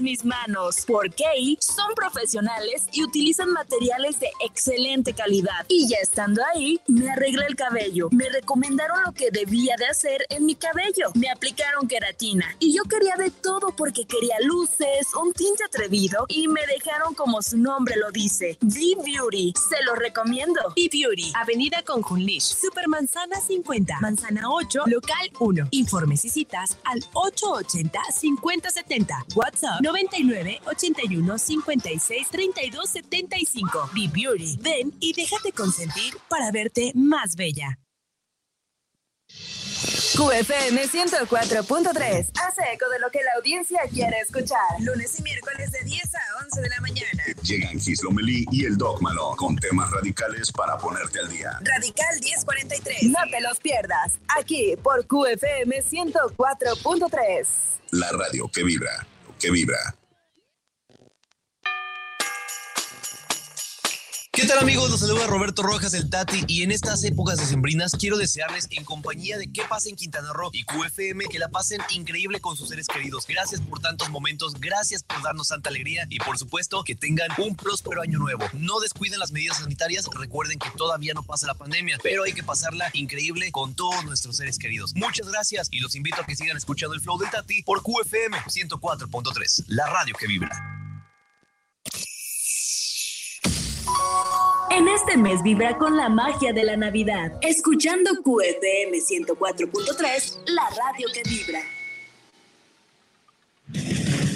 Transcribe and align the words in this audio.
mis 0.00 0.24
manos. 0.24 0.84
Porque 0.86 1.24
son 1.60 1.94
profesionales 1.94 2.84
y 2.92 3.04
utilizan 3.04 3.50
materiales 3.50 4.18
de 4.20 4.30
excelente 4.44 5.12
calidad. 5.12 5.66
Y 5.68 5.88
ya 5.88 5.98
estando 5.98 6.42
ahí, 6.54 6.80
me 6.86 7.10
arreglé 7.10 7.46
el 7.46 7.56
cabello. 7.56 8.08
Me 8.10 8.28
recomendaron 8.28 9.02
lo 9.04 9.12
que 9.12 9.30
debía 9.30 9.76
de 9.76 9.86
hacer 9.86 10.24
en 10.30 10.46
mi 10.46 10.54
cabello. 10.54 11.10
Me 11.14 11.30
aplicaron 11.30 11.88
queratina. 11.88 12.56
Y 12.58 12.76
yo 12.76 12.82
quería 12.84 13.16
de 13.16 13.30
todo 13.30 13.74
porque 13.76 14.06
quería 14.06 14.36
luces, 14.42 15.08
un 15.20 15.32
tinte 15.32 15.64
atrevido 15.64 16.26
y 16.28 16.48
me 16.48 16.60
dejaron 16.66 17.14
como 17.14 17.42
su 17.42 17.58
nombre 17.58 17.96
lo 17.96 18.10
dice. 18.10 18.58
B-Beauty. 18.60 19.54
Se 19.68 19.82
lo 19.84 19.94
recomiendo. 19.94 20.60
B-Beauty. 20.74 21.32
Avenida 21.34 21.82
Conjunlish. 21.82 22.56
Supermanzana 22.56 23.40
50. 23.40 24.00
Manzana 24.00 24.50
8. 24.50 24.84
Local 24.86 25.30
1. 25.38 25.68
Informes 25.70 26.24
y 26.24 26.30
citas 26.30 26.78
al 26.84 27.00
880-5070. 27.12 29.34
WhatsApp 29.34 29.80
99 29.86 30.60
81 30.66 31.38
56 31.38 32.28
32 32.30 32.90
75. 32.90 33.90
Be 33.94 34.08
Beauty. 34.12 34.58
Ven 34.60 34.92
y 34.98 35.12
déjate 35.12 35.52
consentir 35.52 36.16
para 36.28 36.50
verte 36.50 36.92
más 36.94 37.36
bella. 37.36 37.78
QFM 40.16 40.88
104.3 40.88 42.30
hace 42.40 42.62
eco 42.72 42.88
de 42.88 42.98
lo 43.00 43.10
que 43.10 43.22
la 43.22 43.32
audiencia 43.36 43.80
quiere 43.92 44.18
escuchar. 44.20 44.58
Lunes 44.80 45.18
y 45.18 45.22
miércoles 45.22 45.70
de 45.72 45.80
10 45.84 46.14
a 46.14 46.20
11 46.44 46.60
de 46.62 46.68
la 46.70 46.80
mañana. 46.80 47.22
Llegan 47.42 47.78
Gislomeli 47.78 48.46
y 48.50 48.64
el 48.64 48.78
Dogmalo 48.78 49.36
con 49.36 49.56
temas 49.56 49.90
radicales 49.90 50.50
para 50.50 50.78
ponerte 50.78 51.20
al 51.20 51.28
día. 51.28 51.58
Radical 51.62 52.20
1043. 52.22 53.02
No 53.10 53.18
te 53.30 53.40
los 53.42 53.60
pierdas. 53.60 54.18
Aquí 54.38 54.74
por 54.82 55.06
QFM 55.06 55.82
104.3. 55.82 57.46
La 57.90 58.10
radio 58.12 58.48
que 58.48 58.64
vibra, 58.64 59.06
que 59.38 59.50
vibra. 59.50 59.94
¿Qué 64.36 64.44
tal 64.44 64.58
amigos? 64.58 64.90
Los 64.90 65.00
saluda 65.00 65.26
Roberto 65.26 65.62
Rojas, 65.62 65.94
el 65.94 66.10
Tati, 66.10 66.44
y 66.46 66.62
en 66.62 66.70
estas 66.70 67.02
épocas 67.04 67.38
decembrinas 67.38 67.92
quiero 67.98 68.18
desearles 68.18 68.68
en 68.70 68.84
compañía 68.84 69.38
de 69.38 69.50
qué 69.50 69.62
pasa 69.66 69.88
en 69.88 69.96
Quintana 69.96 70.30
Roo 70.34 70.50
y 70.52 70.62
QFM 70.64 71.24
que 71.30 71.38
la 71.38 71.48
pasen 71.48 71.80
increíble 71.88 72.38
con 72.38 72.54
sus 72.54 72.68
seres 72.68 72.86
queridos. 72.86 73.26
Gracias 73.26 73.62
por 73.62 73.80
tantos 73.80 74.10
momentos, 74.10 74.52
gracias 74.60 75.02
por 75.04 75.22
darnos 75.22 75.48
tanta 75.48 75.70
alegría 75.70 76.06
y 76.10 76.18
por 76.18 76.36
supuesto 76.36 76.84
que 76.84 76.94
tengan 76.94 77.30
un 77.38 77.56
próspero 77.56 78.02
año 78.02 78.18
nuevo. 78.18 78.44
No 78.52 78.78
descuiden 78.78 79.20
las 79.20 79.32
medidas 79.32 79.56
sanitarias, 79.56 80.06
recuerden 80.14 80.58
que 80.58 80.68
todavía 80.76 81.14
no 81.14 81.22
pasa 81.22 81.46
la 81.46 81.54
pandemia, 81.54 81.96
pero 82.02 82.24
hay 82.24 82.34
que 82.34 82.42
pasarla 82.42 82.90
increíble 82.92 83.50
con 83.52 83.74
todos 83.74 84.04
nuestros 84.04 84.36
seres 84.36 84.58
queridos. 84.58 84.94
Muchas 84.96 85.30
gracias 85.30 85.68
y 85.70 85.80
los 85.80 85.94
invito 85.94 86.20
a 86.20 86.26
que 86.26 86.36
sigan 86.36 86.58
escuchando 86.58 86.94
el 86.94 87.00
flow 87.00 87.16
del 87.16 87.30
Tati 87.30 87.62
por 87.62 87.82
QFM 87.82 88.36
104.3, 88.36 89.64
la 89.68 89.86
radio 89.86 90.14
que 90.14 90.26
vibra. 90.26 90.85
En 94.70 94.88
este 94.88 95.16
mes 95.16 95.42
vibra 95.42 95.78
con 95.78 95.96
la 95.96 96.08
magia 96.08 96.52
de 96.52 96.64
la 96.64 96.76
Navidad, 96.76 97.32
escuchando 97.40 98.10
QFM 98.22 98.98
104.3, 98.98 100.40
la 100.46 100.68
radio 100.70 101.06
que 101.12 101.22
vibra. 101.28 101.60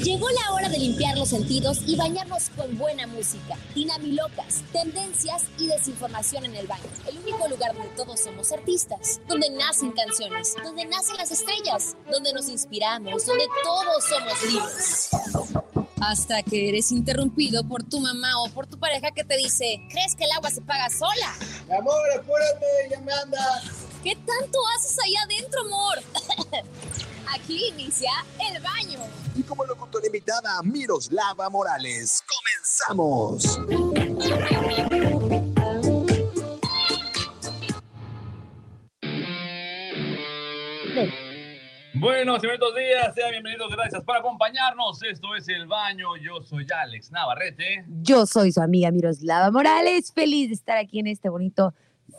Llegó 0.03 0.29
la 0.31 0.55
hora 0.55 0.69
de 0.69 0.79
limpiar 0.79 1.19
los 1.19 1.29
sentidos 1.29 1.83
y 1.87 1.97
bañarnos 1.97 2.51
con 2.57 2.79
buena 2.79 3.07
música, 3.07 3.57
dinamilocas, 3.75 4.63
tendencias 4.73 5.45
y 5.59 5.67
desinformación 5.67 6.47
en 6.47 6.57
el 6.57 6.67
baño. 6.67 6.85
El 7.07 7.19
único 7.19 7.47
lugar 7.49 7.75
donde 7.75 7.91
todos 7.91 8.21
somos 8.21 8.51
artistas, 8.51 9.21
donde 9.29 9.51
nacen 9.51 9.93
canciones, 9.93 10.57
donde 10.65 10.87
nacen 10.87 11.17
las 11.17 11.31
estrellas, 11.31 11.97
donde 12.11 12.33
nos 12.33 12.49
inspiramos, 12.49 13.27
donde 13.27 13.45
todos 13.63 14.05
somos 14.05 14.43
libres. 14.45 15.11
Hasta 16.01 16.43
que 16.43 16.69
eres 16.69 16.93
interrumpido 16.93 17.67
por 17.69 17.83
tu 17.83 18.01
mamá 18.01 18.43
o 18.43 18.49
por 18.51 18.67
tu 18.67 18.79
pareja 18.79 19.11
que 19.11 19.23
te 19.25 19.37
dice, 19.37 19.81
¿crees 19.91 20.15
que 20.15 20.25
el 20.25 20.33
agua 20.33 20.51
se 20.51 20.63
paga 20.63 20.89
sola? 20.89 21.35
Amor, 21.79 22.11
apúrate, 22.19 22.67
ya 22.91 23.01
me 23.01 23.13
anda. 23.13 23.63
¿Qué 24.03 24.17
tanto 24.17 24.59
haces 24.77 24.99
ahí 24.99 25.15
adentro, 25.17 25.61
amor? 25.61 25.99
Aquí 27.35 27.69
inicia 27.69 28.11
el 28.51 28.63
baño. 28.63 29.01
Y 29.37 29.43
como 29.43 29.65
locutora 29.65 30.07
invitada, 30.07 30.63
Miroslava 30.63 31.49
Morales. 31.51 32.23
¡Comenzamos! 32.89 33.61
Buenos 42.01 42.43
y 42.43 42.47
buenos 42.47 42.75
días, 42.75 43.15
sean 43.15 43.31
bienvenidos, 43.31 43.71
gracias 43.71 44.03
por 44.03 44.17
acompañarnos. 44.17 45.03
Esto 45.03 45.37
es 45.37 45.47
El 45.49 45.67
Baño, 45.67 46.17
yo 46.17 46.41
soy 46.43 46.67
Alex 46.75 47.13
Navarrete. 47.13 47.85
Yo 48.01 48.25
soy 48.25 48.53
su 48.53 48.63
amiga 48.63 48.91
Miroslava 48.91 49.51
Morales, 49.51 50.11
feliz 50.11 50.49
de 50.49 50.55
estar 50.55 50.79
aquí 50.79 51.01
en 51.01 51.09
este 51.09 51.29
bonito, 51.29 51.75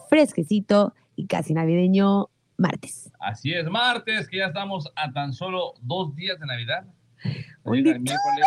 fresquecito 0.08 0.94
y 1.16 1.26
casi 1.26 1.56
navideño 1.56 2.30
martes. 2.58 3.12
Así 3.20 3.54
es, 3.54 3.66
martes, 3.72 4.28
que 4.28 4.38
ya 4.38 4.46
estamos 4.46 4.88
a 4.96 5.12
tan 5.14 5.34
solo 5.34 5.74
dos 5.82 6.16
días 6.16 6.40
de 6.40 6.46
Navidad. 6.46 6.86
Un 7.64 7.78
Llega 7.78 7.92
el 7.94 8.02
miércoles, 8.02 8.46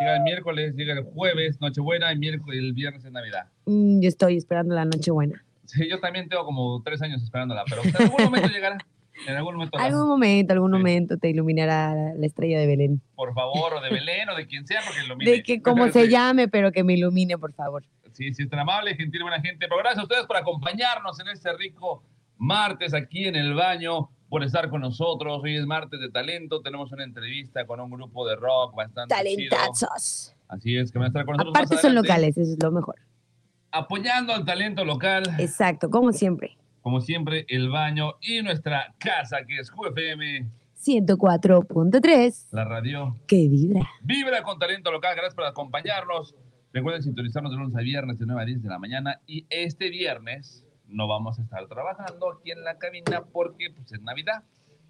llega 0.00 0.16
el 0.16 0.22
miércoles, 0.24 0.74
llega 0.74 0.94
el 0.94 1.04
jueves, 1.04 1.60
Nochebuena, 1.60 2.12
y 2.12 2.18
miércoles, 2.18 2.58
el 2.58 2.72
viernes 2.72 3.04
es 3.04 3.12
Navidad. 3.12 3.46
Mm, 3.66 4.00
yo 4.00 4.08
estoy 4.08 4.36
esperando 4.36 4.74
la 4.74 4.84
noche 4.84 5.12
buena. 5.12 5.44
Sí, 5.66 5.88
yo 5.88 6.00
también 6.00 6.28
tengo 6.28 6.44
como 6.44 6.82
tres 6.82 7.00
años 7.00 7.22
esperándola, 7.22 7.62
pero 7.68 7.84
en 7.84 7.96
algún 7.96 8.24
momento 8.24 8.48
llegará. 8.52 8.78
En 9.26 9.36
algún 9.36 9.54
momento. 9.56 9.78
Algún 9.78 10.08
momento, 10.08 10.52
algún 10.52 10.70
Sí. 10.72 10.76
momento 10.78 11.18
te 11.18 11.28
iluminará 11.30 11.94
la 12.16 12.26
estrella 12.26 12.58
de 12.60 12.66
Belén. 12.66 13.02
Por 13.14 13.34
favor, 13.34 13.74
o 13.74 13.80
de 13.80 13.90
Belén 13.90 14.28
o 14.28 14.36
de 14.36 14.46
quien 14.46 14.66
sea, 14.66 14.80
porque 14.86 15.02
lo 15.08 15.16
mire. 15.16 15.32
De 15.32 15.42
que 15.42 15.60
como 15.62 15.88
se 15.88 16.08
llame, 16.08 16.48
pero 16.48 16.70
que 16.72 16.84
me 16.84 16.94
ilumine, 16.94 17.36
por 17.38 17.52
favor. 17.52 17.84
Sí, 18.12 18.32
sí, 18.34 18.42
es 18.44 18.48
tan 18.50 18.60
amable, 18.60 18.94
gentil, 18.96 19.22
buena 19.22 19.40
gente. 19.40 19.66
Pero 19.68 19.78
gracias 19.78 20.00
a 20.00 20.02
ustedes 20.02 20.26
por 20.26 20.36
acompañarnos 20.36 21.18
en 21.20 21.28
este 21.28 21.52
rico 21.56 22.02
martes 22.36 22.94
aquí 22.94 23.26
en 23.26 23.36
el 23.36 23.54
baño, 23.54 24.10
por 24.28 24.42
estar 24.44 24.68
con 24.70 24.80
nosotros. 24.80 25.40
Hoy 25.42 25.56
es 25.56 25.66
martes 25.66 26.00
de 26.00 26.10
talento. 26.10 26.60
Tenemos 26.60 26.90
una 26.92 27.04
entrevista 27.04 27.66
con 27.66 27.80
un 27.80 27.90
grupo 27.90 28.26
de 28.28 28.36
rock 28.36 28.74
bastante 28.76 29.14
chido. 29.36 29.50
Talentazos. 29.56 30.34
Así 30.48 30.76
es, 30.76 30.90
que 30.92 30.98
van 30.98 31.06
a 31.06 31.08
estar 31.08 31.24
con 31.24 31.36
nosotros. 31.36 31.54
Aparte 31.54 31.74
más 31.74 31.82
son 31.82 31.94
locales, 31.94 32.36
eso 32.38 32.52
es 32.52 32.62
lo 32.62 32.70
mejor. 32.72 32.96
Apoyando 33.70 34.32
al 34.32 34.44
talento 34.44 34.84
local. 34.84 35.24
Exacto, 35.38 35.90
como 35.90 36.12
siempre. 36.12 36.56
Como 36.82 37.00
siempre, 37.00 37.44
el 37.48 37.68
baño 37.70 38.14
y 38.20 38.42
nuestra 38.42 38.94
casa, 38.98 39.38
que 39.46 39.58
es 39.58 39.70
QFM, 39.70 40.50
104.3, 40.84 42.46
la 42.52 42.64
radio. 42.64 43.16
que 43.26 43.48
vibra. 43.48 43.88
Vibra 44.02 44.42
con 44.42 44.58
talento 44.58 44.90
local. 44.92 45.14
Gracias 45.14 45.34
por 45.34 45.44
acompañarnos. 45.44 46.34
Recuerden 46.72 47.02
sintonizarnos 47.02 47.50
de 47.50 47.58
lunes 47.58 47.76
a 47.76 47.80
viernes 47.80 48.18
de 48.18 48.26
9 48.26 48.42
a 48.42 48.44
10 48.44 48.62
de 48.62 48.68
la 48.68 48.78
mañana. 48.78 49.20
Y 49.26 49.46
este 49.50 49.90
viernes 49.90 50.64
no 50.86 51.08
vamos 51.08 51.38
a 51.38 51.42
estar 51.42 51.66
trabajando 51.66 52.32
aquí 52.32 52.50
en 52.52 52.62
la 52.62 52.78
cabina 52.78 53.24
porque 53.32 53.70
pues, 53.76 53.92
es 53.92 54.00
Navidad 54.02 54.42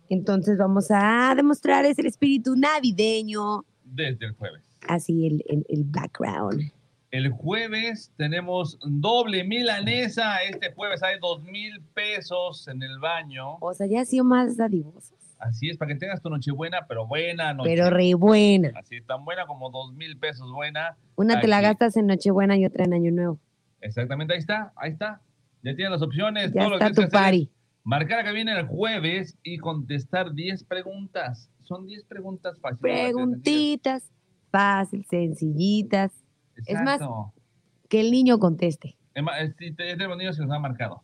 Entonces 0.09 0.59
vamos 0.59 0.89
a 0.91 1.35
demostrar 1.35 1.85
ese 1.87 2.07
espíritu 2.07 2.55
navideño, 2.55 3.65
desde 3.83 4.27
el 4.27 4.33
jueves. 4.35 4.63
así 4.87 5.27
el, 5.27 5.43
el, 5.49 5.67
el 5.69 5.85
background. 5.85 6.71
El 7.11 7.31
jueves 7.31 8.13
tenemos 8.19 8.79
doble 8.83 9.43
milanesa. 9.43 10.43
Este 10.43 10.73
jueves 10.75 11.03
hay 11.03 11.19
dos 11.19 11.43
mil 11.43 11.81
pesos 11.95 12.69
en 12.69 12.83
el 12.83 12.99
baño. 12.99 13.57
O 13.61 13.73
sea, 13.73 13.87
ya 13.87 14.03
ha 14.03 14.05
sido 14.05 14.25
más 14.25 14.59
dadivosos, 14.59 15.15
Así 15.39 15.71
es, 15.71 15.79
para 15.79 15.95
que 15.95 15.99
tengas 16.01 16.21
tu 16.21 16.29
noche 16.29 16.51
buena, 16.51 16.87
pero 16.87 17.07
buena 17.07 17.55
noche. 17.55 17.71
pero 17.71 17.89
re 17.91 18.13
buena. 18.15 18.73
Así, 18.75 19.01
tan 19.01 19.25
buena 19.25 19.47
como 19.47 19.71
dos 19.71 19.95
mil 19.95 20.19
pesos 20.19 20.53
buena. 20.53 20.99
Una 21.17 21.41
te 21.41 21.47
la 21.47 21.61
gastas 21.63 21.97
en 21.97 22.09
Nochebuena 22.09 22.57
y 22.59 22.67
otra 22.67 22.85
en 22.85 22.93
Año 22.93 23.13
Nuevo. 23.13 23.39
Exactamente, 23.81 24.35
ahí 24.35 24.41
está, 24.41 24.73
ahí 24.77 24.91
está. 24.91 25.23
Ya 25.63 25.75
tienes 25.75 25.93
las 25.93 26.03
opciones. 26.03 26.53
Ya 26.53 26.63
todo 26.63 26.71
lo 26.71 26.75
está 26.77 26.89
que 26.89 26.91
tu 26.91 26.95
tienes 26.97 27.11
que 27.13 27.17
es 27.17 27.23
party. 27.23 27.51
Marcar 27.85 28.19
acá 28.19 28.33
viene 28.33 28.53
el 28.53 28.67
jueves 28.67 29.39
y 29.43 29.57
contestar 29.59 30.35
10 30.35 30.65
preguntas. 30.65 31.49
Son 31.63 31.87
10 31.87 32.05
preguntas 32.05 32.59
fáciles. 32.61 32.81
Preguntitas, 32.81 34.11
fácil, 34.51 35.07
sencillitas, 35.09 36.13
es 36.67 36.83
más- 36.83 37.01
que 37.89 38.01
el 38.01 38.11
niño 38.11 38.39
conteste. 38.39 38.97
Es 39.15 39.23
más, 39.23 39.41
es- 39.41 39.57
te- 39.57 39.73
tenemos 39.73 40.17
niños 40.19 40.37
que 40.37 40.43
nos 40.45 40.53
han 40.55 40.63
marcado. 40.63 41.03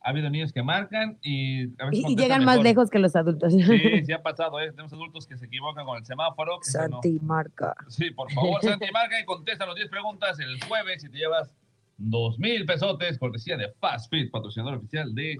Ha 0.00 0.10
habido 0.10 0.30
niños 0.30 0.52
que 0.52 0.62
marcan 0.62 1.18
y 1.20 1.64
a 1.82 1.86
veces 1.86 2.04
Y, 2.10 2.16
llegan 2.16 2.44
más 2.44 2.56
mejor. 2.56 2.64
lejos 2.64 2.90
que 2.90 2.98
los 3.00 3.16
adultos. 3.16 3.52
Sí, 3.52 3.58
sí 4.06 4.12
ha 4.12 4.22
pasado, 4.22 4.60
¿eh? 4.60 4.70
Tenemos 4.70 4.92
adultos 4.92 5.26
que 5.26 5.36
se 5.36 5.46
equivocan 5.46 5.84
con 5.84 5.98
el 5.98 6.04
semáforo. 6.04 6.60
que 6.60 6.68
eso 6.70 6.78
no- 6.88 7.02
Santi 7.02 7.18
marca. 7.20 7.74
Sí, 7.88 8.10
por 8.12 8.30
favor, 8.32 8.60
Santi, 8.80 8.86
marca 8.92 9.18
y 9.20 9.24
contesta 9.24 9.66
las 9.66 9.74
10 9.74 9.88
preguntas 9.88 10.38
el 10.38 10.62
jueves 10.64 11.02
y 11.04 11.08
te 11.10 11.18
llevas 11.18 11.50
2 11.98 12.38
mil 12.38 12.64
pesotes, 12.66 13.18
cortesía 13.18 13.56
de 13.56 13.72
Fast 13.80 14.08
Fit, 14.10 14.30
patrocinador 14.30 14.74
oficial 14.78 15.14
de 15.14 15.38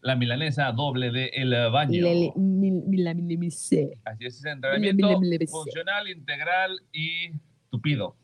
la 0.00 0.14
milanesa 0.16 0.70
doble 0.72 1.10
de 1.10 1.26
El 1.34 1.50
Baño. 1.70 2.00
Lele- 2.02 2.32
mil- 2.36 2.84
mil- 2.86 3.22
mil-. 3.38 3.98
Así 4.04 4.24
es, 4.24 4.38
ese 4.38 4.50
entrenamiento 4.50 5.08
Mil- 5.08 5.18
mil- 5.28 5.38
mil- 5.40 5.48
funcional, 5.48 6.08
integral 6.08 6.80
y 6.92 7.32
tupido. 7.70 8.16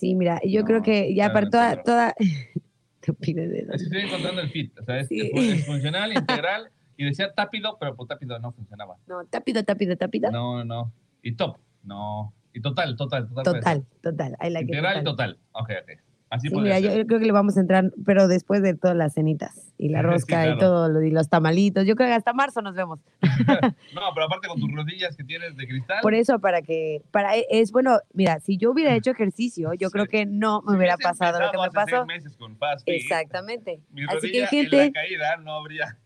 Sí, 0.00 0.14
mira, 0.14 0.40
yo 0.46 0.60
No, 0.62 0.66
creo 0.66 0.82
que 0.82 1.14
ya 1.14 1.30
para 1.30 1.50
toda, 1.50 1.82
toda, 1.82 2.14
Te 3.00 3.12
de 3.12 3.66
que 3.66 3.76
estoy 3.76 4.00
encontrando 4.00 4.40
el 4.40 4.48
fit. 4.50 4.78
O 4.78 4.84
sea, 4.84 5.00
es, 5.00 5.08
Sí. 5.08 5.30
es- 5.34 5.52
es 5.60 5.66
funcional, 5.66 6.12
integral. 6.12 6.70
Y 6.96 7.04
decía 7.04 7.32
tápido, 7.34 7.76
pero 7.78 7.96
pues 7.96 8.08
tápido 8.08 8.38
no 8.38 8.52
funcionaba. 8.52 8.96
No, 9.06 9.24
tápido, 9.24 9.62
tápido, 9.64 9.96
tápido. 9.96 10.30
No, 10.30 10.64
no. 10.64 10.92
Y 11.22 11.32
top. 11.32 11.58
No. 11.82 12.32
Y 12.52 12.60
total, 12.60 12.96
total, 12.96 13.28
total. 13.28 13.44
Total, 13.44 13.84
total. 14.02 14.36
I 14.42 14.50
like 14.50 14.64
it, 14.64 14.68
Integral 14.70 15.00
y 15.00 15.04
total. 15.04 15.34
total. 15.36 15.38
Ok, 15.52 15.70
ok. 15.82 16.00
Así 16.30 16.48
Sí, 16.48 16.54
mira, 16.54 16.78
yo 16.78 16.90
creo 17.06 17.18
que 17.18 17.26
le 17.26 17.32
vamos 17.32 17.56
a 17.56 17.60
entrar, 17.60 17.90
pero 18.06 18.28
después 18.28 18.62
de 18.62 18.74
todas 18.74 18.96
las 18.96 19.14
cenitas 19.14 19.74
y 19.76 19.88
la 19.88 19.98
Sí, 20.02 20.06
rosca 20.06 20.42
claro. 20.42 20.54
y 20.54 20.58
todo, 20.58 21.02
y 21.02 21.10
los 21.10 21.28
tamalitos. 21.28 21.84
Yo 21.86 21.96
creo 21.96 22.08
que 22.08 22.14
hasta 22.14 22.32
marzo 22.32 22.62
nos 22.62 22.74
vemos. 22.76 23.00
No, 23.94 24.02
pero 24.14 24.26
aparte 24.26 24.46
con 24.46 24.60
tus 24.60 24.70
rodillas 24.72 25.16
que 25.16 25.24
tienes 25.24 25.56
de 25.56 25.66
cristal. 25.66 25.98
Por 26.02 26.14
eso, 26.14 26.38
para 26.38 26.62
que, 26.62 27.02
para, 27.10 27.32
es 27.34 27.72
bueno, 27.72 27.98
mira, 28.14 28.38
si 28.38 28.56
yo 28.56 28.70
hubiera 28.70 28.94
hecho 28.94 29.10
ejercicio, 29.10 29.74
yo 29.74 29.90
creo 29.90 30.06
que 30.06 30.24
no 30.24 30.62
me 30.62 30.72
si 30.72 30.76
hubiera 30.78 30.96
pasado 30.96 31.40
lo 31.40 31.50
que 31.50 31.58
me 31.58 31.70
pasó. 31.72 32.06
meses 32.06 32.36
con 32.36 32.56
Fast 32.56 32.84
Fit, 32.86 32.94
Exactamente. 32.94 33.80
Mi 33.90 34.04
Así 34.04 34.30
que, 34.30 34.42
en 34.42 34.46
gente, 34.46 34.76
la 34.86 34.92
caída 34.92 35.36
no 35.38 35.54
habría. 35.54 35.98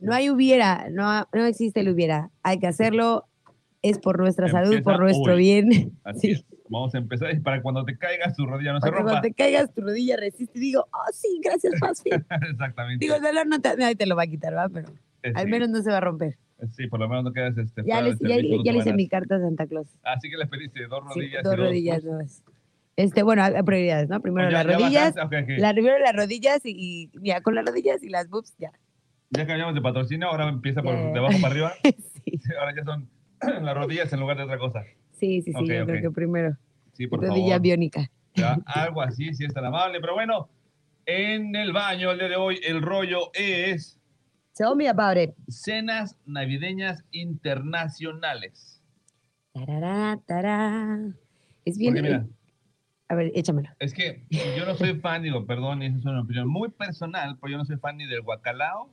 no 0.00 0.14
hay 0.14 0.30
hubiera, 0.30 0.88
no, 0.90 1.28
no 1.32 1.44
existe 1.44 1.80
el 1.80 1.90
hubiera. 1.90 2.30
Hay 2.42 2.58
que 2.58 2.66
hacerlo, 2.66 3.26
es 3.82 3.98
por 3.98 4.18
nuestra 4.18 4.48
salud, 4.48 4.72
Empieza 4.74 4.90
por 4.92 5.00
nuestro 5.00 5.34
hoy. 5.34 5.38
bien. 5.40 5.92
Así 6.04 6.20
Sí. 6.20 6.30
es. 6.32 6.44
Vamos 6.68 6.94
a 6.94 6.98
empezar. 6.98 7.38
Para 7.42 7.60
cuando 7.60 7.84
te 7.84 7.98
caigas, 7.98 8.34
tu 8.34 8.46
rodilla 8.46 8.72
no 8.72 8.78
se 8.80 8.82
Para 8.82 8.92
que 8.92 8.96
rompa. 8.98 9.10
cuando 9.12 9.28
te 9.28 9.34
caigas, 9.34 9.74
tu 9.74 9.82
rodilla 9.82 10.16
resiste 10.16 10.58
y 10.58 10.60
digo, 10.62 10.86
oh 10.90 11.12
sí, 11.12 11.40
gracias, 11.44 11.74
Fast 11.78 12.02
Fit. 12.04 12.14
Exactamente. 12.50 13.04
Digo, 13.04 13.16
el 13.16 13.22
dolor 13.22 13.46
no 13.46 13.60
te, 13.60 13.76
nadie 13.76 13.94
te 13.96 14.06
lo 14.06 14.16
va 14.16 14.22
a 14.22 14.26
quitar, 14.26 14.56
¿va? 14.56 14.68
Pero 14.68 14.88
Eh, 15.22 15.32
al 15.34 15.44
sí. 15.44 15.50
menos 15.50 15.68
no 15.68 15.82
se 15.82 15.90
va 15.90 15.98
a 15.98 16.00
romper. 16.00 16.38
Sí, 16.70 16.86
por 16.86 17.00
lo 17.00 17.08
menos 17.08 17.24
no 17.24 17.32
quedas 17.32 17.58
este, 17.58 17.82
Ya, 17.84 18.00
les, 18.00 18.18
ya, 18.20 18.36
dos 18.36 18.62
ya 18.64 18.72
le 18.72 18.78
hice 18.78 18.92
mi 18.94 19.08
carta 19.08 19.34
a 19.36 19.40
Santa 19.40 19.66
Claus. 19.66 19.88
Así 20.04 20.30
que 20.30 20.36
le 20.36 20.46
pediste 20.46 20.86
dos 20.86 21.02
Sí, 21.12 21.20
rodillas. 21.20 21.42
dos 21.42 21.52
y 21.54 21.56
dos 21.56 21.66
rodillas 21.66 21.96
boobs. 21.96 22.06
nuevas. 22.14 22.42
Este, 22.96 23.22
bueno, 23.22 23.42
prioridades, 23.64 24.08
¿no? 24.08 24.20
Primero 24.20 24.48
Oh, 24.48 24.50
ya- 24.50 24.64
las 24.64 24.66
rodillas, 24.78 25.14
bajaste, 25.14 25.36
ok, 25.38 25.42
ok. 25.44 25.48
la, 25.58 25.72
primero 25.72 25.98
las 25.98 26.14
rodillas 26.14 26.60
y, 26.64 27.10
y 27.12 27.28
ya 27.28 27.40
con 27.40 27.54
las 27.54 27.64
rodillas 27.66 28.02
y 28.02 28.08
las 28.08 28.28
boobs, 28.30 28.54
ya. 28.58 28.70
Ya 29.30 29.46
cambiamos 29.46 29.74
de 29.74 29.80
patrocinio, 29.80 30.28
ahora 30.28 30.48
empieza 30.48 30.82
por 30.82 30.94
ya. 30.94 31.10
de 31.10 31.18
abajo 31.18 31.38
para 31.40 31.52
arriba. 31.52 31.72
Sí, 32.24 32.38
Ahora 32.60 32.72
ya 32.76 32.84
son 32.84 33.08
las 33.62 33.74
rodillas 33.76 34.12
en 34.12 34.20
lugar 34.20 34.36
de 34.36 34.44
otra 34.44 34.58
cosa. 34.58 34.84
sí, 35.12 35.42
sí, 35.42 35.52
sí, 35.52 35.58
Ok, 35.58 35.66
yo 35.68 35.82
ok. 35.82 35.88
creo 35.88 36.02
que 36.02 36.10
primero. 36.10 36.56
Sí, 36.92 37.06
por 37.06 37.20
rodilla 37.20 37.46
favor. 37.54 37.60
biónica. 37.62 38.10
Ya, 38.34 38.58
algo 38.66 39.02
así, 39.02 39.32
si 39.34 39.44
es 39.44 39.52
tan 39.54 39.64
amable. 39.64 40.00
Pero 40.00 40.14
bueno, 40.14 40.48
en 41.06 41.54
el 41.56 41.72
baño 41.72 42.10
el 42.12 42.18
día 42.18 42.28
de 42.28 42.36
hoy 42.36 42.60
el 42.64 42.82
rollo 42.82 43.30
es 43.34 43.98
Tell 44.54 44.76
me 44.76 44.88
about 44.88 45.16
it. 45.16 45.30
cenas 45.48 46.18
navideñas 46.26 47.02
internacionales. 47.12 48.82
Tarará, 49.54 50.20
tará. 50.26 50.98
Es 51.64 51.78
bien. 51.78 51.94
Porque 51.94 52.02
mira, 52.02 52.26
A 53.08 53.14
ver, 53.14 53.32
échamelo. 53.34 53.68
es 53.78 53.92
que 53.94 54.24
yo 54.30 54.66
no 54.66 54.74
soy 54.74 54.98
fan, 55.00 55.22
digo, 55.22 55.46
perdón, 55.46 55.82
y 55.82 55.86
esa 55.86 55.98
es 55.98 56.04
una 56.04 56.22
opinión 56.22 56.48
muy 56.48 56.68
personal, 56.70 57.36
pero 57.40 57.52
yo 57.52 57.58
no 57.58 57.64
soy 57.64 57.76
fan 57.76 57.96
ni 57.96 58.06
del 58.06 58.22
guacalao 58.22 58.92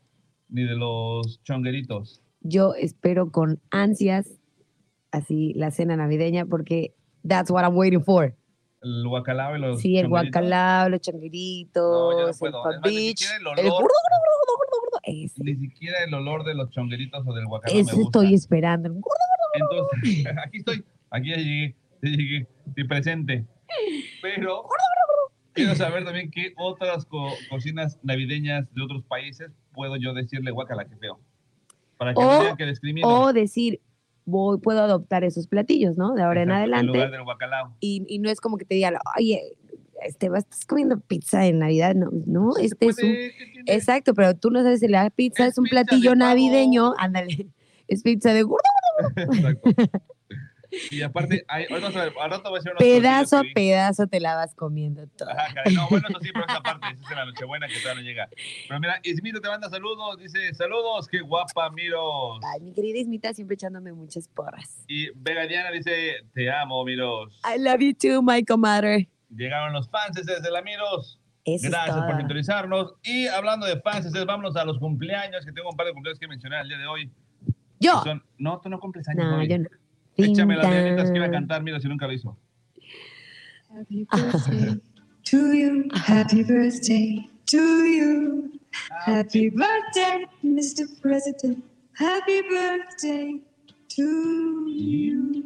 ni 0.50 0.64
de 0.64 0.76
los 0.76 1.42
chongueritos. 1.44 2.22
Yo 2.42 2.74
espero 2.76 3.32
con 3.32 3.60
ansias 3.72 4.39
así 5.12 5.54
la 5.56 5.72
cena 5.72 5.96
navideña 5.96 6.46
porque 6.46 6.94
that's 7.28 7.50
what 7.52 7.64
I'm 7.64 7.76
waiting 7.76 8.04
for. 8.04 8.36
El 8.82 9.08
guacalao 9.08 9.58
y 9.58 9.60
los 9.60 9.82
Sí, 9.82 9.98
el 9.98 10.08
guacalao, 10.08 10.88
los 10.90 11.02
changueritos, 11.02 11.84
No, 11.84 12.12
no 12.12 12.28
el 12.30 12.82
ni 12.86 12.96
Beach. 13.08 13.30
Ni 15.38 15.56
siquiera 15.56 16.04
el 16.06 16.14
olor 16.14 16.44
de 16.46 16.54
los 16.54 16.70
chongueritos 16.72 17.26
o 17.26 17.34
del 17.34 17.46
guacalao 17.46 17.76
me 17.76 17.82
Eso 17.82 17.96
gusta. 17.96 18.20
estoy 18.20 18.34
esperando. 18.36 18.90
Entonces, 19.54 20.26
aquí 20.46 20.58
estoy, 20.60 20.86
aquí 21.10 21.30
ya 21.30 21.36
llegué, 21.38 21.76
ya 22.04 22.10
llegué, 22.10 22.48
estoy 22.68 22.84
presente. 22.88 23.46
Pero 24.22 24.64
quiero 25.54 25.76
saber 25.76 26.06
también 26.06 26.30
qué 26.32 26.54
otras 26.58 27.06
co- 27.06 27.34
cocinas 27.50 28.00
navideñas 28.04 28.72
de 28.74 28.82
otros 28.84 29.04
países 29.04 29.52
puedo 29.74 29.96
yo 29.96 30.14
decirle 30.14 30.52
guacala 30.52 30.86
que 30.86 30.96
feo. 30.98 31.20
Para 31.98 32.14
que 32.14 32.22
no 32.22 32.30
O- 32.30 32.40
digan 32.42 32.58
que 32.58 32.66
discrimino. 32.66 33.08
O 33.24 33.34
decir, 33.34 33.82
voy, 34.26 34.60
puedo 34.60 34.82
adoptar 34.82 35.24
esos 35.24 35.48
platillos, 35.48 35.98
¿no? 35.98 36.14
De 36.14 36.24
ahora 36.24 36.44
en 36.44 36.50
Exacto, 36.50 36.80
En 36.80 36.88
lugar 36.88 37.02
adelante. 37.02 37.18
del 37.18 37.24
guacalao. 37.24 37.76
Y, 37.80 38.06
y 38.08 38.20
no 38.20 38.30
es 38.30 38.40
como 38.42 38.58
que 38.58 38.66
te 38.66 38.76
digan, 38.76 38.96
oye, 39.18 39.56
este, 40.02 40.30
estás 40.38 40.66
comiendo 40.66 41.00
pizza 41.00 41.46
en 41.46 41.60
Navidad. 41.60 41.96
No, 41.96 42.10
no 42.26 42.58
este 42.58 42.88
es 42.88 43.04
un. 43.04 43.16
Exacto, 43.66 44.14
pero 44.14 44.36
tú 44.36 44.50
no 44.50 44.62
sabes 44.64 44.80
si 44.80 44.88
la 44.88 45.10
pizza 45.10 45.46
Es 45.46 45.54
es, 45.54 45.58
un 45.58 45.66
pizza 45.66 45.84
platillo 45.84 46.16
navideño. 46.16 46.94
Ándale. 46.98 47.48
Es 47.88 48.04
pizza 48.04 48.34
de 48.34 48.44
gordo. 48.44 48.64
Exacto. 49.16 49.72
Y 50.92 51.02
aparte, 51.02 51.44
hay, 51.48 51.66
ahorita 51.70 51.90
voy 52.50 52.58
a 52.58 52.60
hacer 52.60 52.72
unos 52.72 52.80
Pedazo 52.80 53.38
a 53.40 53.44
pedazo 53.54 54.08
te 54.08 54.20
la 54.20 54.36
vas 54.36 54.54
comiendo 54.56 55.08
todo. 55.18 55.30
Ajá, 55.30 55.54
caray. 55.54 55.74
No, 55.74 55.88
bueno, 55.90 56.08
eso 56.10 56.20
sí, 56.22 56.30
pero 56.34 56.46
esa 56.46 56.62
parte, 56.62 56.88
esa 56.92 57.04
es 57.10 57.16
la 57.16 57.26
Nochebuena 57.26 57.68
que 57.68 57.80
todavía 57.80 58.02
no 58.02 58.08
llega. 58.08 58.30
Pero 58.68 58.80
mira, 58.80 59.00
Ismito 59.04 59.42
te 59.42 59.48
manda 59.48 59.70
saludos, 59.70 60.18
dice, 60.20 60.54
saludos, 60.54 61.08
qué 61.08 61.22
guapa, 61.22 61.70
Miros. 61.72 62.40
Ay, 62.44 62.62
mi 62.62 62.74
querida 62.74 63.00
Ismita 63.00 63.34
siempre 63.34 63.56
echándome 63.56 63.94
muchas 63.94 64.28
porras. 64.28 64.84
Y 64.88 65.10
Vega 65.16 65.48
Diana 65.48 65.72
dice, 65.72 66.18
te 66.34 66.52
amo, 66.52 66.84
Miros. 66.86 67.40
I 67.44 67.60
love 67.60 67.80
you 67.80 67.94
too, 67.94 68.22
my 68.22 68.44
comadre. 68.44 69.10
Llegaron 69.30 69.74
los 69.74 69.90
fans 69.90 70.16
desde 70.16 70.52
la 70.52 70.62
Miros. 70.62 71.20
Eso 71.46 71.66
es 71.66 71.72
Gracias 71.72 71.96
por 72.06 72.18
sintonizarnos. 72.18 72.94
Y 73.04 73.28
hablando 73.28 73.66
de 73.66 73.80
fans, 73.80 74.12
vámonos 74.26 74.56
a 74.56 74.66
los 74.66 74.78
cumpleaños, 74.78 75.46
que 75.46 75.52
tengo 75.52 75.70
un 75.70 75.76
par 75.76 75.88
de 75.88 75.94
cumpleaños 75.94 76.20
que 76.20 76.28
mencionar 76.28 76.62
el 76.64 76.70
día 76.70 76.78
de 76.78 76.88
hoy. 76.88 77.12
Yo. 77.80 78.02
Son- 78.04 78.24
no, 78.38 78.60
tú 78.62 78.70
no 78.70 78.80
cumples 78.80 79.08
años 79.08 79.26
No, 79.26 79.38
hoy. 79.38 79.48
yo 79.48 79.58
no. 79.58 79.70
Échame 80.24 80.56
las 80.58 80.70
dianitas 80.70 81.12
que 81.12 81.18
iba 81.18 81.26
a 81.28 81.32
cantar, 81.32 81.64
mira 81.64 81.80
si 81.80 81.88
nunca 81.88 82.08
lo 82.08 82.14
hizo. 82.14 82.38
Happy 83.70 84.06
birthday 84.12 84.82
to 85.24 85.54
you. 85.54 85.88
Happy 85.94 86.44
birthday 86.44 87.30
to 87.46 87.86
you. 87.86 88.52
Happy 89.06 89.50
birthday, 89.50 90.26
Mr. 90.44 90.86
President. 91.02 91.64
Happy 91.94 92.42
birthday 92.50 93.42
to 93.96 94.68
you. 94.68 95.44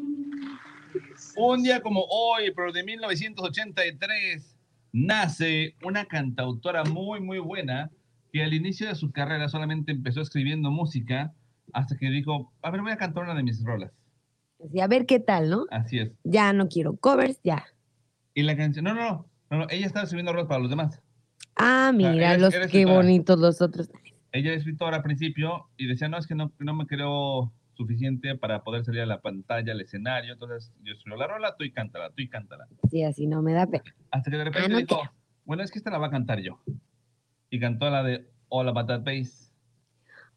Un 1.35 1.63
día 1.63 1.81
como 1.81 2.05
hoy, 2.09 2.51
pero 2.55 2.71
de 2.71 2.83
1983, 2.83 4.55
nace 4.91 5.75
una 5.83 6.05
cantautora 6.05 6.83
muy, 6.83 7.19
muy 7.19 7.39
buena 7.39 7.91
que 8.31 8.43
al 8.43 8.53
inicio 8.53 8.87
de 8.87 8.95
su 8.95 9.11
carrera 9.11 9.49
solamente 9.49 9.91
empezó 9.91 10.21
escribiendo 10.21 10.71
música 10.71 11.33
hasta 11.73 11.97
que 11.97 12.09
dijo, 12.09 12.51
a 12.61 12.71
ver, 12.71 12.81
voy 12.81 12.91
a 12.91 12.97
cantar 12.97 13.23
una 13.23 13.35
de 13.35 13.43
mis 13.43 13.63
rolas. 13.63 13.91
Así, 14.63 14.79
a 14.79 14.87
ver 14.87 15.05
qué 15.05 15.19
tal, 15.19 15.49
¿no? 15.49 15.65
Así 15.71 15.99
es. 15.99 16.11
Ya 16.23 16.53
no 16.53 16.67
quiero 16.67 16.95
covers, 16.95 17.39
ya. 17.43 17.65
Y 18.33 18.43
la 18.43 18.55
canción, 18.55 18.85
no, 18.85 18.93
no, 18.93 19.01
no, 19.01 19.29
no, 19.49 19.57
no, 19.59 19.67
ella 19.69 19.85
estaba 19.85 20.03
escribiendo 20.03 20.31
rolas 20.33 20.47
para 20.47 20.61
los 20.61 20.69
demás. 20.69 21.01
Ah, 21.55 21.91
mira, 21.93 22.37
los 22.37 22.53
qué 22.71 22.85
bonitos 22.85 23.39
los 23.39 23.61
otros. 23.61 23.89
Ella 24.31 24.49
era 24.49 24.57
escritora 24.57 24.97
al 24.97 25.03
principio 25.03 25.69
y 25.77 25.85
decía, 25.85 26.07
no, 26.07 26.17
es 26.17 26.25
que 26.25 26.33
no, 26.33 26.51
no 26.57 26.73
me 26.73 26.87
creo 26.87 27.53
suficiente 27.75 28.35
para 28.35 28.63
poder 28.63 28.85
salir 28.85 29.01
a 29.01 29.05
la 29.05 29.21
pantalla, 29.21 29.73
al 29.73 29.81
escenario, 29.81 30.33
entonces 30.33 30.71
yo 30.83 30.93
escribo 30.93 31.17
la 31.17 31.27
rola, 31.27 31.55
tú 31.57 31.63
y 31.63 31.71
cántala, 31.71 32.09
tú 32.09 32.21
y 32.21 32.29
cántala. 32.29 32.67
Sí, 32.89 33.03
así 33.03 33.27
no 33.27 33.41
me 33.41 33.53
da 33.53 33.67
pena. 33.67 33.83
Hasta 34.11 34.31
que 34.31 34.37
de 34.37 34.43
repente 34.43 34.65
Ah, 34.65 34.69
no 34.69 34.77
dijo, 34.77 35.01
bueno, 35.45 35.63
es 35.63 35.71
que 35.71 35.79
esta 35.79 35.91
la 35.91 35.97
va 35.97 36.07
a 36.07 36.11
cantar 36.11 36.39
yo. 36.39 36.59
Y 37.49 37.59
cantó 37.59 37.89
la 37.89 38.03
de 38.03 38.27
About 38.49 38.87
That 38.87 39.03
Bass. 39.03 39.51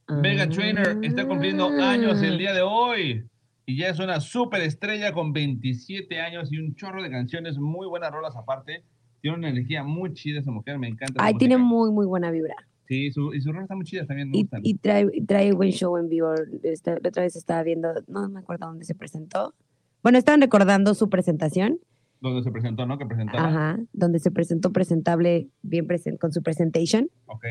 Megan 0.09 0.51
Trainor 0.51 0.99
está 1.03 1.27
cumpliendo 1.27 1.67
años 1.69 2.23
el 2.23 2.39
día 2.39 2.53
de 2.53 2.63
hoy. 2.63 3.27
Y 3.69 3.77
ya 3.79 3.89
es 3.89 3.99
una 3.99 4.21
súper 4.21 4.63
estrella 4.63 5.13
con 5.13 5.33
27 5.33 6.21
años 6.21 6.53
y 6.53 6.59
un 6.59 6.75
chorro 6.77 7.03
de 7.03 7.11
canciones, 7.11 7.59
muy 7.59 7.89
buenas 7.89 8.13
rolas 8.13 8.37
aparte. 8.37 8.85
Tiene 9.21 9.37
una 9.39 9.49
energía 9.51 9.83
muy 9.83 10.13
chida 10.15 10.39
esa 10.39 10.53
mujer, 10.53 10.79
me 10.79 10.87
encanta. 10.87 11.15
su 11.21 11.27
Ay, 11.27 11.35
tiene 11.35 11.59
muy, 11.59 11.91
muy 11.91 12.07
buena 12.07 12.31
vibra. 12.31 12.55
Sí, 12.87 13.11
su, 13.11 13.35
y 13.35 13.41
sus 13.41 13.51
rolas 13.51 13.65
están 13.65 13.79
muy 13.79 13.87
chidas 13.87 14.07
también, 14.07 14.31
me 14.31 14.39
Y, 14.39 14.43
gustan. 14.43 14.61
y 14.63 14.75
trae, 14.75 15.09
trae 15.27 15.53
buen 15.53 15.73
show 15.73 15.97
en 15.97 16.09
vivo. 16.09 16.33
Esta- 16.63 16.93
la 17.03 17.09
otra 17.09 17.25
vez 17.25 17.35
estaba 17.35 17.65
viendo, 17.65 17.89
no 18.07 18.29
me 18.29 18.39
acuerdo 18.39 18.67
dónde 18.69 18.85
se 18.85 18.95
presentó. 18.95 19.53
Bueno, 20.01 20.19
estaban 20.19 20.41
recordando 20.41 20.95
su 20.95 21.11
presentación. 21.11 21.81
Donde 22.21 22.45
se 22.45 22.53
presentó, 22.53 22.87
¿no? 22.87 22.97
Que 22.99 23.07
presentaba. 23.07 23.49
Ajá, 23.49 23.81
donde 23.93 24.21
se 24.21 24.31
presentó 24.31 24.73
presentable, 24.73 25.49
bien 25.63 25.89
presente, 25.89 26.19
con 26.21 26.33
su 26.33 26.41
presentation. 26.41 27.11
Ok. 27.27 27.45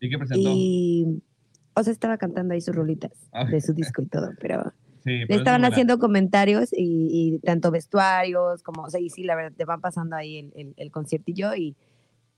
¿Y 0.00 0.08
qué 0.08 0.18
presentó? 0.18 0.48
Y, 0.54 1.20
o 1.74 1.82
sea, 1.82 1.92
estaba 1.92 2.16
cantando 2.16 2.54
ahí 2.54 2.60
sus 2.60 2.76
rolitas 2.76 3.10
Ah. 3.32 3.44
de 3.44 3.60
su 3.60 3.72
disco 3.74 4.02
y 4.02 4.06
todo, 4.06 4.30
pero 4.40 4.72
Sí, 5.08 5.24
le 5.26 5.34
estaban 5.34 5.64
haciendo 5.64 5.98
comentarios 5.98 6.72
y, 6.72 7.08
y 7.10 7.38
tanto 7.40 7.70
vestuarios 7.70 8.62
como, 8.62 8.82
o 8.82 8.90
sea, 8.90 9.00
y 9.00 9.08
sí, 9.10 9.24
la 9.24 9.34
verdad, 9.34 9.52
te 9.56 9.64
van 9.64 9.80
pasando 9.80 10.14
ahí 10.16 10.38
el, 10.38 10.52
el, 10.54 10.74
el 10.76 10.90
conciertillo 10.90 11.54
y, 11.54 11.74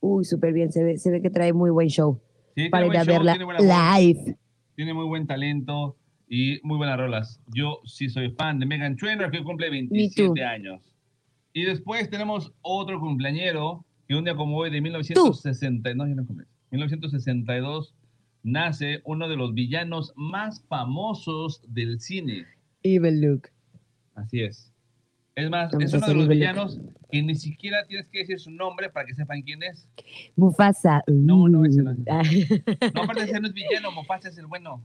uy, 0.00 0.24
súper 0.24 0.52
bien, 0.52 0.72
se 0.72 0.84
ve, 0.84 0.98
se 0.98 1.10
ve 1.10 1.20
que 1.20 1.30
trae 1.30 1.52
muy 1.52 1.70
buen 1.70 1.88
show 1.88 2.20
Sí, 2.56 2.68
para 2.68 2.86
ir 2.86 2.96
a 2.96 3.04
show, 3.04 3.14
verla 3.14 3.36
voz. 3.44 3.56
live. 3.60 4.36
Tiene 4.76 4.94
muy 4.94 5.06
buen 5.06 5.26
talento 5.26 5.96
y 6.28 6.60
muy 6.62 6.76
buenas 6.78 6.96
rolas. 6.98 7.40
Yo 7.48 7.80
sí 7.84 8.08
soy 8.08 8.30
fan 8.30 8.58
de 8.58 8.66
Megan 8.66 8.96
Trainor, 8.96 9.30
que 9.30 9.42
cumple 9.42 9.68
27 9.70 10.44
años. 10.44 10.80
Y 11.52 11.64
después 11.64 12.08
tenemos 12.08 12.52
otro 12.62 13.00
cumpleañero 13.00 13.84
que 14.06 14.14
un 14.14 14.24
día 14.24 14.34
como 14.36 14.56
hoy 14.56 14.70
de 14.70 14.80
1960, 14.80 15.94
no, 15.94 16.06
no 16.06 16.26
cumple, 16.26 16.46
1962 16.70 17.94
nace 18.42 19.00
uno 19.04 19.28
de 19.28 19.36
los 19.36 19.52
villanos 19.54 20.12
más 20.16 20.64
famosos 20.68 21.62
del 21.68 22.00
cine. 22.00 22.46
Evil 22.82 23.20
look. 23.20 23.48
Así 24.14 24.42
es. 24.42 24.72
Es 25.34 25.48
más, 25.48 25.70
Vamos 25.72 25.84
es 25.86 25.94
a 25.94 25.96
uno 25.98 26.06
de 26.06 26.12
hacer 26.12 26.16
los 26.16 26.26
Evil 26.26 26.38
Look. 26.40 26.48
villanos 26.54 26.80
que 27.10 27.22
ni 27.22 27.34
siquiera 27.34 27.84
tienes 27.86 28.06
que 28.08 28.18
decir 28.20 28.38
su 28.38 28.50
nombre 28.50 28.90
para 28.90 29.06
que 29.06 29.14
sepan 29.14 29.42
quién 29.42 29.62
es. 29.62 29.86
Mufasa. 30.36 31.02
No, 31.06 31.48
no, 31.48 31.64
ese 31.64 31.82
no 31.82 31.92
es. 31.92 31.98
Ah, 32.08 32.22
No, 32.94 33.02
aparte 33.02 33.24
ese 33.24 33.40
no 33.40 33.48
es 33.48 33.54
villano, 33.54 33.90
Mufasa 33.92 34.28
es 34.28 34.38
el 34.38 34.46
bueno. 34.46 34.84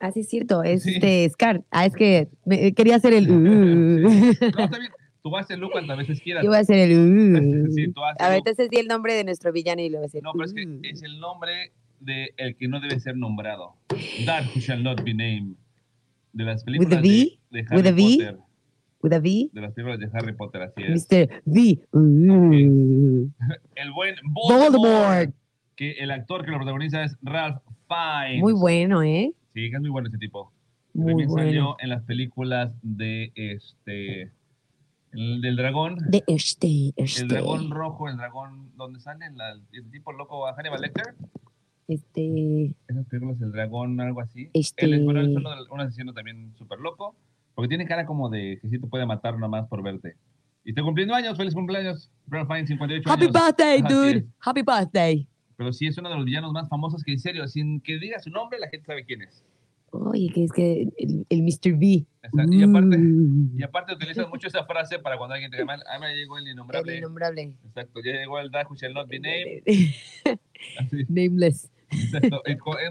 Ah, 0.00 0.10
sí, 0.12 0.20
es 0.20 0.28
cierto, 0.28 0.62
es 0.62 0.82
Sí. 0.82 0.94
este 0.94 1.28
Scar. 1.30 1.62
Ah, 1.70 1.86
es 1.86 1.94
que 1.94 2.28
me- 2.44 2.72
quería 2.74 2.96
hacer 2.96 3.12
el. 3.14 3.30
uh. 3.30 3.38
No, 3.38 4.08
está 4.10 4.78
bien. 4.78 4.92
Tú 5.22 5.34
haces 5.38 5.58
Lu 5.58 5.70
cuantas 5.70 5.96
veces 5.96 6.20
quieras. 6.20 6.44
Yo 6.44 6.50
voy 6.50 6.58
a 6.58 6.60
hacer 6.60 6.78
el. 6.90 6.98
uh. 6.98 7.70
Sí, 7.74 7.90
tú 7.92 8.04
haces 8.04 8.20
A 8.20 8.28
ver, 8.28 8.36
Lu. 8.36 8.38
entonces 8.40 8.70
di 8.70 8.76
el 8.78 8.86
nombre 8.88 9.14
de 9.14 9.24
nuestro 9.24 9.52
villano 9.52 9.80
y 9.82 9.88
lo 9.88 9.98
voy 9.98 10.04
a 10.04 10.06
hacer. 10.06 10.22
No, 10.22 10.32
pero 10.32 10.44
es 10.44 10.52
que 10.52 10.66
uh. 10.66 10.80
es 10.82 11.02
el 11.02 11.18
nombre 11.20 11.72
de 12.00 12.34
el 12.36 12.56
que 12.56 12.68
no 12.68 12.80
debe 12.80 13.00
ser 13.00 13.16
nombrado. 13.16 13.76
That 14.26 14.44
who 14.54 14.60
shall 14.60 14.82
not 14.82 15.02
be 15.02 15.14
named. 15.14 15.56
De 16.34 16.44
las 16.44 16.64
películas 16.64 16.90
de, 16.90 16.96
V? 16.98 17.38
de 17.50 17.60
Harry? 17.70 18.16
Potter. 18.18 18.38
With 19.02 19.12
a 19.12 19.18
V, 19.18 19.50
De 19.52 19.60
las 19.60 19.72
películas 19.72 19.98
de 20.00 20.08
Harry 20.12 20.32
Potter, 20.34 20.62
así 20.62 20.82
es. 20.82 21.06
Mr. 21.10 21.42
V. 21.44 21.78
uh. 21.92 23.28
El 23.76 23.92
buen 23.92 24.14
Voldemort. 24.24 24.72
Voldemort. 24.72 25.34
Que 25.76 25.92
el 25.92 26.10
actor 26.12 26.44
que 26.44 26.50
lo 26.52 26.58
protagoniza 26.58 27.02
es 27.04 27.16
Ralph 27.22 27.60
Fiennes. 27.88 28.40
Muy 28.40 28.52
bueno, 28.52 29.02
¿eh? 29.02 29.32
Sí, 29.54 29.70
que 29.70 29.74
es 29.76 29.80
muy 29.80 29.90
bueno 29.90 30.08
ese 30.08 30.18
tipo. 30.18 30.52
Muy 30.92 31.08
También 31.08 31.28
bueno. 31.28 31.46
salió 31.48 31.76
en 31.80 31.88
las 31.90 32.02
películas 32.04 32.72
de 32.82 33.32
este. 33.34 34.30
El 35.12 35.40
del 35.42 35.56
dragón. 35.56 35.96
De 36.08 36.22
este, 36.28 36.92
este. 36.96 37.22
El 37.22 37.28
dragón 37.28 37.70
rojo, 37.70 38.08
el 38.08 38.16
dragón. 38.16 38.70
donde 38.76 39.00
sale 39.00 39.30
la- 39.34 39.58
el 39.72 39.90
tipo 39.90 40.12
loco 40.12 40.46
Hannibal 40.46 40.80
Lecter. 40.80 41.14
Este. 41.88 42.74
Esas 42.88 43.06
películas, 43.06 43.40
el 43.42 43.52
dragón, 43.52 44.00
algo 44.00 44.20
así. 44.20 44.48
Este- 44.52 44.86
Él 44.86 44.94
es, 44.94 45.04
bueno, 45.04 45.20
él 45.20 45.30
es 45.30 45.36
uno 45.36 45.50
un 45.70 45.80
asesino 45.80 46.12
también 46.12 46.52
súper 46.56 46.78
loco. 46.78 47.14
Porque 47.54 47.68
tiene 47.68 47.86
cara 47.86 48.04
como 48.04 48.28
de 48.30 48.58
que 48.60 48.68
sí 48.68 48.78
te 48.80 48.86
puede 48.88 49.06
matar 49.06 49.38
nomás 49.38 49.68
por 49.68 49.80
verte. 49.82 50.16
Y 50.64 50.70
está 50.70 50.82
cumpliendo 50.82 51.14
años, 51.14 51.36
feliz 51.36 51.54
cumpleaños. 51.54 52.10
Fiennes, 52.28 52.68
58 52.68 53.08
Happy 53.10 53.24
años. 53.26 53.32
birthday, 53.34 53.80
Así 53.84 53.94
dude. 53.94 54.26
Happy 54.40 54.62
birthday. 54.62 55.28
Pero 55.56 55.72
sí 55.72 55.86
es 55.86 55.96
uno 55.98 56.08
de 56.08 56.16
los 56.16 56.24
villanos 56.24 56.52
más 56.52 56.68
famosos 56.68 57.04
que, 57.04 57.12
en 57.12 57.20
serio, 57.20 57.46
sin 57.46 57.80
que 57.80 57.98
diga 57.98 58.18
su 58.18 58.30
nombre, 58.30 58.58
la 58.58 58.68
gente 58.68 58.86
sabe 58.86 59.04
quién 59.04 59.22
es. 59.22 59.44
Oye, 59.92 60.28
que 60.34 60.42
es 60.42 60.50
que 60.52 60.88
el, 60.98 61.24
el 61.28 61.42
Mr. 61.42 61.78
Exacto. 62.24 62.52
Y 62.52 62.62
aparte, 62.64 62.98
Mm. 62.98 63.60
y 63.60 63.62
aparte 63.62 63.92
utilizan 63.94 64.28
mucho 64.28 64.48
esa 64.48 64.64
frase 64.64 64.98
para 64.98 65.16
cuando 65.16 65.34
alguien 65.34 65.52
te 65.52 65.58
llama, 65.58 65.76
ah, 65.88 65.98
me 66.00 66.12
llegó 66.16 66.38
el 66.38 66.46
El 66.48 66.54
innombrable. 66.54 66.98
innombrable. 66.98 67.54
Exacto, 67.64 68.00
ya 68.04 68.14
llegó 68.14 68.40
el 68.40 68.50
Who 68.50 68.74
Shall 68.74 68.94
Not 68.94 69.06
Be 69.08 69.20
Named. 69.20 69.62
Así, 70.80 71.04
Nameless. 71.08 71.70
Exacto. 71.94 72.42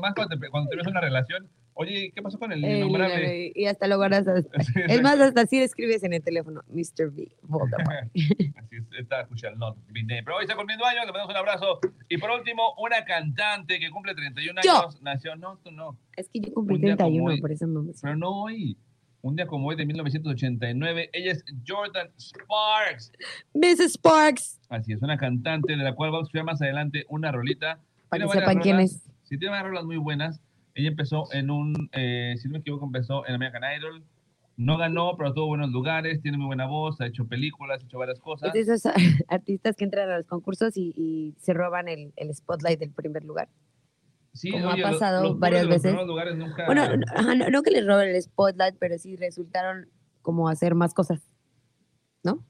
Más, 0.02 0.14
cuando 0.16 0.38
te, 0.40 0.50
cuando 0.50 0.70
te 0.70 0.76
ves 0.78 0.88
una 0.88 1.02
relación, 1.02 1.50
oye, 1.74 2.12
¿qué 2.16 2.22
pasó 2.22 2.38
con 2.40 2.52
el 2.52 2.64
El 2.64 2.78
innombrable? 2.78 3.16
innombrable. 3.16 3.52
Y 3.56 3.66
hasta 3.66 3.88
lo 3.88 3.98
guardas. 3.98 4.28
hasta- 4.28 4.60
Es 4.88 5.02
más, 5.02 5.20
hasta 5.20 5.42
así 5.42 5.60
escribes 5.60 6.04
en 6.04 6.14
el 6.14 6.24
teléfono. 6.24 6.62
Mr. 6.70 7.08
V. 7.10 7.36
Voldemort. 7.44 8.10
Así 8.14 8.76
es, 8.78 8.84
está 9.00 9.28
Who 9.30 9.36
Shall 9.36 9.58
Not. 9.58 9.78
Pero 9.94 10.36
hoy 10.38 10.44
está 10.44 10.56
cumpliendo 10.56 10.86
años, 10.86 11.06
le 11.06 11.12
mandamos 11.12 11.30
un 11.32 11.38
abrazo. 11.38 11.80
Y 12.10 12.18
por 12.18 12.32
último, 12.32 12.74
una 12.78 13.04
cantante 13.06 13.80
que 13.80 13.90
cumple 13.92 14.14
31 14.16 14.62
Yo. 14.64 14.72
años. 14.82 15.02
Nació, 15.02 15.36
no, 15.36 15.58
tú 15.64 15.72
no. 15.72 15.98
Es 16.16 16.30
que 16.30 16.40
yo 16.40 16.54
cumplí 16.54 16.76
Un 16.76 16.82
día 16.82 16.96
como 16.98 17.08
31, 17.10 17.32
hoy. 17.32 17.42
por 17.42 17.52
eso 17.52 17.68
me 17.68 17.80
emociono. 17.80 18.00
Pero 18.02 18.16
no 18.18 18.44
hoy. 18.44 18.78
Un 19.22 19.38
día 19.38 19.48
como 19.48 19.70
hoy 19.70 19.78
de 19.78 19.86
1989, 19.86 21.10
ella 21.14 21.32
es 21.32 21.46
Jordan 21.66 22.10
Sparks. 22.20 23.12
Mrs. 23.54 23.94
Sparks. 23.94 24.60
Así 24.70 24.92
es, 24.92 25.02
una 25.02 25.18
cantante 25.18 25.78
de 25.78 25.84
la 25.84 25.94
cual 25.96 26.12
vamos 26.12 26.26
a 26.26 26.28
escuchar 26.28 26.44
más 26.46 26.62
adelante 26.62 27.06
una 27.08 27.32
rolita. 27.32 27.80
Para 28.20 28.26
que 28.26 28.40
sepan 28.40 28.60
quién 28.62 28.80
es. 28.80 29.04
Sí, 29.24 29.38
tiene 29.38 29.52
varias 29.52 29.70
rolas 29.70 29.86
muy 29.86 29.98
buenas. 29.98 30.40
Ella 30.76 30.90
empezó 30.90 31.32
en 31.34 31.50
un, 31.52 31.90
eh, 31.92 32.36
si 32.38 32.48
no 32.48 32.54
me 32.54 32.60
equivoco, 32.60 32.86
empezó 32.86 33.26
en 33.28 33.36
American 33.36 33.64
Idol. 33.78 34.04
No 34.56 34.78
ganó, 34.78 35.16
pero 35.18 35.34
tuvo 35.34 35.48
buenos 35.48 35.72
lugares, 35.72 36.22
tiene 36.22 36.38
muy 36.38 36.46
buena 36.46 36.68
voz, 36.68 37.02
ha 37.02 37.08
hecho 37.08 37.26
películas, 37.28 37.82
ha 37.82 37.86
hecho 37.86 37.98
varias 37.98 38.20
cosas. 38.20 38.54
Es 38.54 38.68
de 38.68 38.74
esos 38.76 38.92
artistas 39.28 39.76
que 39.76 39.84
entran 39.84 40.10
a 40.12 40.18
los 40.18 40.28
concursos 40.28 40.78
y, 40.78 40.94
y 40.96 41.34
se 41.40 41.54
roban 41.54 41.88
el, 41.88 42.14
el 42.18 42.34
spotlight 42.36 42.80
del 42.80 42.92
primer 42.92 43.24
lugar. 43.24 43.50
Sí, 44.34 44.52
como 44.52 44.70
ha 44.70 44.74
oye, 44.74 44.82
lo- 44.84 44.92
pasado 44.92 45.24
los 45.24 45.32
pobres 45.34 45.42
varias 45.42 45.66
los 45.66 45.82
veces. 45.82 46.38
nunca... 46.38 46.66
Bueno, 46.66 46.84
no, 46.98 47.36
no- 47.36 47.50
no 47.50 47.62
que 47.64 47.72
les 47.72 47.86
roben 47.86 48.10
el 48.10 48.22
spotlight, 48.22 48.76
pero 48.80 48.98
sí 49.00 49.16
resultaron 49.16 49.88
como 50.22 50.50
hacer 50.50 50.76
más 50.76 50.94
cosas. 50.94 51.22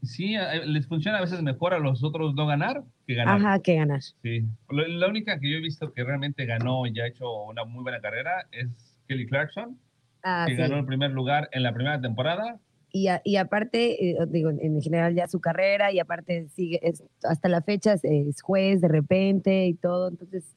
Sí, 0.04 0.36
eh, 0.36 0.66
les 0.66 0.88
funciona 0.88 1.18
a 1.18 1.22
veces 1.22 1.42
mejor 1.42 1.74
a 1.74 1.80
los 1.80 2.04
otros 2.04 2.36
no 2.36 2.46
ganar 2.46 2.84
que 3.08 3.16
ganar. 3.16 3.38
Ajá, 3.40 3.60
que 3.60 3.76
ganar. 3.76 4.02
Sí. 4.02 4.44
La 4.70 5.08
única 5.08 5.40
que 5.40 5.52
yo 5.52 5.58
he 5.58 5.62
visto 5.62 5.92
que 5.94 6.04
realmente 6.04 6.46
ganó 6.46 6.86
y 6.86 7.00
ha 7.00 7.08
hecho 7.08 7.32
una 7.46 7.66
muy 7.66 7.84
buena 7.84 8.00
carrera 8.00 8.48
es 8.52 8.68
Kelly 9.08 9.26
Clarkson, 9.26 9.78
Ah, 10.24 10.46
que 10.48 10.56
sí. 10.56 10.62
ganó 10.62 10.78
el 10.78 10.86
primer 10.86 11.12
lugar 11.12 11.50
en 11.52 11.64
la 11.64 11.74
primera 11.74 12.00
temporada. 12.00 12.60
Y, 12.92 13.08
a- 13.08 13.22
y 13.26 13.38
aparte, 13.38 14.12
eh, 14.12 14.16
digo, 14.30 14.52
en 14.52 14.80
general 14.82 15.16
ya 15.16 15.28
su 15.28 15.42
carrera 15.42 15.92
y 15.92 16.00
aparte 16.00 16.48
sigue, 16.50 16.80
es- 16.88 17.04
hasta 17.24 17.50
la 17.50 17.62
fecha 17.64 17.94
es, 17.94 18.04
es 18.04 18.42
juez 18.44 18.80
de 18.82 18.88
repente 18.88 19.66
y 19.66 19.74
todo. 19.74 20.10
Entonces, 20.10 20.56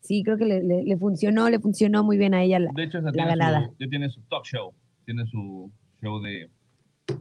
sí, 0.00 0.22
creo 0.24 0.36
que 0.36 0.44
le, 0.46 0.62
le- 0.64 0.82
le 0.82 0.96
funcionó, 0.96 1.48
le 1.48 1.60
funcionó 1.60 2.02
muy 2.02 2.18
bien 2.18 2.34
a 2.34 2.42
ella. 2.42 2.58
la- 2.58 2.72
De 2.74 2.82
hecho, 2.82 3.00
La 3.00 3.12
ganada. 3.12 3.66
Su, 3.68 3.76
ya 3.78 3.88
tiene 3.88 4.10
su 4.10 4.20
talk 4.22 4.44
show, 4.44 4.74
tiene 5.04 5.24
su 5.26 5.70
show 6.02 6.20
de 6.20 6.50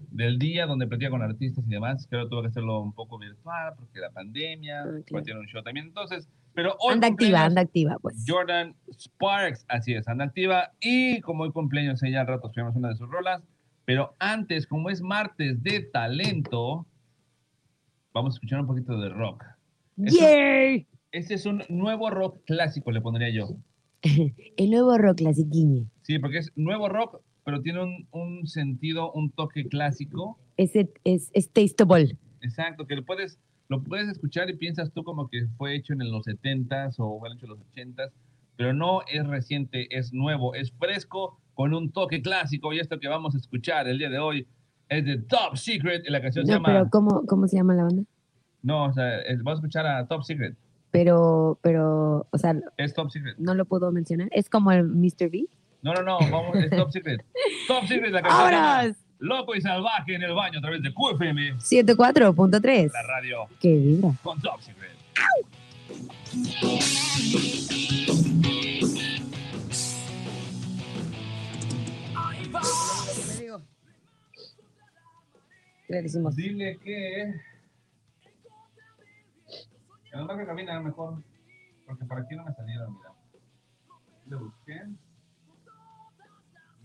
del 0.09 0.39
día 0.39 0.65
donde 0.65 0.87
platica 0.87 1.09
con 1.09 1.21
artistas 1.21 1.65
y 1.67 1.71
demás. 1.71 2.07
Creo 2.09 2.23
que 2.23 2.29
tuvo 2.29 2.41
que 2.41 2.47
hacerlo 2.47 2.81
un 2.81 2.93
poco 2.93 3.17
virtual 3.17 3.73
porque 3.77 3.99
la 3.99 4.11
pandemia, 4.11 4.83
claro. 5.05 5.23
tiene 5.23 5.39
un 5.39 5.47
show 5.47 5.61
también. 5.63 5.87
Entonces, 5.87 6.29
pero 6.53 6.75
hoy 6.79 6.93
anda 6.93 7.07
activa, 7.07 7.43
anda 7.43 7.61
activa, 7.61 7.97
pues. 8.01 8.23
Jordan 8.25 8.75
Sparks, 8.91 9.65
así 9.67 9.93
es, 9.93 10.07
anda 10.07 10.25
activa. 10.25 10.71
Y 10.79 11.19
como 11.21 11.43
hoy 11.43 11.51
cumpleaños 11.51 12.01
ella, 12.01 12.21
al 12.21 12.27
rato 12.27 12.47
escuchamos 12.47 12.75
una 12.75 12.89
de 12.89 12.95
sus 12.95 13.09
rolas. 13.09 13.43
Pero 13.83 14.15
antes, 14.19 14.65
como 14.65 14.89
es 14.89 15.01
martes 15.01 15.61
de 15.61 15.81
talento, 15.81 16.87
vamos 18.13 18.33
a 18.33 18.37
escuchar 18.37 18.61
un 18.61 18.67
poquito 18.67 18.99
de 18.99 19.09
rock. 19.09 19.43
¡Yay! 19.97 20.87
Este 21.11 21.35
es 21.35 21.45
un 21.45 21.63
nuevo 21.69 22.09
rock 22.09 22.41
clásico, 22.45 22.91
le 22.91 23.01
pondría 23.01 23.29
yo. 23.29 23.57
El 24.57 24.71
nuevo 24.71 24.97
rock 24.97 25.17
clasiquiñe. 25.17 25.87
Sí, 26.01 26.19
porque 26.19 26.39
es 26.39 26.51
nuevo 26.55 26.89
rock, 26.89 27.21
pero 27.45 27.61
tiene 27.61 27.81
un, 27.83 28.07
un 28.11 28.47
sentido, 28.47 29.11
un 29.13 29.29
toque 29.31 29.67
clásico. 29.67 30.37
Ese 30.57 30.89
es, 31.03 31.29
es 31.33 31.49
tasteable. 31.51 32.17
Exacto, 32.41 32.85
que 32.87 32.95
lo 32.95 33.05
puedes, 33.05 33.39
lo 33.69 33.81
puedes 33.83 34.09
escuchar 34.09 34.49
y 34.49 34.55
piensas 34.57 34.91
tú 34.91 35.03
como 35.03 35.29
que 35.29 35.45
fue 35.57 35.75
hecho 35.75 35.93
en 35.93 35.99
los 36.11 36.25
70s 36.25 36.95
o 36.97 37.19
fue 37.19 37.29
hecho 37.33 37.45
en 37.45 37.51
los 37.51 37.59
80s, 37.75 38.11
pero 38.57 38.73
no 38.73 39.01
es 39.11 39.25
reciente, 39.27 39.87
es 39.95 40.11
nuevo, 40.11 40.55
es 40.55 40.71
fresco, 40.73 41.39
con 41.53 41.73
un 41.73 41.91
toque 41.91 42.21
clásico. 42.21 42.73
Y 42.73 42.79
esto 42.79 42.99
que 42.99 43.07
vamos 43.07 43.35
a 43.35 43.37
escuchar 43.37 43.87
el 43.87 43.97
día 43.99 44.09
de 44.09 44.19
hoy 44.19 44.47
es 44.89 45.05
de 45.05 45.17
Top 45.17 45.55
Secret 45.55 46.03
y 46.07 46.11
la 46.11 46.21
canción 46.21 46.45
se 46.45 46.51
No, 46.51 46.57
llama... 46.57 46.67
pero 46.67 46.89
¿cómo, 46.89 47.25
¿cómo 47.27 47.47
se 47.47 47.57
llama 47.57 47.75
la 47.75 47.83
banda? 47.83 48.03
No, 48.63 48.85
o 48.85 48.93
sea, 48.93 49.19
es- 49.21 49.37
vamos 49.43 49.59
a 49.59 49.61
escuchar 49.61 49.85
a 49.85 50.07
Top 50.07 50.23
Secret. 50.23 50.55
Pero, 50.91 51.59
pero, 51.61 52.25
o 52.31 52.37
sea, 52.37 52.55
Es 52.77 52.93
Top 52.93 53.09
Secret. 53.11 53.37
no 53.37 53.53
lo 53.53 53.65
puedo 53.65 53.91
mencionar. 53.91 54.29
Es 54.31 54.49
como 54.49 54.71
el 54.71 54.85
Mr. 54.87 55.27
V. 55.29 55.47
No, 55.85 55.93
no, 55.93 56.01
no, 56.01 56.17
vamos, 56.31 56.55
es 56.57 56.71
Top 56.71 56.89
Secret. 56.89 57.23
Top 57.67 57.85
Secret, 57.85 58.11
la 58.11 58.23
canción. 58.23 58.95
Loco 59.19 59.53
y 59.53 59.61
Salvaje 59.61 60.15
en 60.15 60.23
el 60.23 60.33
baño 60.33 60.57
a 60.57 60.61
través 60.63 60.81
de 60.81 60.91
QFM, 60.91 61.57
104.3. 61.59 62.91
la 62.91 63.03
radio 63.03 63.47
Que 63.59 63.75
vibra. 63.77 64.09
con 64.23 64.41
Top 64.41 64.59
Secret. 64.61 64.95
¿Qué 71.95 73.25
le 73.27 73.41
digo? 73.41 73.61
¿Qué 75.87 75.93
le 75.93 76.01
decimos? 76.01 76.35
Dile 76.35 76.77
que. 76.79 77.41
Que 80.11 80.17
no 80.17 80.27
que 80.35 80.45
camina 80.47 80.79
mejor. 80.79 81.21
Porque 81.85 82.05
por 82.05 82.19
aquí 82.19 82.35
no 82.35 82.43
me 82.43 82.53
salieron, 82.53 82.97
mira. 82.97 83.11
Le 84.25 84.35
busqué. 84.35 84.81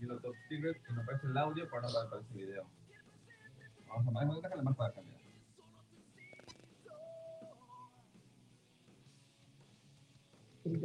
Y 0.01 0.05
lo 0.05 0.19
Top 0.19 0.35
Secret 0.49 0.81
y 0.89 0.93
me 0.93 1.01
aparece 1.03 1.27
el 1.27 1.37
audio, 1.37 1.65
pero 1.69 1.81
no 1.83 1.87
aparece 1.89 2.27
el 2.33 2.37
video. 2.37 2.65
Vamos 3.87 4.07
a 4.07 4.11
vamos 4.11 4.37
a 4.37 4.41
déjale 4.41 4.63
más 4.63 4.75
para 4.75 4.93
mira. 5.01 5.17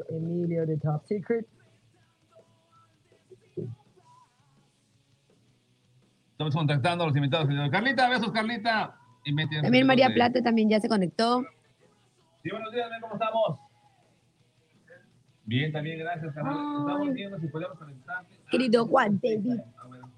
Emilio 0.08 0.66
de 0.66 0.76
Top 0.78 1.04
Secret. 1.04 1.46
Estamos 6.32 6.54
contactando 6.54 7.04
a 7.04 7.06
los 7.06 7.16
invitados. 7.16 7.48
Carlita, 7.70 8.08
besos, 8.08 8.30
Carlita. 8.30 8.98
Y 9.24 9.32
María 9.86 10.08
de- 10.08 10.14
Plata 10.14 10.42
también 10.42 10.68
ya 10.68 10.80
se 10.80 10.88
conectó. 10.88 11.42
Sí, 12.42 12.50
buenos 12.50 12.72
días, 12.72 12.88
¿cómo 13.00 13.14
estamos? 13.14 13.58
Bien, 15.46 15.72
también, 15.72 15.98
gracias, 16.00 16.34
carnal. 16.34 16.80
Estamos 16.80 17.14
viendo 17.14 17.38
si 17.38 17.46
podemos 17.46 17.78
conectar. 17.78 18.24
Querido 18.50 18.84
Juan 18.86 19.20
David. 19.22 19.60
Ah, 19.78 19.86
bueno. 19.86 20.10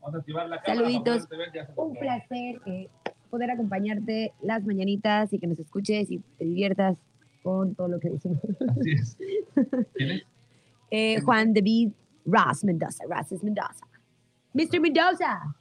Vamos 0.00 0.14
a 0.16 0.18
activar 0.18 0.48
la 0.48 0.60
cámara. 0.60 0.86
Saluditos. 0.86 1.28
ver, 1.28 1.68
Un 1.76 1.94
placer 1.94 2.60
eh, 2.66 2.88
poder 3.30 3.52
acompañarte 3.52 4.32
las 4.42 4.64
mañanitas 4.64 5.32
y 5.32 5.38
que 5.38 5.46
nos 5.46 5.58
escuches 5.58 6.10
y 6.10 6.18
te 6.18 6.44
diviertas 6.44 6.98
con 7.44 7.76
todo 7.76 7.88
lo 7.88 8.00
que 8.00 8.10
decimos. 8.10 8.40
Así 8.76 8.90
es. 8.90 9.16
¿Quién 9.94 10.10
es? 10.10 10.22
Eh, 10.92 11.20
Juan 11.20 11.54
David 11.54 11.92
Ross 12.26 12.64
Mendoza. 12.64 13.04
Ross 13.08 13.30
es 13.30 13.44
Mendoza. 13.44 13.86
Mr. 14.54 14.80
Mendoza. 14.80 15.54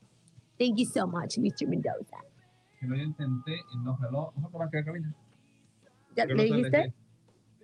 Thank 0.57 0.77
you 0.77 0.85
so 0.85 1.05
much, 1.05 1.37
Mr. 1.37 1.67
Mendoza. 1.67 2.17
Que 2.79 2.87
lo 2.87 2.95
intenté 2.95 3.51
y 3.71 3.77
no 3.77 3.95
jaló. 3.97 4.33
Que 4.51 4.57
va 4.57 4.65
a 4.65 4.69
quedar. 4.71 4.95
¿Ya 6.15 6.25
le 6.25 6.43
dijiste? 6.45 6.93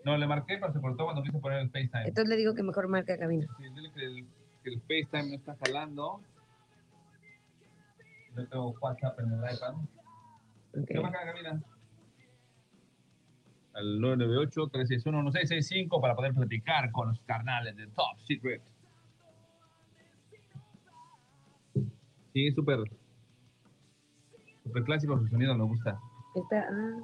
No, 0.06 0.16
le 0.18 0.28
marqué, 0.28 0.58
pero 0.60 0.72
se 0.72 0.80
cortó 0.80 1.04
cuando 1.06 1.24
quise 1.24 1.40
poner 1.40 1.62
el 1.62 1.70
FaceTime. 1.72 2.08
Entonces 2.08 2.30
le 2.30 2.36
digo 2.38 2.54
que 2.54 2.62
mejor 2.62 2.88
marca 2.88 3.18
cabina. 3.18 3.48
Sí, 3.58 3.64
dile 3.74 3.92
que 3.92 4.06
el, 4.06 4.28
que 4.64 4.70
el 4.70 4.80
FaceTime 4.82 5.30
no 5.30 5.36
está 5.36 5.58
jalando. 5.66 6.22
Yo 8.36 8.48
tengo 8.48 8.70
WhatsApp 8.80 9.20
en 9.20 9.32
el 9.32 9.40
iPad. 9.40 9.74
¿Qué 10.88 11.00
marca 11.00 11.26
cabina? 11.26 11.60
Al 13.74 14.00
998-361-1665 14.00 16.00
para 16.00 16.16
poder 16.16 16.36
platicar 16.36 16.92
con 16.92 17.08
los 17.10 17.20
carnales 17.22 17.76
de 17.76 17.88
Top 17.88 18.20
Secret. 18.28 18.62
Sí, 22.32 22.52
súper. 22.52 22.78
Súper 24.64 24.84
clásico 24.84 25.18
su 25.18 25.28
sonido, 25.30 25.56
me 25.56 25.64
gusta. 25.64 26.00
Está, 26.36 26.68
ah, 26.70 27.00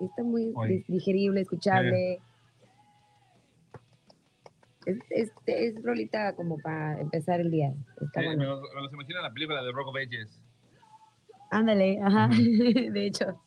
está 0.00 0.22
muy 0.22 0.50
Oye. 0.54 0.82
digerible, 0.88 1.42
escuchable. 1.42 2.22
Es, 4.88 4.98
es, 5.10 5.32
es 5.46 5.82
rolita 5.82 6.34
como 6.34 6.56
para 6.58 6.98
empezar 7.00 7.40
el 7.40 7.50
día. 7.50 7.74
Está 8.00 8.20
Sí, 8.22 8.28
me, 8.28 8.36
bueno. 8.36 8.44
los, 8.56 8.60
me 8.74 8.82
los 8.82 8.92
imagino 8.92 9.18
en 9.18 9.22
la 9.24 9.32
película 9.32 9.62
de 9.62 9.72
Rock 9.72 9.88
of 9.88 9.96
Ages. 9.96 10.40
Ándale, 11.50 12.00
ajá. 12.02 12.28
De 12.92 13.06
hecho. 13.06 13.38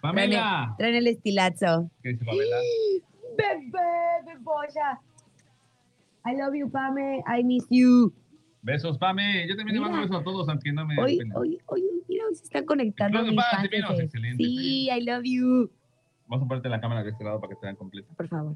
¡Pamela! 0.00 0.74
Traen, 0.76 0.76
traen 0.78 0.94
el 0.94 1.06
estilazo. 1.08 1.90
¿Qué 2.02 2.10
dice 2.10 2.24
Pamela? 2.24 2.56
Bebé, 3.36 4.24
beboya. 4.26 5.00
I 6.26 6.36
love 6.36 6.54
you, 6.54 6.70
Pame. 6.70 7.22
I 7.26 7.42
miss 7.44 7.66
you. 7.70 8.12
Besos, 8.62 8.96
Pame. 8.98 9.46
Yo 9.48 9.56
también 9.56 9.76
le 9.76 9.80
mando 9.80 10.00
besos 10.00 10.16
a 10.20 10.24
todos, 10.24 10.48
aunque 10.48 10.72
no 10.72 10.86
me 10.86 10.98
Hoy, 11.00 11.18
hoy, 11.34 11.58
hoy, 11.66 11.82
mira, 12.08 12.24
hoy 12.28 12.34
se 12.34 12.44
están 12.44 12.64
conectando 12.66 13.18
para 13.34 13.62
divinos, 13.62 13.88
fans. 13.88 14.00
excelente, 14.00 14.42
Sí, 14.44 14.88
I 14.90 15.02
love 15.04 15.22
you. 15.24 15.70
Vamos 16.26 16.44
a 16.44 16.48
ponerte 16.48 16.68
la 16.68 16.80
cámara 16.80 17.02
de 17.02 17.10
este 17.10 17.24
lado 17.24 17.40
para 17.40 17.50
que 17.54 17.56
te 17.60 17.66
vean 17.66 17.76
completa. 17.76 18.08
Por 18.16 18.28
favor. 18.28 18.54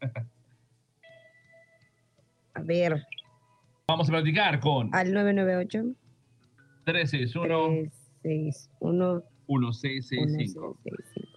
A 2.54 2.62
ver, 2.62 3.06
Vamos 3.90 4.08
a 4.08 4.12
platicar 4.12 4.60
con 4.60 4.88
al 4.94 5.12
998 5.12 5.96
361 6.84 7.90
361 8.22 9.24
1665. 9.48 10.76
1665. 10.84 11.28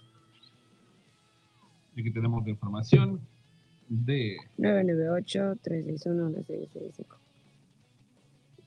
Y 1.96 2.00
aquí 2.00 2.12
tenemos 2.12 2.44
la 2.44 2.50
información 2.50 3.20
de. 3.88 4.36
998 4.56 5.58
361 5.62 6.30
1665. 6.30 7.16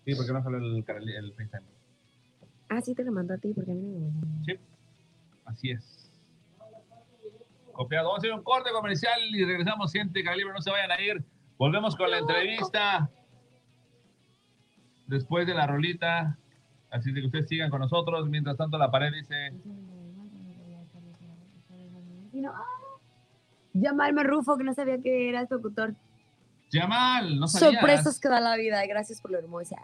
Sí, 0.03 0.15
porque 0.15 0.33
no 0.33 0.43
sale 0.43 0.57
el, 0.57 0.75
el 0.75 1.33
FaceTime. 1.33 1.67
Ah, 2.67 2.81
sí 2.81 2.93
te 2.93 3.05
lo 3.05 3.13
mandó 3.13 3.35
a 3.35 3.37
ti 3.37 3.53
porque 3.53 3.71
a 3.71 3.73
mí 3.73 3.83
no 3.83 3.99
me 3.99 4.05
lo 4.05 4.11
mandó. 4.11 4.45
Sí, 4.45 4.53
así 5.45 5.71
es. 5.71 6.11
Copiado. 7.71 8.07
Vamos 8.09 8.17
a 8.17 8.27
hacer 8.27 8.33
un 8.33 8.43
corte 8.43 8.69
comercial 8.71 9.17
y 9.33 9.45
regresamos, 9.45 9.93
gente. 9.93 10.21
Calibre, 10.25 10.51
no 10.51 10.61
se 10.61 10.71
vayan 10.71 10.91
a 10.91 11.01
ir. 11.01 11.23
Volvemos 11.57 11.95
con 11.95 12.11
la 12.11 12.19
entrevista. 12.19 13.09
Después 15.07 15.47
de 15.47 15.53
la 15.53 15.67
rolita. 15.67 16.37
Así 16.91 17.13
que 17.13 17.25
ustedes 17.25 17.47
sigan 17.47 17.69
con 17.69 17.81
nosotros. 17.81 18.27
Mientras 18.29 18.57
tanto, 18.57 18.77
la 18.77 18.91
pared 18.91 19.11
dice. 19.13 19.53
Y 22.33 22.41
no, 22.41 22.51
ah, 22.51 22.63
Yamal 23.73 24.13
Marrufo, 24.13 24.57
que 24.57 24.63
no 24.63 24.73
sabía 24.73 25.01
que 25.01 25.29
eras 25.29 25.49
locutor. 25.49 25.95
Yamal, 26.69 27.39
no 27.39 27.47
sabías. 27.47 27.81
Sorpresas 27.81 28.19
que 28.19 28.29
da 28.29 28.39
la 28.39 28.55
vida. 28.57 28.85
Gracias 28.85 29.21
por 29.21 29.31
lo 29.31 29.39
hermosa. 29.39 29.77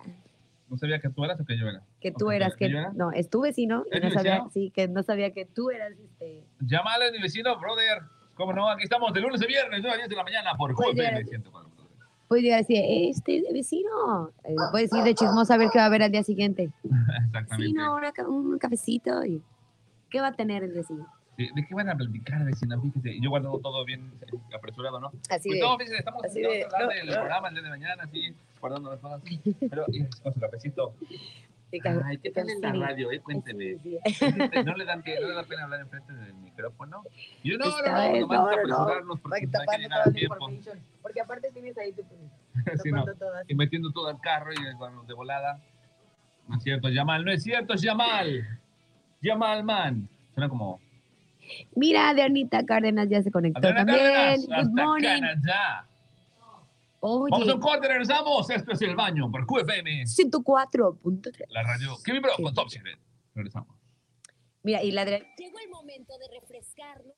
No 0.70 0.78
sabía 0.78 1.00
que 1.00 1.10
tú 1.10 1.24
eras 1.24 1.40
o 1.40 1.46
que 1.46 1.58
yo 1.58 1.68
era. 1.68 1.84
Que 2.00 2.12
tú 2.12 2.32
eras, 2.32 2.56
¿que 2.56 2.68
que 2.68 2.78
era? 2.78 2.92
no, 2.94 3.12
es 3.12 3.30
tu 3.30 3.42
vecino. 3.42 3.86
y 3.92 3.98
¿Es 3.98 4.04
no 4.04 4.12
sabía, 4.12 4.44
sí, 4.52 4.72
que 4.72 4.88
no 4.88 5.04
sabía 5.04 5.32
que 5.32 5.46
tú 5.46 5.70
eras 5.70 5.92
este. 5.92 6.46
Yamal 6.60 7.02
es 7.04 7.12
mi 7.12 7.22
vecino, 7.22 7.58
brother. 7.60 8.04
¿Cómo 8.36 8.54
no? 8.54 8.70
Aquí 8.70 8.84
estamos 8.84 9.14
de 9.14 9.22
lunes 9.22 9.42
a 9.42 9.46
viernes, 9.46 9.80
9 9.82 9.94
a 9.94 9.98
10 9.98 10.10
de 10.10 10.16
la 10.16 10.24
mañana 10.24 10.56
por 10.56 10.74
QFM 10.74 11.24
104. 11.26 11.70
Puedes 12.28 12.44
llegar 12.44 12.62
así, 12.62 12.76
este 13.10 13.44
vecino. 13.54 14.30
Eh, 14.44 14.56
puedes 14.72 14.92
ir 14.94 15.04
de 15.04 15.14
chismoso 15.14 15.54
a 15.54 15.58
ver 15.58 15.70
qué 15.72 15.78
va 15.78 15.84
a 15.84 15.88
haber 15.88 16.02
al 16.04 16.12
día 16.12 16.24
siguiente. 16.24 16.70
Exactamente. 17.26 17.68
Sí, 17.68 17.74
no, 17.74 17.96
una 17.96 18.12
ca- 18.12 18.28
un 18.28 18.58
cafecito. 18.58 19.24
Y, 19.26 19.42
¿Qué 20.10 20.20
va 20.22 20.28
a 20.28 20.34
tener 20.34 20.64
el 20.64 20.72
vecino? 20.74 21.06
¿De, 21.38 21.50
de 21.54 21.66
qué 21.68 21.74
van 21.76 21.90
a 21.90 21.96
platicar, 21.96 22.44
vecina? 22.46 22.80
Fíjese, 22.80 23.20
yo 23.20 23.30
guardo 23.30 23.60
todo 23.60 23.84
bien 23.86 24.12
eh, 24.32 24.38
apresurado, 24.56 25.00
¿no? 25.00 25.08
Así 25.30 25.50
pues 25.50 25.60
de- 25.60 25.62
no, 25.62 25.78
fíjese, 25.78 25.98
estamos 25.98 26.24
así 26.24 26.42
de, 26.42 26.64
a 26.64 26.66
hablar 26.66 26.82
no, 26.84 26.88
del 26.90 27.06
no. 27.08 27.14
programa 27.14 27.48
el 27.50 27.54
día 27.56 27.64
de 27.64 27.70
mañana, 27.70 28.04
así, 28.04 28.34
guardando 28.60 28.90
las 28.92 29.00
cosas. 29.00 29.22
Pero, 29.70 29.86
y 29.90 30.06
con 30.22 30.34
su 30.34 30.40
cafecito. 30.40 30.94
Ay, 32.06 32.18
¿qué 32.20 32.32
tal 32.32 32.50
en 32.50 32.62
la 32.62 32.74
radio? 32.74 33.12
Eh? 33.12 33.20
Cuénteme. 33.20 33.78
Sí, 33.80 33.98
¿No 34.66 34.76
le, 34.76 34.86
dan, 34.86 35.04
¿No 35.06 35.28
le 35.28 35.34
da 35.34 35.44
pena 35.44 35.64
hablar 35.64 35.82
enfrente 35.82 36.14
del 36.14 36.34
micrófono? 36.36 37.04
Yo, 37.44 37.58
no, 37.58 37.66
Está 37.66 37.92
no, 37.92 38.28
no, 38.28 38.34
es 38.34 38.40
apresurarnos 38.54 39.20
porque 39.20 39.48
no 39.48 39.60
hay 39.60 40.12
que 40.12 40.12
tiempo. 40.12 40.50
aparte 41.24 41.52
tienes 41.52 41.78
ahí 41.78 41.92
tu 41.94 42.02
Sí, 42.84 42.92
no. 42.92 43.06
todas. 43.06 43.46
Y 43.48 43.56
metiendo 43.56 43.92
todo 43.92 44.08
al 44.10 44.20
carro 44.22 44.52
y 44.54 44.76
bueno, 44.76 45.04
de 45.04 45.14
volada. 45.14 45.60
No 46.48 46.58
es 46.58 46.64
cierto, 46.64 46.90
Yamal, 46.90 47.24
no 47.24 47.32
es 47.32 47.44
cierto, 47.44 47.74
es 47.74 47.82
Yamal. 47.82 48.46
Yamal, 49.22 49.64
man. 49.64 50.10
Suena 50.34 50.50
como... 50.50 50.80
Mira, 51.76 52.10
Adrianita 52.10 52.66
Cárdenas 52.66 53.10
ya 53.10 53.22
se 53.22 53.32
conectó 53.32 53.60
Adriana 53.60 53.86
también. 53.86 54.14
Cárdenas, 54.14 54.68
Good 54.68 54.74
morning. 54.74 55.20
Canadá. 55.22 55.88
Oye, 57.06 57.32
Vamos 57.32 57.50
a 57.50 57.56
un 57.56 57.60
corte, 57.60 57.86
regresamos. 57.86 58.50
Esto 58.50 58.72
es 58.72 58.82
El 58.82 58.96
Baño 58.96 59.30
por 59.30 59.46
QFM, 59.46 60.04
104.3. 60.06 61.46
la 61.50 61.62
radio 61.64 61.98
que 62.02 62.14
vibró 62.14 62.32
con 62.42 62.54
Top 62.54 62.70
Secret. 62.70 62.98
Regresamos. 63.36 63.76
Mira, 64.62 64.82
y 64.82 64.92
la 64.92 65.02
Adriana. 65.02 65.26
Llegó 65.38 65.60
el 65.60 65.70
momento 65.70 66.14
de 66.18 66.40
refrescarnos, 66.40 67.14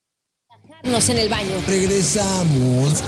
relajarnos 0.50 1.10
en 1.10 1.17
el 1.19 1.30
baño. 1.30 1.56
Regresamos. 1.67 3.04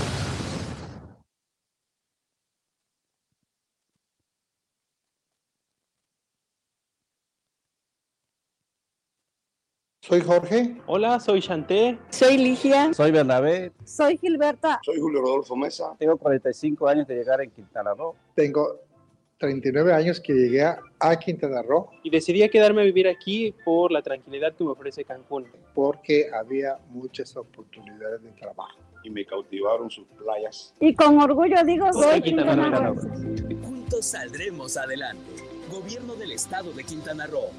Soy 10.08 10.22
Jorge. 10.22 10.74
Hola, 10.86 11.20
soy 11.20 11.42
Chanté. 11.42 11.98
Soy 12.08 12.38
Ligia. 12.38 12.94
Soy 12.94 13.10
Bernabé. 13.10 13.72
Soy 13.84 14.16
Gilberta. 14.16 14.80
Soy 14.82 14.98
Julio 14.98 15.20
Rodolfo 15.20 15.54
Mesa. 15.54 15.94
Tengo 15.98 16.16
45 16.16 16.88
años 16.88 17.06
de 17.06 17.14
llegar 17.14 17.42
en 17.42 17.50
Quintana 17.50 17.92
Roo 17.92 18.14
Tengo 18.34 18.80
39 19.38 19.92
años 19.92 20.18
que 20.18 20.32
llegué 20.32 20.62
a, 20.62 21.16
Quintana 21.18 21.60
Roo 21.60 21.90
y 22.02 22.08
decidí 22.08 22.48
quedarme 22.48 22.80
a 22.80 22.84
vivir 22.86 23.06
aquí 23.06 23.54
por 23.66 23.92
la 23.92 24.00
tranquilidad 24.00 24.54
que 24.54 24.64
me 24.64 24.70
ofrece 24.70 25.04
Cancún. 25.04 25.46
porque 25.74 26.30
había 26.32 26.78
muchas 26.88 27.36
oportunidades 27.36 28.22
de 28.22 28.30
trabajo. 28.30 28.80
Y 29.04 29.10
me 29.10 29.26
cautivaron 29.26 29.90
sus 29.90 30.06
playas. 30.18 30.72
Y 30.80 30.94
con 30.94 31.18
orgullo 31.18 31.62
digo, 31.64 31.92
soy 31.92 32.22
Quintana 32.22 32.54
Quintana 32.54 32.88
Roo. 32.88 32.94
Roo. 32.94 33.60
Juntos 33.62 34.06
saldremos 34.06 34.74
adelante. 34.78 35.34
Gobierno 35.70 36.14
del 36.14 36.32
Estado 36.32 36.72
de 36.72 36.82
Quintana 36.82 37.26
Roo. 37.26 37.50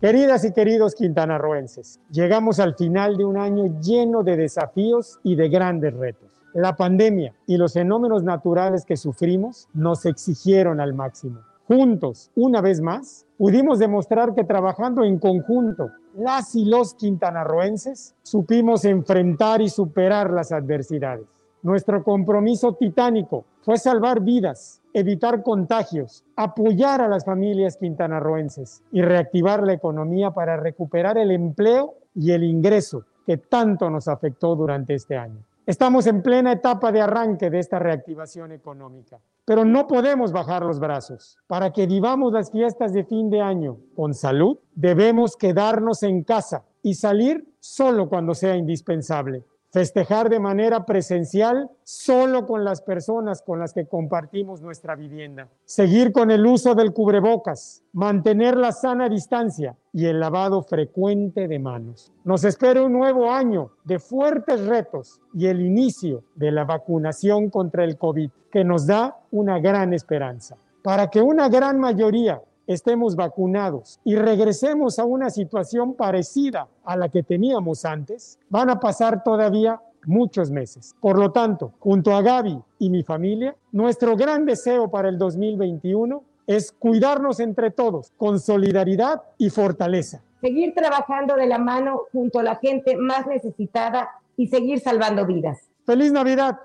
Queridas 0.00 0.46
y 0.46 0.52
queridos 0.54 0.94
quintanarroenses, 0.94 2.00
llegamos 2.10 2.58
al 2.58 2.74
final 2.74 3.18
de 3.18 3.26
un 3.26 3.36
año 3.36 3.78
lleno 3.82 4.22
de 4.22 4.34
desafíos 4.34 5.20
y 5.22 5.34
de 5.34 5.50
grandes 5.50 5.92
retos. 5.92 6.30
La 6.54 6.74
pandemia 6.74 7.34
y 7.46 7.58
los 7.58 7.74
fenómenos 7.74 8.22
naturales 8.22 8.86
que 8.86 8.96
sufrimos 8.96 9.68
nos 9.74 10.06
exigieron 10.06 10.80
al 10.80 10.94
máximo. 10.94 11.40
Juntos, 11.68 12.30
una 12.34 12.62
vez 12.62 12.80
más, 12.80 13.26
pudimos 13.36 13.78
demostrar 13.78 14.34
que 14.34 14.44
trabajando 14.44 15.04
en 15.04 15.18
conjunto, 15.18 15.90
las 16.16 16.54
y 16.54 16.64
los 16.64 16.94
quintanarroenses 16.94 18.14
supimos 18.22 18.86
enfrentar 18.86 19.60
y 19.60 19.68
superar 19.68 20.30
las 20.30 20.50
adversidades. 20.50 21.26
Nuestro 21.60 22.02
compromiso 22.02 22.72
titánico 22.72 23.44
fue 23.60 23.76
salvar 23.76 24.20
vidas, 24.20 24.79
evitar 24.92 25.42
contagios, 25.42 26.24
apoyar 26.36 27.00
a 27.00 27.08
las 27.08 27.24
familias 27.24 27.76
quintanarroenses 27.76 28.82
y 28.92 29.02
reactivar 29.02 29.62
la 29.62 29.72
economía 29.72 30.30
para 30.30 30.56
recuperar 30.56 31.18
el 31.18 31.30
empleo 31.30 31.94
y 32.14 32.32
el 32.32 32.44
ingreso 32.44 33.04
que 33.26 33.36
tanto 33.36 33.90
nos 33.90 34.08
afectó 34.08 34.56
durante 34.56 34.94
este 34.94 35.16
año. 35.16 35.44
Estamos 35.66 36.06
en 36.08 36.22
plena 36.22 36.52
etapa 36.52 36.90
de 36.90 37.00
arranque 37.00 37.48
de 37.48 37.60
esta 37.60 37.78
reactivación 37.78 38.50
económica, 38.50 39.20
pero 39.44 39.64
no 39.64 39.86
podemos 39.86 40.32
bajar 40.32 40.64
los 40.64 40.80
brazos. 40.80 41.38
Para 41.46 41.72
que 41.72 41.86
vivamos 41.86 42.32
las 42.32 42.50
fiestas 42.50 42.92
de 42.92 43.04
fin 43.04 43.30
de 43.30 43.40
año 43.40 43.76
con 43.94 44.14
salud, 44.14 44.58
debemos 44.74 45.36
quedarnos 45.36 46.02
en 46.02 46.24
casa 46.24 46.64
y 46.82 46.94
salir 46.94 47.46
solo 47.60 48.08
cuando 48.08 48.34
sea 48.34 48.56
indispensable. 48.56 49.44
Festejar 49.72 50.28
de 50.28 50.40
manera 50.40 50.84
presencial 50.84 51.70
solo 51.84 52.44
con 52.44 52.64
las 52.64 52.82
personas 52.82 53.40
con 53.40 53.60
las 53.60 53.72
que 53.72 53.86
compartimos 53.86 54.60
nuestra 54.60 54.96
vivienda. 54.96 55.48
Seguir 55.64 56.10
con 56.10 56.32
el 56.32 56.44
uso 56.44 56.74
del 56.74 56.92
cubrebocas, 56.92 57.84
mantener 57.92 58.56
la 58.56 58.72
sana 58.72 59.08
distancia 59.08 59.76
y 59.92 60.06
el 60.06 60.18
lavado 60.18 60.64
frecuente 60.64 61.46
de 61.46 61.60
manos. 61.60 62.12
Nos 62.24 62.42
espera 62.42 62.82
un 62.82 62.92
nuevo 62.92 63.30
año 63.30 63.70
de 63.84 64.00
fuertes 64.00 64.66
retos 64.66 65.20
y 65.34 65.46
el 65.46 65.60
inicio 65.60 66.24
de 66.34 66.50
la 66.50 66.64
vacunación 66.64 67.48
contra 67.48 67.84
el 67.84 67.96
COVID, 67.96 68.28
que 68.50 68.64
nos 68.64 68.88
da 68.88 69.20
una 69.30 69.60
gran 69.60 69.94
esperanza. 69.94 70.56
Para 70.82 71.10
que 71.10 71.22
una 71.22 71.48
gran 71.48 71.78
mayoría 71.78 72.42
estemos 72.72 73.16
vacunados 73.16 73.98
y 74.04 74.14
regresemos 74.14 75.00
a 75.00 75.04
una 75.04 75.28
situación 75.30 75.94
parecida 75.94 76.68
a 76.84 76.96
la 76.96 77.08
que 77.08 77.24
teníamos 77.24 77.84
antes, 77.84 78.38
van 78.48 78.70
a 78.70 78.78
pasar 78.78 79.24
todavía 79.24 79.80
muchos 80.06 80.52
meses. 80.52 80.94
Por 81.00 81.18
lo 81.18 81.32
tanto, 81.32 81.72
junto 81.80 82.14
a 82.14 82.22
Gaby 82.22 82.62
y 82.78 82.90
mi 82.90 83.02
familia, 83.02 83.56
nuestro 83.72 84.16
gran 84.16 84.46
deseo 84.46 84.88
para 84.88 85.08
el 85.08 85.18
2021 85.18 86.22
es 86.46 86.70
cuidarnos 86.70 87.40
entre 87.40 87.72
todos 87.72 88.12
con 88.16 88.38
solidaridad 88.38 89.20
y 89.36 89.50
fortaleza. 89.50 90.22
Seguir 90.40 90.72
trabajando 90.72 91.34
de 91.34 91.46
la 91.46 91.58
mano 91.58 92.02
junto 92.12 92.38
a 92.38 92.44
la 92.44 92.56
gente 92.56 92.96
más 92.96 93.26
necesitada 93.26 94.10
y 94.36 94.46
seguir 94.46 94.78
salvando 94.78 95.26
vidas. 95.26 95.58
Feliz 95.84 96.12
Navidad, 96.12 96.56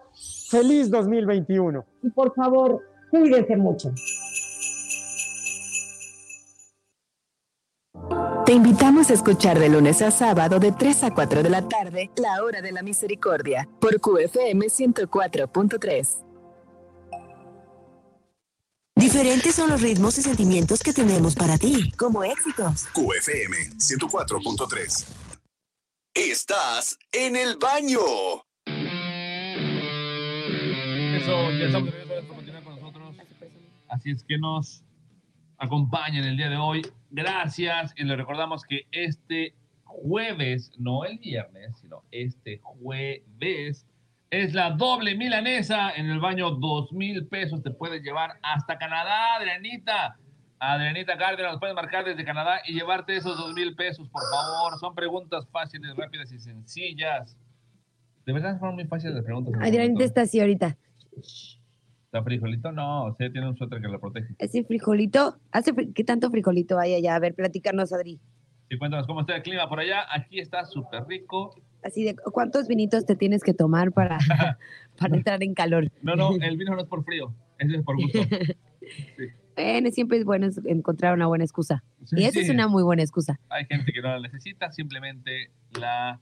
feliz 0.49 0.91
2021. 0.91 1.83
Y 2.03 2.09
por 2.11 2.33
favor, 2.35 2.81
cuídense 3.09 3.57
mucho. 3.57 3.91
Invitamos 8.55 9.09
a 9.09 9.13
escuchar 9.13 9.59
de 9.59 9.67
lunes 9.69 10.01
a 10.01 10.11
sábado 10.11 10.59
de 10.59 10.71
3 10.71 11.03
a 11.03 11.11
4 11.13 11.43
de 11.43 11.49
la 11.49 11.67
tarde 11.67 12.09
La 12.15 12.41
Hora 12.41 12.61
de 12.61 12.71
la 12.71 12.81
Misericordia 12.81 13.67
por 13.81 13.99
QFM 13.99 14.65
104.3. 14.67 16.23
Diferentes 18.95 19.55
son 19.55 19.69
los 19.69 19.81
ritmos 19.81 20.17
y 20.17 20.21
sentimientos 20.21 20.81
que 20.81 20.93
tenemos 20.93 21.35
para 21.35 21.57
ti, 21.57 21.91
como 21.97 22.23
éxitos. 22.23 22.87
QFM 22.93 23.75
104.3. 23.77 25.05
Estás 26.13 26.97
en 27.11 27.35
el 27.35 27.57
baño. 27.57 27.99
Eso, 31.17 31.51
ya 31.51 31.65
estamos 31.65 31.89
con 32.63 32.75
nosotros. 32.79 33.15
Así 33.89 34.11
es 34.11 34.23
que 34.23 34.37
nos 34.37 34.81
acompañen 35.57 36.23
el 36.23 36.37
día 36.37 36.49
de 36.49 36.57
hoy. 36.57 36.89
Gracias. 37.15 37.93
Y 37.95 38.03
les 38.03 38.17
recordamos 38.17 38.63
que 38.65 38.87
este 38.91 39.55
jueves, 39.85 40.73
no 40.77 41.05
el 41.05 41.17
viernes, 41.17 41.77
sino 41.79 42.03
este 42.11 42.59
jueves, 42.61 43.87
es 44.29 44.53
la 44.53 44.71
doble 44.71 45.15
milanesa 45.15 45.91
en 45.95 46.09
el 46.09 46.19
baño. 46.19 46.51
Dos 46.51 46.91
mil 46.91 47.25
pesos 47.27 47.63
te 47.63 47.71
puedes 47.71 48.03
llevar 48.03 48.33
hasta 48.41 48.77
Canadá, 48.77 49.35
Adrianita. 49.35 50.17
Adrianita 50.59 51.17
Cárdenas, 51.17 51.57
puedes 51.59 51.75
marcar 51.75 52.03
desde 52.03 52.25
Canadá 52.25 52.59
y 52.65 52.73
llevarte 52.73 53.15
esos 53.15 53.37
dos 53.37 53.53
mil 53.53 53.75
pesos, 53.75 54.09
por 54.09 54.21
favor. 54.29 54.77
Son 54.79 54.93
preguntas 54.93 55.47
fáciles, 55.51 55.95
rápidas 55.95 56.31
y 56.33 56.39
sencillas. 56.39 57.37
De 58.25 58.33
verdad 58.33 58.59
fueron 58.59 58.75
muy 58.75 58.85
fáciles 58.85 59.15
las 59.15 59.23
preguntas. 59.23 59.53
el 59.53 59.63
Adrianita 59.63 60.03
está 60.03 60.21
así 60.21 60.41
ahorita. 60.41 60.77
¿Está 62.15 62.23
frijolito? 62.23 62.71
No, 62.71 63.07
o 63.07 63.15
sea, 63.17 63.29
tiene 63.29 63.49
un 63.49 63.57
suéter 63.57 63.81
que 63.81 63.89
lo 63.89 63.99
protege. 63.99 64.35
Ese 64.39 64.63
frijolito, 64.63 65.35
hace 65.51 65.73
fri- 65.73 65.91
¿qué 65.93 66.05
tanto 66.05 66.31
frijolito 66.31 66.79
hay 66.79 66.93
allá? 66.93 67.13
A 67.15 67.19
ver, 67.19 67.35
platicarnos, 67.35 67.91
Adri. 67.91 68.21
Y 68.69 68.77
cuéntanos 68.77 69.05
cómo 69.05 69.19
está 69.19 69.35
el 69.35 69.43
clima 69.43 69.67
por 69.67 69.81
allá. 69.81 70.05
Aquí 70.09 70.39
está 70.39 70.63
súper 70.63 71.05
rico. 71.07 71.53
Así 71.83 72.05
de, 72.05 72.15
¿cuántos 72.15 72.69
vinitos 72.69 73.05
te 73.05 73.17
tienes 73.17 73.43
que 73.43 73.53
tomar 73.53 73.91
para, 73.91 74.17
para 74.97 75.13
entrar 75.17 75.43
en 75.43 75.53
calor? 75.53 75.91
No, 76.03 76.15
no, 76.15 76.29
el 76.41 76.55
vino 76.55 76.73
no 76.73 76.83
es 76.83 76.87
por 76.87 77.03
frío, 77.03 77.35
ese 77.59 77.75
es 77.75 77.83
por 77.83 77.97
gusto. 77.97 78.19
Bueno, 79.57 79.89
siempre 79.89 80.17
es 80.17 80.25
bueno 80.25 80.49
encontrar 80.65 81.13
una 81.13 81.27
buena 81.27 81.45
excusa. 81.45 81.81
Sí, 82.03 82.17
y 82.19 82.23
esa 82.23 82.33
sí. 82.33 82.39
es 82.41 82.49
una 82.49 82.67
muy 82.67 82.83
buena 82.83 83.01
excusa. 83.03 83.39
Hay 83.49 83.65
gente 83.65 83.93
que 83.93 84.01
no 84.01 84.09
la 84.09 84.19
necesita, 84.19 84.69
simplemente 84.73 85.49
la, 85.79 86.19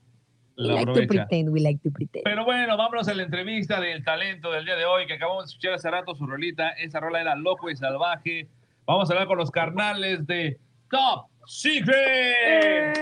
la 0.56 0.74
like 0.76 0.94
to 0.94 1.08
pretend, 1.08 1.50
we 1.50 1.60
like 1.60 1.80
to 1.84 1.92
pretend. 1.92 2.24
Pero 2.24 2.46
bueno, 2.46 2.78
vámonos 2.78 3.08
a 3.08 3.13
la 3.13 3.24
entrevista 3.24 3.80
del 3.80 4.04
talento 4.04 4.52
del 4.52 4.66
día 4.66 4.76
de 4.76 4.86
hoy, 4.86 5.06
que 5.08 5.13
acabamos 5.13 5.46
de 5.46 5.50
escuchar 5.50 5.74
hace 5.74 5.89
rato 5.89 6.13
su 6.16 6.26
rolita. 6.26 6.70
Esa 6.70 7.00
rola 7.00 7.22
era 7.22 7.36
Loco 7.36 7.70
y 7.70 7.76
Salvaje. 7.76 8.48
Vamos 8.86 9.10
a 9.10 9.13
hablar 9.13 9.28
con 9.28 9.38
los 9.38 9.50
carnales 9.52 10.26
de 10.28 10.58
Top 10.89 11.28
Secret. 11.46 12.94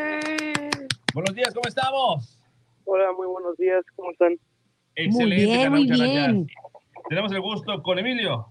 Buenos 1.14 1.36
días, 1.36 1.54
¿cómo 1.54 1.68
estamos? 1.68 2.38
Hola, 2.86 3.12
muy 3.18 3.28
buenos 3.28 3.58
días, 3.58 3.84
¿cómo 3.96 4.12
están? 4.12 4.36
Excelente, 4.96 5.46
bien, 5.46 5.72
muy 5.72 5.86
bien. 5.90 6.48
Tenemos 7.10 7.32
el 7.32 7.42
gusto 7.42 7.82
con 7.82 8.00
Emilio 8.00 8.48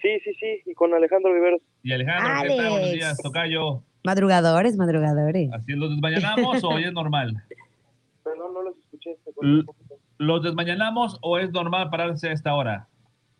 Sí, 0.00 0.08
sí, 0.24 0.32
sí, 0.40 0.62
y 0.66 0.74
con 0.74 0.92
Alejandro 0.94 1.32
Viveros. 1.32 1.60
y 1.82 1.92
Alejandro. 1.92 2.42
¿Qué 2.42 2.56
tal? 2.56 2.70
Buenos 2.70 2.92
días, 2.92 3.18
Tocayo. 3.22 3.82
Madrugadores, 4.04 4.76
madrugadores. 4.76 5.52
¿Así 5.52 5.72
los 5.72 5.90
desmañanamos 5.90 6.64
o 6.64 6.68
hoy 6.70 6.84
es 6.84 6.92
normal? 6.92 7.34
Perdón, 8.32 8.54
no 8.54 8.62
los 8.62 8.76
escuché. 8.78 9.18
¿Los 10.18 10.42
desmañanamos 10.42 11.18
o 11.20 11.38
es 11.38 11.50
normal 11.52 11.90
pararse 11.90 12.30
a 12.30 12.32
esta 12.32 12.54
hora? 12.54 12.88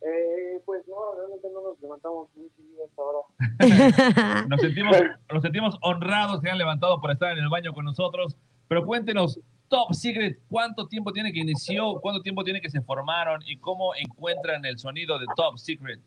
Eh, 0.02 0.60
pues 0.66 0.86
no, 0.86 1.14
realmente 1.16 1.48
no 1.50 1.62
nos 1.62 1.80
levantamos 1.80 2.28
muy 2.36 2.50
seguido 2.50 2.84
hasta 2.84 3.02
ahora. 3.02 4.46
Nos 4.48 4.60
sentimos, 4.60 4.96
nos 5.32 5.42
sentimos 5.42 5.78
honrados 5.80 6.40
que 6.40 6.48
hayan 6.48 6.58
levantado 6.58 7.00
por 7.00 7.12
estar 7.12 7.32
en 7.32 7.44
el 7.44 7.48
baño 7.48 7.72
con 7.72 7.84
nosotros. 7.84 8.36
Pero 8.66 8.84
cuéntenos, 8.84 9.38
Top 9.68 9.92
Secret, 9.92 10.40
¿cuánto 10.50 10.88
tiempo 10.88 11.12
tiene 11.12 11.32
que 11.32 11.38
inició? 11.38 12.00
¿Cuánto 12.00 12.20
tiempo 12.20 12.42
tiene 12.42 12.60
que 12.60 12.68
se 12.68 12.80
formaron? 12.82 13.40
¿Y 13.46 13.56
cómo 13.58 13.94
encuentran 13.94 14.64
el 14.64 14.78
sonido 14.78 15.18
de 15.18 15.26
Top 15.36 15.56
Secret? 15.56 16.00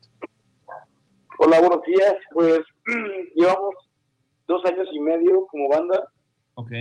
Hola, 1.39 1.59
buenos 1.61 1.81
días. 1.83 2.15
Pues 2.33 2.59
llevamos 3.35 3.75
dos 4.47 4.63
años 4.65 4.87
y 4.91 4.99
medio 4.99 5.47
como 5.47 5.69
banda, 5.69 6.07
Ok. 6.55 6.71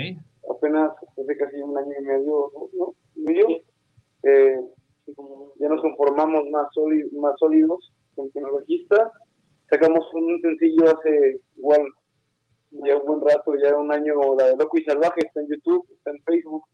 Apenas 0.51 0.93
hace 1.17 1.37
casi 1.37 1.57
un 1.61 1.77
año 1.77 1.93
y 1.99 2.05
medio, 2.05 2.51
¿no? 2.73 2.95
¿Y 3.17 3.21
medio. 3.21 3.47
Eh, 4.23 4.61
ya 5.61 5.69
nos 5.69 5.81
conformamos 5.83 6.49
más, 6.51 6.69
sólidos, 6.73 7.13
más 7.13 7.35
sólidos 7.39 7.93
con 8.15 8.31
bajista. 8.33 9.13
Sacamos 9.69 10.05
un 10.15 10.41
sencillo 10.41 10.85
hace 10.97 11.41
igual 11.57 11.83
ya 12.71 12.97
un 12.97 13.07
buen 13.07 13.21
rato, 13.21 13.55
ya 13.57 13.77
un 13.77 13.93
año, 13.93 14.15
la 14.37 14.47
de 14.49 14.57
Loco 14.57 14.79
y 14.79 14.85
Salvaje, 14.85 15.21
está 15.27 15.41
en 15.41 15.49
YouTube, 15.49 15.87
está 15.93 16.11
en 16.11 16.23
Facebook. 16.25 16.65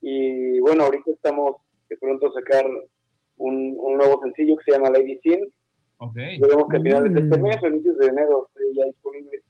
Y 0.00 0.60
bueno, 0.60 0.84
ahorita 0.84 1.10
estamos 1.10 1.56
de 1.88 1.96
pronto 1.96 2.28
a 2.28 2.32
sacar 2.32 2.64
un, 3.36 3.76
un 3.78 3.96
nuevo 3.96 4.20
sencillo 4.22 4.56
que 4.56 4.64
se 4.64 4.72
llama 4.72 4.90
Lady 4.90 5.18
Sin. 5.22 5.52
Ok. 5.98 6.16
Esperemos 6.16 6.68
que 6.68 6.76
a 6.76 6.80
finales 6.80 7.12
de 7.14 7.20
este 7.20 7.38
Mm. 7.38 7.42
mes 7.42 7.62
o 7.62 7.66
inicios 7.66 7.98
de 7.98 8.06
enero 8.06 8.48
esté 8.48 8.74
ya 8.74 8.84
disponible. 8.86 9.42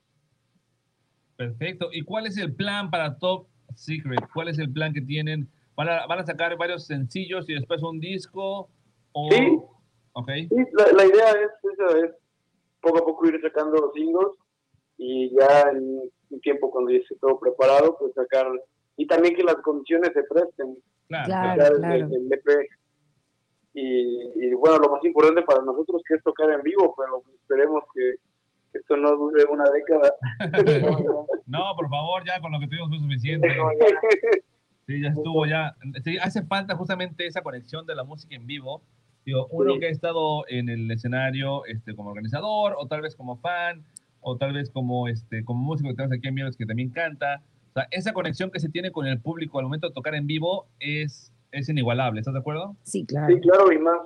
Perfecto. 1.38 1.88
¿Y 1.92 2.02
cuál 2.02 2.26
es 2.26 2.36
el 2.36 2.52
plan 2.54 2.90
para 2.90 3.16
Top 3.16 3.46
Secret? 3.76 4.20
¿Cuál 4.34 4.48
es 4.48 4.58
el 4.58 4.72
plan 4.72 4.92
que 4.92 5.00
tienen? 5.00 5.48
¿Van 5.76 5.88
a, 5.88 6.04
van 6.08 6.18
a 6.18 6.26
sacar 6.26 6.56
varios 6.58 6.84
sencillos 6.86 7.48
y 7.48 7.54
después 7.54 7.80
un 7.82 8.00
disco? 8.00 8.68
O... 9.12 9.28
Sí. 9.30 9.56
Ok. 10.14 10.30
Sí, 10.48 10.56
la, 10.72 10.92
la 10.92 11.04
idea 11.06 11.30
es, 11.30 11.50
esa, 11.72 11.98
es 12.06 12.10
poco 12.80 12.98
a 12.98 13.04
poco 13.06 13.28
ir 13.28 13.40
sacando 13.40 13.76
los 13.80 13.92
singles 13.94 14.26
y 14.96 15.30
ya 15.38 15.70
en 15.70 16.00
un 16.30 16.40
tiempo 16.40 16.72
cuando 16.72 16.90
ya 16.90 16.98
esté 16.98 17.14
todo 17.20 17.38
preparado, 17.38 17.96
pues 18.00 18.12
sacar, 18.14 18.48
y 18.96 19.06
también 19.06 19.36
que 19.36 19.44
las 19.44 19.54
condiciones 19.56 20.10
se 20.12 20.24
presten. 20.24 20.76
Claro, 21.06 21.26
Claro, 21.26 21.50
sacar 21.62 21.72
el- 21.72 21.78
claro. 21.78 22.08
el 22.16 22.32
EP. 22.32 22.68
Y, 23.74 24.44
y 24.44 24.54
bueno, 24.54 24.78
lo 24.78 24.90
más 24.90 25.04
importante 25.04 25.42
para 25.42 25.62
nosotros 25.62 26.02
que 26.08 26.14
es 26.16 26.22
tocar 26.24 26.50
en 26.50 26.62
vivo, 26.62 26.94
pero 26.98 27.22
esperemos 27.40 27.84
que, 27.94 28.14
que 28.72 28.78
esto 28.78 28.96
no 28.96 29.16
dure 29.16 29.44
una 29.44 29.64
década. 29.70 30.12
No, 31.46 31.62
por 31.76 31.88
favor, 31.88 32.22
ya 32.26 32.40
con 32.40 32.52
lo 32.52 32.60
que 32.60 32.66
tuvimos 32.66 32.90
fue 32.90 32.98
suficiente. 32.98 33.48
Sí, 34.86 35.00
ya 35.02 35.08
estuvo, 35.08 35.46
ya. 35.46 35.74
Sí, 36.04 36.18
hace 36.18 36.42
falta 36.42 36.74
justamente 36.76 37.26
esa 37.26 37.42
conexión 37.42 37.86
de 37.86 37.94
la 37.94 38.04
música 38.04 38.34
en 38.36 38.46
vivo. 38.46 38.82
Digo, 39.24 39.46
uno 39.50 39.74
Sí. 39.74 39.80
que 39.80 39.86
ha 39.86 39.90
estado 39.90 40.44
en 40.48 40.68
el 40.68 40.90
escenario 40.90 41.64
este, 41.66 41.94
como 41.94 42.10
organizador, 42.10 42.74
o 42.78 42.86
tal 42.86 43.02
vez 43.02 43.14
como 43.16 43.36
fan, 43.38 43.82
o 44.20 44.36
tal 44.36 44.52
vez 44.52 44.70
como, 44.70 45.08
este, 45.08 45.44
como 45.44 45.62
músico 45.62 45.88
que 45.90 45.96
tenemos 45.96 46.16
aquí 46.18 46.28
en 46.28 46.34
Mieres 46.34 46.56
que 46.56 46.66
también 46.66 46.90
canta. 46.90 47.42
O 47.70 47.72
sea, 47.74 47.88
esa 47.90 48.12
conexión 48.12 48.50
que 48.50 48.60
se 48.60 48.68
tiene 48.68 48.90
con 48.90 49.06
el 49.06 49.20
público 49.20 49.58
al 49.58 49.64
momento 49.64 49.88
de 49.88 49.94
tocar 49.94 50.14
en 50.14 50.26
vivo 50.26 50.66
es, 50.80 51.32
es 51.52 51.68
inigualable. 51.68 52.20
¿Estás 52.20 52.34
de 52.34 52.40
acuerdo? 52.40 52.76
Sí, 52.82 53.04
claro. 53.06 53.34
Sí, 53.34 53.40
claro, 53.40 53.72
y 53.72 53.78
más 53.78 53.98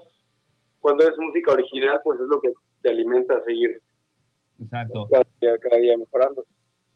cuando 0.80 1.04
es 1.04 1.16
música 1.18 1.52
original, 1.52 2.00
pues 2.02 2.18
es 2.20 2.26
lo 2.28 2.40
que 2.40 2.52
te 2.82 2.90
alimenta 2.90 3.36
a 3.36 3.44
seguir 3.44 3.80
Exacto. 4.60 5.08
cada 5.10 5.24
día, 5.40 5.58
cada 5.58 5.76
día 5.78 5.96
mejorando. 5.96 6.44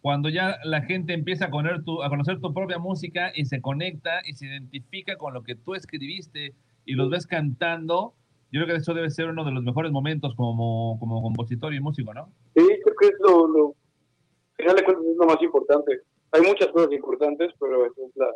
Cuando 0.00 0.28
ya 0.28 0.58
la 0.64 0.82
gente 0.82 1.14
empieza 1.14 1.46
a 1.46 1.50
conocer, 1.50 1.82
tu, 1.82 2.02
a 2.02 2.08
conocer 2.08 2.40
tu 2.40 2.54
propia 2.54 2.78
música 2.78 3.32
y 3.34 3.44
se 3.46 3.60
conecta 3.60 4.20
y 4.24 4.34
se 4.34 4.46
identifica 4.46 5.16
con 5.16 5.34
lo 5.34 5.42
que 5.42 5.56
tú 5.56 5.74
escribiste 5.74 6.54
y 6.84 6.94
los 6.94 7.10
ves 7.10 7.26
cantando, 7.26 8.14
yo 8.52 8.62
creo 8.62 8.76
que 8.76 8.80
eso 8.80 8.94
debe 8.94 9.10
ser 9.10 9.26
uno 9.26 9.44
de 9.44 9.50
los 9.50 9.64
mejores 9.64 9.90
momentos 9.90 10.34
como, 10.36 10.96
como 11.00 11.20
compositor 11.22 11.74
y 11.74 11.80
músico, 11.80 12.14
¿no? 12.14 12.26
Sí, 12.54 12.62
creo 12.84 12.94
que 13.00 13.06
es 13.08 13.14
lo, 13.18 13.48
lo, 13.48 13.66
al 13.68 14.56
final 14.56 14.76
de 14.76 14.84
cuentas 14.84 15.04
es 15.06 15.16
lo 15.16 15.26
más 15.26 15.42
importante. 15.42 16.00
Hay 16.30 16.42
muchas 16.42 16.68
cosas 16.68 16.92
importantes, 16.92 17.52
pero 17.58 17.86
esa 17.86 18.00
es 18.06 18.16
la, 18.16 18.30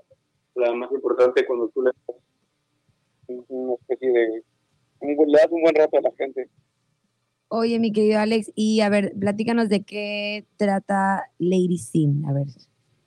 la 0.66 0.74
más 0.74 0.90
importante 0.90 1.46
cuando 1.46 1.68
tú 1.68 1.82
le 1.82 1.90
das 1.92 2.16
un- 3.28 3.44
una 3.48 3.74
especie 3.74 4.10
de, 4.10 4.42
un, 5.00 5.10
le 5.30 5.38
das 5.38 5.48
un 5.52 5.62
buen 5.62 5.74
rato 5.76 5.98
a 5.98 6.00
la 6.00 6.10
gente. 6.18 6.48
Oye, 7.52 7.80
mi 7.80 7.92
querido 7.92 8.20
Alex, 8.20 8.52
y 8.54 8.80
a 8.80 8.88
ver, 8.88 9.12
platícanos 9.18 9.68
de 9.68 9.82
qué 9.82 10.46
trata 10.56 11.24
Lady 11.38 11.78
Sin. 11.78 12.24
A 12.24 12.32
ver. 12.32 12.46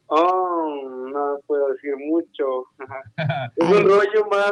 Oh, 0.08 1.08
no 1.14 1.40
puedo 1.48 1.70
decir 1.70 1.94
mucho. 1.96 2.66
es 3.56 3.70
un 3.70 3.84
rollo 3.86 4.28
más 4.30 4.52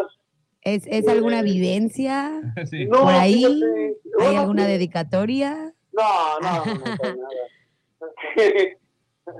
¿Es, 0.62 0.88
es 0.88 1.08
alguna 1.10 1.42
vivencia 1.42 2.42
Sí. 2.70 2.86
No, 2.86 3.02
por 3.02 3.12
ahí? 3.12 3.44
fíjate, 3.44 3.66
¿Hay 3.66 3.96
bueno, 4.14 4.42
alguna 4.42 4.66
sí. 4.66 4.72
dedicatoria? 4.72 5.74
No, 5.92 6.40
no, 6.40 6.66
no, 6.66 6.86
nada. 6.86 7.18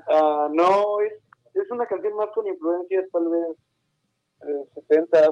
Ah, 0.10 0.48
no, 0.52 1.02
es, 1.02 1.14
es 1.56 1.72
una 1.72 1.86
canción 1.86 2.16
más 2.16 2.28
con 2.36 2.46
influencias 2.46 3.06
tal 3.12 3.28
vez 3.30 3.58
eh, 4.48 4.82
70 4.88 5.32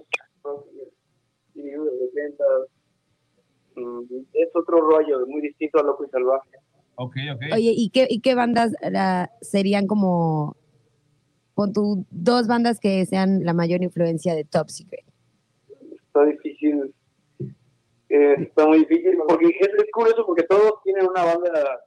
y 1.56 1.62
70 1.62 2.44
Mm, 2.44 2.79
Es 4.34 4.50
otro 4.56 4.82
rollo, 4.82 5.26
muy 5.28 5.42
distinto 5.42 5.80
a 5.80 5.84
Loco 5.84 6.06
y 6.06 6.10
Salvaje. 6.10 6.50
Ok, 6.96 7.16
ok. 7.34 7.42
Oye, 7.54 7.74
¿y 7.76 7.90
qué, 7.92 8.08
y 8.10 8.20
qué 8.20 8.36
bandas 8.36 8.74
la- 8.82 9.32
serían 9.42 9.88
como, 9.88 10.56
con 11.54 11.72
tu 11.74 12.06
dos 12.12 12.48
bandas 12.48 12.80
que 12.80 13.06
sean 13.06 13.44
la 13.46 13.54
mayor 13.54 13.82
influencia 13.84 14.36
de 14.36 14.44
Top 14.44 14.70
Secret? 14.70 15.06
Está 15.94 16.26
difícil. 16.26 16.94
Eh, 18.10 18.36
está 18.40 18.66
muy 18.68 18.80
difícil 18.80 19.18
porque 19.28 19.48
es, 19.48 19.68
es 19.68 19.86
curioso 19.94 20.26
porque 20.26 20.44
todos 20.44 20.74
tienen 20.84 21.08
una 21.08 21.24
banda 21.26 21.80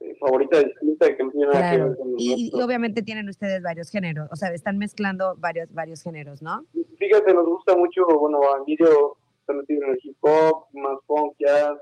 eh, 0.00 0.16
favorita 0.18 0.58
distinta 0.58 1.14
que 1.14 1.22
no 1.22 1.30
tiene 1.30 1.46
nada 1.46 1.70
que 1.70 1.76
Claro. 1.76 1.88
ver 1.90 1.98
con 1.98 2.08
Y, 2.16 2.50
y 2.54 2.60
obviamente 2.62 3.02
tienen 3.02 3.28
ustedes 3.28 3.62
varios 3.62 3.90
géneros, 3.90 4.28
o 4.32 4.36
sea, 4.36 4.52
están 4.54 4.78
mezclando 4.78 5.36
varios, 5.36 5.70
varios 5.72 6.02
géneros, 6.02 6.40
¿no? 6.40 6.64
Fíjate, 6.98 7.34
nos 7.34 7.44
gusta 7.46 7.76
mucho, 7.76 8.06
bueno, 8.18 8.40
Emilio 8.66 9.18
está 9.44 9.52
metido 9.52 9.84
en 9.84 9.90
el 9.90 9.98
hip 10.02 10.16
hop, 10.22 10.66
más 10.72 10.98
funk, 11.06 11.34
jazz. 11.38 11.78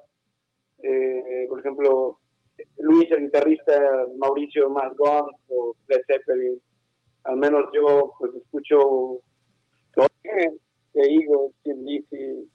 Eh, 0.83 1.47
por 1.49 1.61
ejemplo, 1.61 2.19
Luis, 2.79 3.11
el 3.13 3.23
guitarrista, 3.27 4.07
Mauricio, 4.19 4.69
más 4.71 4.93
Guns 4.97 5.37
o 5.49 5.75
Led 5.89 6.01
Zeppelin. 6.07 6.61
Al 7.25 7.37
menos 7.37 7.67
yo, 7.73 8.13
pues, 8.19 8.35
escucho 8.35 9.21
todo, 9.95 10.07
Eagles, 10.95 11.53
Tim 11.63 11.85
Lizzy. 11.85 12.49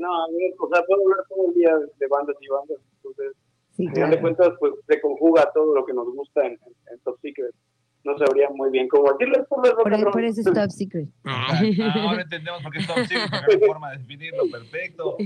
No, 0.00 0.14
a 0.14 0.26
o 0.26 0.68
sea, 0.72 0.82
puedo 0.86 1.02
hablar 1.02 1.24
todo 1.28 1.48
el 1.48 1.54
día 1.54 1.76
de 1.98 2.06
bandas 2.06 2.36
y 2.40 2.48
bandas. 2.48 2.78
Entonces, 2.96 3.32
Sí, 3.72 3.86
al 3.88 3.92
final 3.94 4.10
de 4.10 4.20
cuentas, 4.22 4.48
pues, 4.58 4.72
se 4.88 5.00
conjuga 5.02 5.50
todo 5.52 5.74
lo 5.74 5.84
que 5.84 5.92
nos 5.92 6.06
gusta 6.14 6.46
en, 6.46 6.52
en- 6.52 6.74
en 6.92 6.98
Top 7.00 7.18
Secret. 7.20 7.52
No 8.06 8.16
sabría 8.16 8.48
muy 8.50 8.70
bien 8.70 8.86
cómo 8.86 9.10
decirlo. 9.12 9.40
es 9.40 9.48
por 9.48 9.62
Por, 9.82 10.12
por 10.12 10.24
eso 10.24 10.40
es 10.40 10.46
Top 10.54 10.70
Secret. 10.70 11.08
Ah, 11.24 11.60
ahora 12.04 12.22
entendemos 12.22 12.62
por 12.62 12.72
qué 12.72 12.78
es 12.78 12.86
Top 12.86 12.98
Secret, 12.98 13.28
porque 13.30 13.56
no 13.56 13.62
hay 13.62 13.68
forma 13.68 13.90
de 13.90 13.98
definirlo, 13.98 14.44
perfecto. 14.50 15.16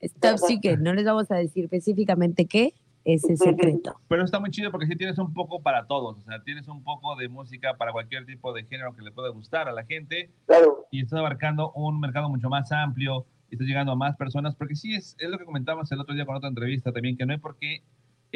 Es 0.00 0.14
Top 0.14 0.38
Secret, 0.38 0.80
no 0.80 0.94
les 0.94 1.04
vamos 1.04 1.30
a 1.30 1.36
decir 1.36 1.64
específicamente 1.64 2.46
qué, 2.46 2.72
es 3.04 3.22
el 3.28 3.36
secreto. 3.36 4.00
Pero 4.08 4.24
está 4.24 4.40
muy 4.40 4.50
chido 4.50 4.70
porque 4.70 4.86
sí 4.86 4.96
tienes 4.96 5.18
un 5.18 5.34
poco 5.34 5.60
para 5.60 5.86
todos, 5.86 6.16
o 6.16 6.22
sea, 6.22 6.42
tienes 6.42 6.68
un 6.68 6.82
poco 6.82 7.16
de 7.16 7.28
música 7.28 7.74
para 7.76 7.92
cualquier 7.92 8.24
tipo 8.24 8.54
de 8.54 8.64
género 8.64 8.94
que 8.96 9.02
le 9.02 9.12
pueda 9.12 9.28
gustar 9.28 9.68
a 9.68 9.72
la 9.72 9.84
gente. 9.84 10.30
Claro. 10.46 10.86
Y 10.90 11.02
estás 11.02 11.18
abarcando 11.18 11.70
un 11.72 12.00
mercado 12.00 12.30
mucho 12.30 12.48
más 12.48 12.72
amplio 12.72 13.26
y 13.50 13.56
estás 13.56 13.68
llegando 13.68 13.92
a 13.92 13.96
más 13.96 14.16
personas, 14.16 14.56
porque 14.56 14.74
sí 14.74 14.94
es, 14.94 15.16
es 15.18 15.28
lo 15.28 15.38
que 15.38 15.44
comentábamos 15.44 15.92
el 15.92 16.00
otro 16.00 16.14
día 16.14 16.24
con 16.24 16.36
otra 16.36 16.48
entrevista 16.48 16.92
también, 16.92 17.18
que 17.18 17.26
no 17.26 17.34
hay 17.34 17.38
por 17.38 17.58
qué 17.58 17.82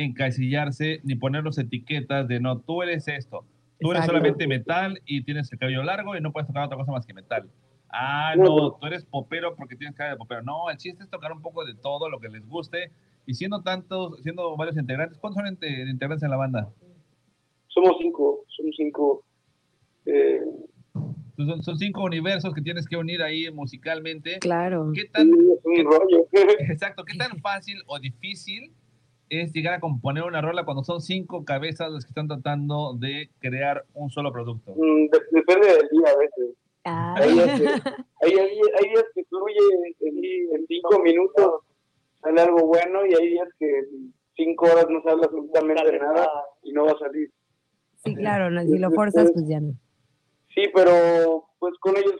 encasillarse 0.04 1.00
ni 1.02 1.14
ponerlos 1.16 1.58
etiquetas 1.58 2.28
de 2.28 2.40
no, 2.40 2.58
tú 2.60 2.82
eres 2.82 3.08
esto, 3.08 3.44
tú 3.80 3.90
eres 3.90 4.00
Exacto. 4.04 4.18
solamente 4.18 4.46
metal 4.46 5.00
y 5.06 5.22
tienes 5.24 5.52
el 5.52 5.58
cabello 5.58 5.82
largo 5.82 6.16
y 6.16 6.20
no 6.20 6.32
puedes 6.32 6.46
tocar 6.46 6.64
otra 6.64 6.76
cosa 6.78 6.92
más 6.92 7.04
que 7.06 7.14
metal. 7.14 7.48
Ah, 7.90 8.34
no, 8.36 8.72
tú 8.80 8.86
eres 8.86 9.04
popero 9.04 9.56
porque 9.56 9.74
tienes 9.74 9.96
cara 9.96 10.10
de 10.10 10.16
popero. 10.16 10.42
No, 10.42 10.70
el 10.70 10.76
chiste 10.76 11.02
es 11.02 11.10
tocar 11.10 11.32
un 11.32 11.40
poco 11.42 11.64
de 11.64 11.74
todo 11.74 12.08
lo 12.08 12.20
que 12.20 12.28
les 12.28 12.46
guste. 12.46 12.92
Y 13.26 13.34
siendo 13.34 13.62
tantos, 13.62 14.20
siendo 14.22 14.56
varios 14.56 14.76
integrantes, 14.76 15.18
¿cuántos 15.18 15.42
son 15.42 15.52
inte- 15.54 15.90
integrantes 15.90 16.22
en 16.22 16.30
la 16.30 16.36
banda? 16.36 16.70
Somos 17.68 17.96
cinco, 18.00 18.44
somos 18.48 18.74
cinco. 18.76 19.24
Eh, 20.06 20.40
Son, 21.36 21.62
son 21.62 21.78
cinco 21.78 22.02
universos 22.04 22.52
que 22.54 22.60
tienes 22.62 22.86
que 22.86 22.96
unir 22.96 23.22
ahí 23.22 23.50
musicalmente. 23.50 24.38
Claro. 24.40 24.90
¿Qué 24.94 25.04
tan, 25.06 25.28
un 25.30 25.84
rollo. 25.84 26.26
exacto, 26.60 27.04
¿qué 27.04 27.16
tan 27.16 27.38
fácil 27.38 27.80
o 27.86 27.98
difícil 27.98 28.72
es 29.30 29.52
llegar 29.52 29.74
a 29.74 29.80
componer 29.80 30.24
una 30.24 30.40
rola 30.40 30.64
cuando 30.64 30.84
son 30.84 31.00
cinco 31.00 31.44
cabezas 31.44 31.90
las 31.92 32.04
que 32.04 32.10
están 32.10 32.28
tratando 32.28 32.94
de 32.94 33.30
crear 33.40 33.84
un 33.94 34.10
solo 34.10 34.32
producto? 34.32 34.72
Mm, 34.76 35.08
de- 35.10 35.20
depende 35.32 35.66
del 35.68 35.88
día 35.90 36.12
a 36.12 36.18
veces. 36.18 36.56
Ah. 36.84 37.14
Hay, 37.18 37.32
días 37.32 37.60
que, 37.60 37.66
hay, 38.22 38.32
hay- 38.32 38.60
hay 38.78 38.88
días 38.90 39.04
que 39.14 39.24
fluye 39.24 39.56
en, 40.00 40.24
en 40.56 40.66
cinco 40.66 41.02
minutos, 41.02 41.62
sale 42.22 42.40
algo 42.40 42.66
bueno 42.66 43.04
y 43.06 43.14
hay 43.14 43.28
días 43.30 43.48
que 43.58 43.78
en 43.80 44.14
cinco 44.36 44.66
horas 44.66 44.86
no 44.88 45.02
sale 45.02 45.24
absolutamente 45.24 45.98
nada 45.98 46.28
y 46.62 46.72
no 46.72 46.84
va 46.86 46.92
a 46.92 46.98
salir. 46.98 47.30
Sí, 48.04 48.14
claro, 48.14 48.50
no, 48.50 48.62
si 48.62 48.78
lo 48.78 48.90
forzas, 48.92 49.32
pues 49.32 49.46
ya 49.48 49.60
no. 49.60 49.72
Sí, 50.54 50.62
pero 50.74 51.44
pues 51.58 51.74
con 51.80 51.96
ellos, 51.96 52.16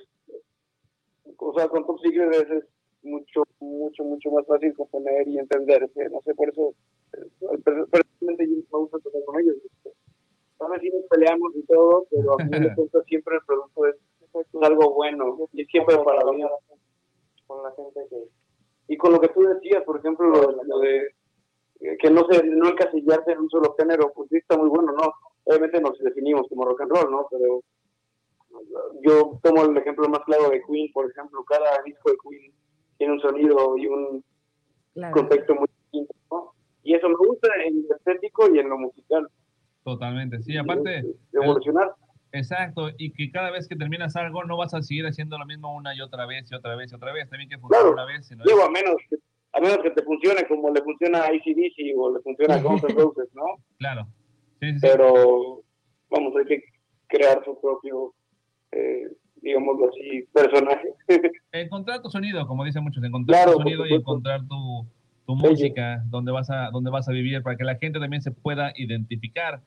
o 1.38 1.52
sea, 1.56 1.68
con 1.68 1.86
Top 1.86 1.98
Secret 2.02 2.32
es 2.32 2.50
es 2.50 2.64
mucho, 3.02 3.42
mucho, 3.60 4.04
mucho 4.04 4.30
más 4.30 4.46
fácil 4.46 4.74
componer 4.74 5.26
y 5.28 5.38
entenderse. 5.38 6.08
No 6.10 6.20
sé, 6.24 6.34
por 6.34 6.48
eso, 6.48 6.74
eh, 7.14 7.58
per- 7.64 7.86
personalmente 7.86 8.46
yo 8.48 8.56
me 8.56 8.78
gusta 8.80 8.98
tocar 8.98 9.22
con 9.24 9.40
ellos. 9.40 9.56
A 10.60 10.68
veces 10.68 10.82
sí 10.90 10.96
nos 10.96 11.06
peleamos 11.06 11.54
y 11.54 11.62
todo, 11.62 12.06
pero 12.10 12.32
a 12.34 12.44
mí 12.44 12.50
me 12.58 12.74
cuenta 12.74 13.02
siempre 13.04 13.36
el 13.36 13.42
producto 13.46 13.86
es, 13.86 13.96
es 14.34 14.46
algo 14.62 14.92
bueno 14.94 15.36
y 15.52 15.64
siempre 15.66 15.96
para 16.04 16.28
bien 16.30 16.48
con 17.46 17.62
la 17.62 17.72
gente 17.72 18.00
que... 18.10 18.16
Y 18.90 18.96
con 18.96 19.12
lo 19.12 19.20
que 19.20 19.28
tú 19.28 19.42
decías, 19.42 19.82
por 19.84 19.98
ejemplo, 19.98 20.28
lo, 20.28 20.40
de- 20.52 20.64
lo 20.66 20.78
de 20.80 20.96
eh, 21.80 21.96
que 22.00 22.10
no 22.10 22.26
se 22.28 22.42
no 22.44 22.68
encasillarse 22.70 23.32
en 23.32 23.38
un 23.40 23.50
solo 23.50 23.74
género, 23.78 24.12
pues 24.14 24.28
sí 24.30 24.36
está 24.38 24.56
muy 24.56 24.68
bueno, 24.68 24.92
¿no? 24.92 25.12
Obviamente 25.44 25.80
nos 25.80 25.98
definimos 25.98 26.48
como 26.48 26.64
rock 26.64 26.80
and 26.82 26.90
roll, 26.90 27.10
¿no? 27.10 27.26
Pero 27.30 27.62
yo 29.02 29.38
tomo 29.42 29.62
el 29.64 29.76
ejemplo 29.76 30.08
más 30.08 30.20
claro 30.24 30.50
de 30.50 30.62
Queen, 30.62 30.90
por 30.92 31.08
ejemplo, 31.10 31.44
cada 31.44 31.82
disco 31.84 32.10
de 32.10 32.16
Queen 32.28 32.52
tiene 32.98 33.14
un 33.14 33.20
sonido 33.20 33.76
y 33.78 33.86
un 33.86 34.24
contexto 35.12 35.54
muy 35.54 35.68
distinto, 35.82 36.14
¿no? 36.30 36.52
Y 36.82 36.94
eso 36.94 37.08
me 37.08 37.16
gusta 37.16 37.48
en 37.64 37.86
lo 37.88 37.96
estético 37.96 38.54
y 38.54 38.58
en 38.58 38.68
lo 38.68 38.78
musical, 38.78 39.28
Totalmente, 39.84 40.42
sí, 40.42 40.56
aparte... 40.56 40.90
de 40.90 41.14
evolucionar. 41.32 41.92
Exacto, 42.32 42.90
y 42.98 43.10
que 43.14 43.30
cada 43.30 43.50
vez 43.50 43.66
que 43.66 43.76
terminas 43.76 44.14
algo 44.16 44.44
no 44.44 44.58
vas 44.58 44.74
a 44.74 44.82
seguir 44.82 45.06
haciendo 45.06 45.38
lo 45.38 45.46
mismo 45.46 45.74
una 45.74 45.94
y 45.94 46.02
otra 46.02 46.26
vez 46.26 46.50
y 46.50 46.54
otra 46.54 46.76
vez 46.76 46.92
y 46.92 46.94
otra 46.94 47.12
vez. 47.14 47.28
También 47.30 47.48
que 47.48 47.56
funciona 47.56 47.80
Claro, 47.84 47.92
una 47.94 48.04
vez. 48.04 48.26
sino 48.26 48.44
digo, 48.44 48.62
a 48.62 48.70
menos, 48.70 48.96
que, 49.08 49.16
a 49.54 49.60
menos 49.60 49.78
que 49.78 49.90
te 49.92 50.02
funcione 50.02 50.46
como 50.46 50.70
le 50.70 50.82
funciona 50.82 51.20
a 51.20 51.28
ACDC 51.28 51.96
o 51.96 52.12
le 52.12 52.20
funciona 52.20 52.56
a 52.56 52.60
Guns 52.60 52.84
N' 52.84 52.94
Roses, 53.02 53.30
¿no? 53.34 53.44
Claro. 53.78 54.06
Sí, 54.60 54.72
sí, 54.72 54.74
sí. 54.74 54.78
Pero, 54.82 55.62
vamos, 56.10 56.34
hay 56.36 56.44
que 56.44 56.64
crear 57.06 57.42
su 57.46 57.58
propio, 57.58 58.12
eh, 58.72 59.08
digámoslo 59.42 59.88
así, 59.88 60.24
personaje. 60.32 60.88
Encontrar 61.52 62.02
tu 62.02 62.10
sonido, 62.10 62.46
como 62.46 62.64
dicen 62.64 62.82
muchos, 62.82 63.02
encontrar 63.04 63.44
Claro, 63.44 63.56
tu 63.56 63.62
sonido 63.62 63.86
y 63.86 63.94
encontrar 63.94 64.40
tu, 64.46 64.86
tu 65.26 65.34
música, 65.34 66.02
donde 66.06 66.32
vas, 66.32 66.50
a, 66.50 66.70
donde 66.70 66.90
vas 66.90 67.08
a 67.08 67.12
vivir, 67.12 67.42
para 67.42 67.56
que 67.56 67.64
la 67.64 67.76
gente 67.76 67.98
también 67.98 68.22
se 68.22 68.30
pueda 68.30 68.72
identificar. 68.76 69.60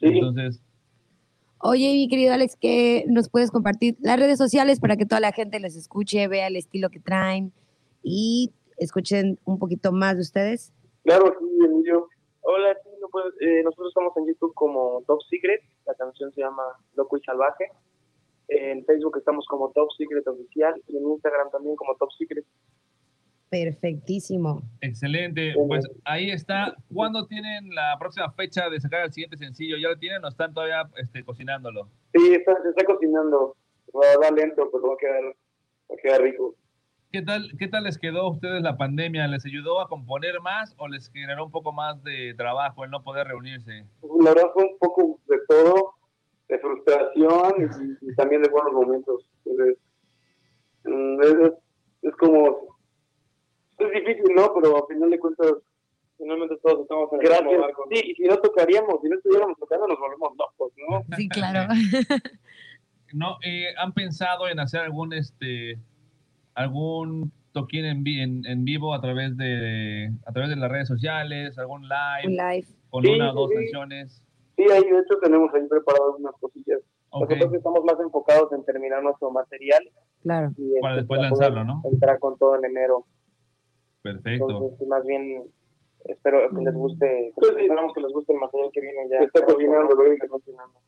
Entonces, 0.00 0.62
Oye, 1.66 1.92
mi 1.94 2.08
querido 2.08 2.34
Alex, 2.34 2.56
¿qué 2.60 3.04
nos 3.08 3.30
puedes 3.30 3.50
compartir? 3.50 3.96
Las 4.00 4.18
redes 4.18 4.36
sociales 4.36 4.80
para 4.80 4.96
que 4.96 5.06
toda 5.06 5.20
la 5.20 5.32
gente 5.32 5.58
les 5.60 5.76
escuche, 5.76 6.28
vea 6.28 6.48
el 6.48 6.56
estilo 6.56 6.90
que 6.90 7.00
traen 7.00 7.52
y 8.02 8.52
escuchen 8.76 9.38
un 9.46 9.58
poquito 9.58 9.90
más 9.90 10.16
de 10.16 10.20
ustedes. 10.22 10.74
Claro, 11.04 11.34
sí, 11.40 11.46
Emilio. 11.64 12.06
Hola, 12.42 12.74
sí, 12.82 12.90
no 13.00 13.08
puedo- 13.08 13.30
eh, 13.40 13.62
nosotros 13.64 13.88
estamos 13.88 14.12
en 14.18 14.26
YouTube 14.26 14.52
como 14.52 15.02
Top 15.06 15.20
Secret, 15.30 15.62
la 15.86 15.94
canción 15.94 16.30
se 16.34 16.42
llama 16.42 16.64
Loco 16.96 17.16
y 17.16 17.22
Salvaje. 17.22 17.70
En 18.48 18.84
Facebook 18.84 19.16
estamos 19.18 19.46
como 19.46 19.70
Top 19.72 19.88
Secret 19.96 20.26
Oficial 20.26 20.74
y 20.88 20.96
en 20.96 21.08
Instagram 21.08 21.50
también 21.50 21.76
como 21.76 21.94
Top 21.96 22.10
Secret. 22.18 22.44
Perfectísimo. 23.50 24.62
excelente. 24.80 25.54
Pues 25.68 25.88
ahí 26.04 26.30
está. 26.30 26.74
¿Cuándo 26.92 27.26
tienen 27.26 27.72
la 27.72 27.96
próxima 28.00 28.32
fecha 28.32 28.68
de 28.68 28.80
sacar 28.80 29.04
el 29.04 29.12
siguiente 29.12 29.36
sencillo? 29.36 29.76
¿Ya 29.76 29.90
lo 29.90 29.96
tienen 29.96 30.24
o 30.24 30.28
están 30.28 30.52
todavía 30.52 30.88
este, 30.96 31.24
cocinándolo? 31.24 31.88
Sí, 32.12 32.34
está, 32.34 32.60
se 32.62 32.70
está 32.70 32.84
cocinando. 32.84 33.56
Va 33.94 34.06
a 34.08 34.18
dar 34.20 34.32
lento, 34.32 34.68
pero 34.72 34.88
va 34.88 34.94
a 34.94 34.96
quedar, 34.96 35.24
va 35.24 35.94
a 35.94 36.02
quedar 36.02 36.22
rico. 36.22 36.56
¿Qué 37.14 37.22
tal, 37.22 37.52
¿Qué 37.60 37.68
tal 37.68 37.84
les 37.84 37.96
quedó 37.96 38.22
a 38.22 38.30
ustedes 38.30 38.60
la 38.60 38.76
pandemia? 38.76 39.28
¿Les 39.28 39.46
ayudó 39.46 39.80
a 39.80 39.88
componer 39.88 40.40
más 40.40 40.74
o 40.78 40.88
les 40.88 41.08
generó 41.12 41.44
un 41.44 41.52
poco 41.52 41.72
más 41.72 42.02
de 42.02 42.34
trabajo 42.36 42.82
el 42.82 42.90
no 42.90 43.04
poder 43.04 43.28
reunirse? 43.28 43.86
La 44.20 44.34
verdad 44.34 44.50
fue 44.52 44.64
un 44.64 44.78
poco 44.80 45.20
de 45.28 45.36
todo, 45.46 45.93
de 46.48 46.58
frustración 46.58 47.52
y, 48.02 48.10
y 48.10 48.14
también 48.14 48.42
de 48.42 48.50
buenos 48.50 48.72
momentos. 48.72 49.26
Entonces, 49.44 49.78
mm, 50.84 51.20
es, 51.22 51.34
es- 51.50 51.58
es 52.02 52.14
como, 52.16 52.76
es 53.78 53.90
difícil, 53.92 54.34
¿no? 54.36 54.52
Pero 54.54 54.76
al 54.76 54.86
final 54.94 55.08
de 55.10 55.18
cuentas, 55.18 55.52
finalmente 56.18 56.54
todos 56.62 56.82
estamos 56.82 57.10
en 57.12 57.20
el 57.20 57.26
Gracias. 57.26 57.46
mismo 57.48 57.62
barco. 57.62 57.84
Sí, 57.90 58.00
y 58.04 58.14
si 58.14 58.22
no 58.24 58.36
tocaríamos, 58.36 59.00
si 59.02 59.08
no 59.08 59.16
estuviéramos 59.16 59.58
tocando, 59.58 59.86
nos 59.88 59.98
volvemos 59.98 60.32
locos, 60.36 60.72
¿no? 60.88 61.02
Sí, 61.16 61.28
claro. 61.30 61.72
¿No? 63.14 63.38
Eh, 63.42 63.68
¿Han 63.78 63.92
pensado 63.92 64.48
en 64.48 64.58
hacer 64.60 64.80
algún 64.80 65.12
este 65.12 65.78
algún 66.54 67.32
toquín 67.52 67.84
en, 67.84 68.06
en, 68.06 68.44
en 68.46 68.64
vivo 68.64 68.92
a 68.94 69.00
través 69.00 69.36
de 69.36 70.12
a 70.26 70.32
través 70.32 70.50
de 70.50 70.56
las 70.56 70.70
redes 70.70 70.88
sociales, 70.88 71.56
algún 71.58 71.82
live, 71.88 72.26
Un 72.26 72.32
live. 72.36 72.66
con 72.90 73.04
Sí, 73.04 73.10
una 73.10 73.30
o 73.30 73.34
dos 73.34 73.50
sí. 73.50 73.54
canciones? 73.56 74.22
Sí, 74.56 74.62
ahí 74.70 74.82
de 74.84 74.98
hecho 75.00 75.18
tenemos 75.22 75.52
ahí 75.54 75.66
preparadas 75.66 76.14
unas 76.18 76.34
cosillas. 76.40 76.80
Ok. 77.10 77.30
Nosotros 77.30 77.54
estamos 77.54 77.84
más 77.84 78.00
enfocados 78.00 78.52
en 78.52 78.64
terminar 78.64 79.02
nuestro 79.02 79.30
material 79.30 79.82
Claro. 80.22 80.50
y 80.56 80.80
Para 80.80 80.94
este, 80.94 81.00
después 81.02 81.18
poder 81.18 81.30
lanzarlo, 81.30 81.64
¿no? 81.64 81.82
Entrar 81.84 82.18
con 82.18 82.38
todo 82.38 82.56
en 82.56 82.64
enero. 82.64 83.04
Perfecto. 84.02 84.50
Entonces, 84.50 84.88
más 84.88 85.04
bien 85.04 85.44
espero 86.04 86.50
que 86.50 86.62
les 86.62 86.74
guste, 86.74 87.32
pues, 87.36 87.50
esperamos 87.56 87.94
que 87.94 88.00
les 88.00 88.12
guste 88.12 88.32
el 88.32 88.38
material 88.40 88.70
que 88.72 88.80
viene 88.80 89.08
ya. 89.10 89.18
Se 89.18 89.24
está 89.24 89.44
cocinando, 89.44 89.94
lo 89.94 90.12
está 90.12 90.28
cocinando. 90.28 90.78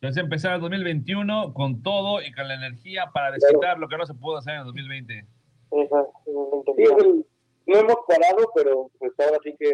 Entonces 0.00 0.22
empezar 0.22 0.56
el 0.56 0.60
2021 0.60 1.54
con 1.54 1.82
todo 1.82 2.20
y 2.20 2.30
con 2.32 2.46
la 2.46 2.54
energía 2.56 3.04
para 3.14 3.30
desquitar 3.30 3.78
lo 3.78 3.88
que 3.88 3.96
no 3.96 4.04
se 4.04 4.12
pudo 4.14 4.36
hacer 4.36 4.54
en 4.54 4.60
el 4.60 4.66
2020. 4.66 5.26
Exacto, 5.70 6.64
Sí, 6.76 7.24
no 7.66 7.78
hemos 7.78 7.96
parado, 8.06 8.50
pero 8.54 8.90
pues 8.98 9.12
ahora 9.18 9.38
sí 9.42 9.54
que 9.58 9.72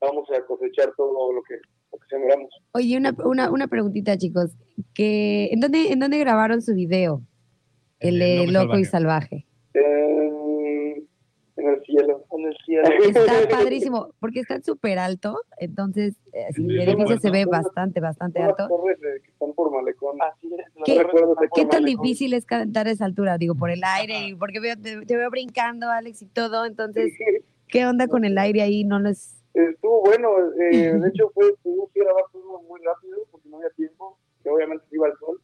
vamos 0.00 0.26
a 0.30 0.40
cosechar 0.46 0.92
todo 0.96 1.32
lo 1.32 1.42
que, 1.42 1.56
lo 1.96 2.00
que 2.00 2.08
sembramos. 2.08 2.48
Oye, 2.72 2.96
una, 2.96 3.14
una, 3.24 3.50
una 3.50 3.66
preguntita, 3.68 4.16
chicos. 4.16 4.50
Que, 4.94 5.48
¿en, 5.52 5.60
dónde, 5.60 5.92
¿En 5.92 5.98
dónde 5.98 6.18
grabaron 6.18 6.62
su 6.62 6.74
video? 6.74 7.22
El 8.00 8.18
de 8.18 8.46
Loco 8.48 8.78
y 8.78 8.84
Salvaje. 8.84 9.46
En, 9.72 11.06
en 11.56 11.68
el 11.68 11.82
cielo. 11.84 12.24
En 12.30 12.44
el 12.46 12.56
cielo. 12.64 12.82
Está 13.08 13.48
padrísimo, 13.50 14.08
porque 14.20 14.40
está 14.40 14.60
súper 14.60 14.98
alto, 14.98 15.40
entonces 15.58 16.14
eh, 16.32 16.44
así, 16.50 16.62
el 16.62 16.80
edificio 16.80 17.18
se 17.18 17.30
ve 17.30 17.46
bastante, 17.46 18.00
bastante 18.00 18.40
Unas 18.40 18.50
alto. 18.50 18.68
torres 18.68 18.98
que 19.00 19.30
están 19.30 19.52
por 19.54 19.70
malecón. 19.72 20.18
Así 20.20 20.48
es. 20.52 20.66
¿Qué, 20.84 21.06
qué 21.54 21.64
tan 21.64 21.84
difícil 21.84 22.34
es 22.34 22.44
cantar 22.44 22.86
a 22.86 22.90
esa 22.90 23.06
altura? 23.06 23.38
Digo, 23.38 23.54
por 23.54 23.70
el 23.70 23.80
aire, 23.82 24.28
y 24.28 24.34
porque 24.34 24.60
veo, 24.60 24.76
te, 24.76 25.00
te 25.06 25.16
veo 25.16 25.30
brincando, 25.30 25.88
Alex, 25.88 26.20
y 26.20 26.26
todo, 26.26 26.66
entonces, 26.66 27.14
¿qué 27.68 27.86
onda 27.86 28.08
con 28.08 28.24
el 28.26 28.36
aire 28.36 28.60
ahí? 28.62 28.84
No 28.84 28.98
les... 29.00 29.35
Estuvo 29.56 30.02
bueno, 30.02 30.28
eh, 30.60 30.92
de 30.92 31.08
hecho 31.08 31.30
fue, 31.32 31.54
tuvimos 31.62 31.90
que 31.94 32.00
grabar 32.00 32.24
todo 32.30 32.60
muy 32.62 32.78
rápido 32.82 33.16
porque 33.30 33.48
no 33.48 33.56
había 33.56 33.70
tiempo, 33.70 34.18
que 34.42 34.50
obviamente 34.50 34.84
iba 34.92 35.06
el 35.06 35.14
sol, 35.18 35.40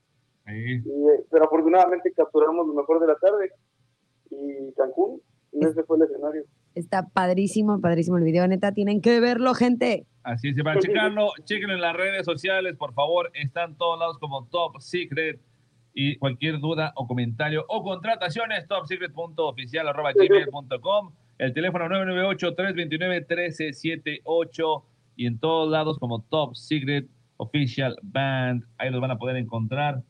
y, 0.48 0.74
eh, 0.74 1.24
pero 1.30 1.46
afortunadamente 1.46 2.12
capturamos 2.12 2.66
lo 2.66 2.74
mejor 2.74 3.00
de 3.00 3.06
la 3.06 3.16
tarde 3.16 3.50
y 4.30 4.70
Cancún, 4.74 5.22
y 5.52 5.64
ese 5.64 5.82
fue 5.84 5.96
el 5.96 6.02
escenario. 6.02 6.44
Está 6.74 7.08
padrísimo, 7.08 7.80
padrísimo 7.80 8.18
el 8.18 8.24
video, 8.24 8.46
neta, 8.46 8.72
tienen 8.72 9.00
que 9.00 9.18
verlo, 9.18 9.54
gente. 9.54 10.04
Así 10.24 10.50
es, 10.50 10.62
para 10.62 10.78
checarlo, 10.78 11.30
chequenlo 11.44 11.72
en 11.74 11.80
las 11.80 11.96
redes 11.96 12.26
sociales, 12.26 12.76
por 12.76 12.92
favor. 12.92 13.30
Están 13.32 13.78
todos 13.78 13.98
lados 13.98 14.18
como 14.18 14.46
Top 14.48 14.78
Secret. 14.80 15.40
Y 15.94 16.16
cualquier 16.16 16.58
duda 16.58 16.94
o 16.96 17.06
comentario 17.06 17.66
o 17.68 17.82
contrataciones, 17.82 18.66
topsecret.oficial.gmail.com. 18.66 21.12
El 21.42 21.52
teléfono 21.52 21.86
998-329-1378. 21.88 24.84
Y 25.16 25.26
en 25.26 25.40
todos 25.40 25.68
lados 25.68 25.98
como 25.98 26.22
Top 26.22 26.54
Secret 26.54 27.08
Official 27.36 27.96
Band. 28.00 28.64
Ahí 28.78 28.90
los 28.90 29.00
van 29.00 29.10
a 29.10 29.18
poder 29.18 29.36
encontrar. 29.36 30.04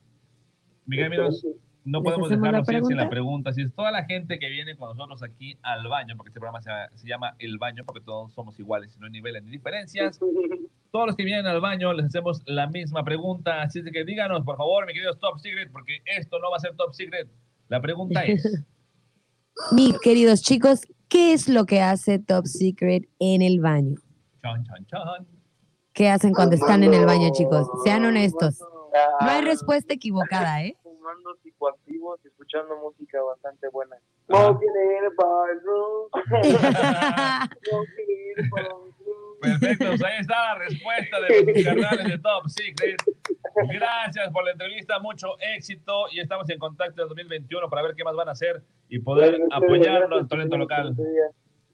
Miguel, 0.85 1.07
amigos, 1.07 1.43
no 1.85 2.01
¿Les 2.01 2.05
podemos 2.05 2.29
dejarnos 2.29 2.69
ir 2.69 2.85
sin 2.85 2.99
la 2.99 3.09
pregunta? 3.09 3.51
Si 3.55 3.63
es 3.63 3.73
toda 3.73 3.91
la 3.91 4.05
gente 4.05 4.39
que 4.39 4.51
viene 4.51 4.77
con 4.77 4.91
nosotros 4.91 5.23
aquí 5.23 5.57
al 5.63 5.89
baño, 5.89 6.19
porque 6.19 6.29
este 6.29 6.39
programa 6.39 6.61
se, 6.61 6.71
se 6.99 7.09
llama 7.09 7.35
El 7.39 7.57
Baño, 7.57 7.85
porque 7.87 8.03
todos 8.03 8.35
somos 8.35 8.61
iguales 8.61 8.95
y 8.95 8.99
no 9.01 9.07
hay 9.07 9.13
niveles 9.13 9.43
ni 9.43 9.53
diferencias. 9.53 10.21
Todos 10.93 11.07
los 11.07 11.17
que 11.17 11.25
vienen 11.25 11.47
al 11.47 11.63
baño 11.63 11.95
les 11.95 12.05
hacemos 12.05 12.43
la 12.45 12.67
misma 12.67 13.03
pregunta. 13.03 13.63
Así 13.63 13.83
que 13.83 14.05
díganos, 14.05 14.45
por 14.45 14.59
favor, 14.59 14.87
mi 14.87 14.93
queridos 14.93 15.19
Top 15.19 15.39
Secret, 15.39 15.73
porque 15.73 16.03
esto 16.05 16.39
no 16.39 16.51
va 16.51 16.59
a 16.59 16.61
ser 16.61 16.77
Top 16.77 16.93
Secret. 16.93 17.31
La 17.69 17.81
pregunta 17.81 18.23
es: 18.27 18.63
Mis 19.73 19.99
queridos 20.01 20.43
chicos, 20.43 20.83
¿qué 21.13 21.35
es 21.35 21.49
lo 21.49 21.67
que 21.67 21.83
hace 21.83 22.19
Top 22.19 22.47
Secret 22.47 23.07
en 23.19 23.43
el 23.43 23.61
baño? 23.61 23.97
chan, 24.43 24.65
chan, 24.65 24.87
chan. 24.87 25.27
¿Qué 25.93 26.09
hacen 26.09 26.33
cuando 26.33 26.57
están 26.57 26.83
en 26.85 26.95
el 26.95 27.05
baño, 27.05 27.29
chicos? 27.33 27.69
Sean 27.85 28.07
honestos. 28.07 28.59
No 29.21 29.29
hay 29.29 29.43
respuesta 29.43 29.93
equivocada, 29.93 30.63
¿eh? 30.65 30.75
Fumando 30.83 31.37
psicoactivos 31.43 32.19
y 32.25 32.29
escuchando 32.29 32.77
música 32.79 33.23
bastante 33.23 33.69
buena. 33.69 33.97
Perfecto, 39.43 39.85
pues 39.89 40.05
ahí 40.05 40.21
está 40.21 40.35
la 40.35 40.55
respuesta 40.55 41.21
de 41.21 41.53
los 41.53 41.65
canales 41.65 42.07
de 42.07 42.19
Top 42.19 42.49
Secret. 42.49 43.03
Gracias 43.55 44.31
por 44.33 44.45
la 44.45 44.53
entrevista, 44.53 44.99
mucho 45.01 45.29
éxito 45.57 46.07
y 46.13 46.21
estamos 46.21 46.49
en 46.51 46.59
contacto 46.59 47.03
en 47.03 47.09
2021 47.09 47.69
para 47.69 47.83
ver 47.83 47.95
qué 47.95 48.05
más 48.05 48.15
van 48.15 48.29
a 48.29 48.33
hacer 48.33 48.63
y 48.89 48.99
poder 48.99 49.31
Gracias, 49.39 49.49
apoyarlo 49.53 49.99
gracias, 50.09 50.21
al 50.23 50.29
talento 50.29 50.57
local. 50.59 50.97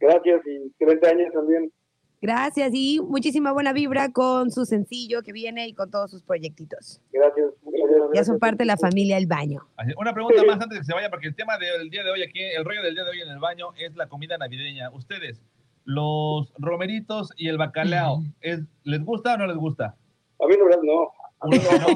Gracias 0.00 0.40
y 0.46 0.66
excelente 0.68 1.08
año 1.08 1.24
también. 1.32 1.72
Gracias 2.20 2.70
y 2.74 2.98
muchísima 3.00 3.52
buena 3.52 3.72
vibra 3.72 4.10
con 4.10 4.50
su 4.50 4.64
sencillo 4.64 5.22
que 5.22 5.32
viene 5.32 5.68
y 5.68 5.72
con 5.74 5.88
todos 5.90 6.10
sus 6.10 6.22
proyectitos. 6.24 7.00
Gracias. 7.12 7.46
muchas 7.62 7.80
gracias. 7.88 8.10
Ya 8.14 8.24
son 8.24 8.38
parte 8.40 8.58
de 8.58 8.66
la 8.66 8.76
familia 8.76 9.16
El 9.18 9.26
Baño. 9.28 9.68
Una 9.96 10.12
pregunta 10.12 10.42
más 10.44 10.54
antes 10.60 10.70
de 10.70 10.78
que 10.78 10.84
se 10.84 10.94
vaya, 10.94 11.10
porque 11.10 11.28
el 11.28 11.36
tema 11.36 11.58
del 11.58 11.90
día 11.90 12.02
de 12.02 12.10
hoy 12.10 12.22
aquí, 12.24 12.40
el 12.40 12.64
rollo 12.64 12.82
del 12.82 12.94
día 12.94 13.04
de 13.04 13.10
hoy 13.10 13.20
en 13.20 13.28
el 13.28 13.38
baño 13.38 13.68
es 13.76 13.94
la 13.94 14.08
comida 14.08 14.36
navideña. 14.36 14.90
Ustedes, 14.90 15.40
los 15.84 16.52
romeritos 16.58 17.30
y 17.36 17.48
el 17.48 17.56
bacalao, 17.56 18.22
¿es- 18.40 18.64
¿les 18.82 19.04
gusta 19.04 19.34
o 19.34 19.38
no 19.38 19.46
les 19.46 19.56
gusta? 19.56 19.94
A 20.40 20.46
mí 20.46 20.56
la 20.56 20.64
verdad 20.64 20.80
no. 20.82 21.10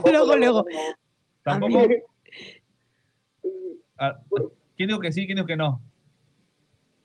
Luego, 0.05 0.37
luego. 0.37 0.64
¿Tampoco? 1.42 1.78
Ah, 3.98 4.18
¿Quién 4.76 4.88
dijo 4.88 5.00
que 5.00 5.12
sí, 5.12 5.26
quién 5.26 5.37
dijo 5.37 5.46
que 5.46 5.57
no? 5.57 5.81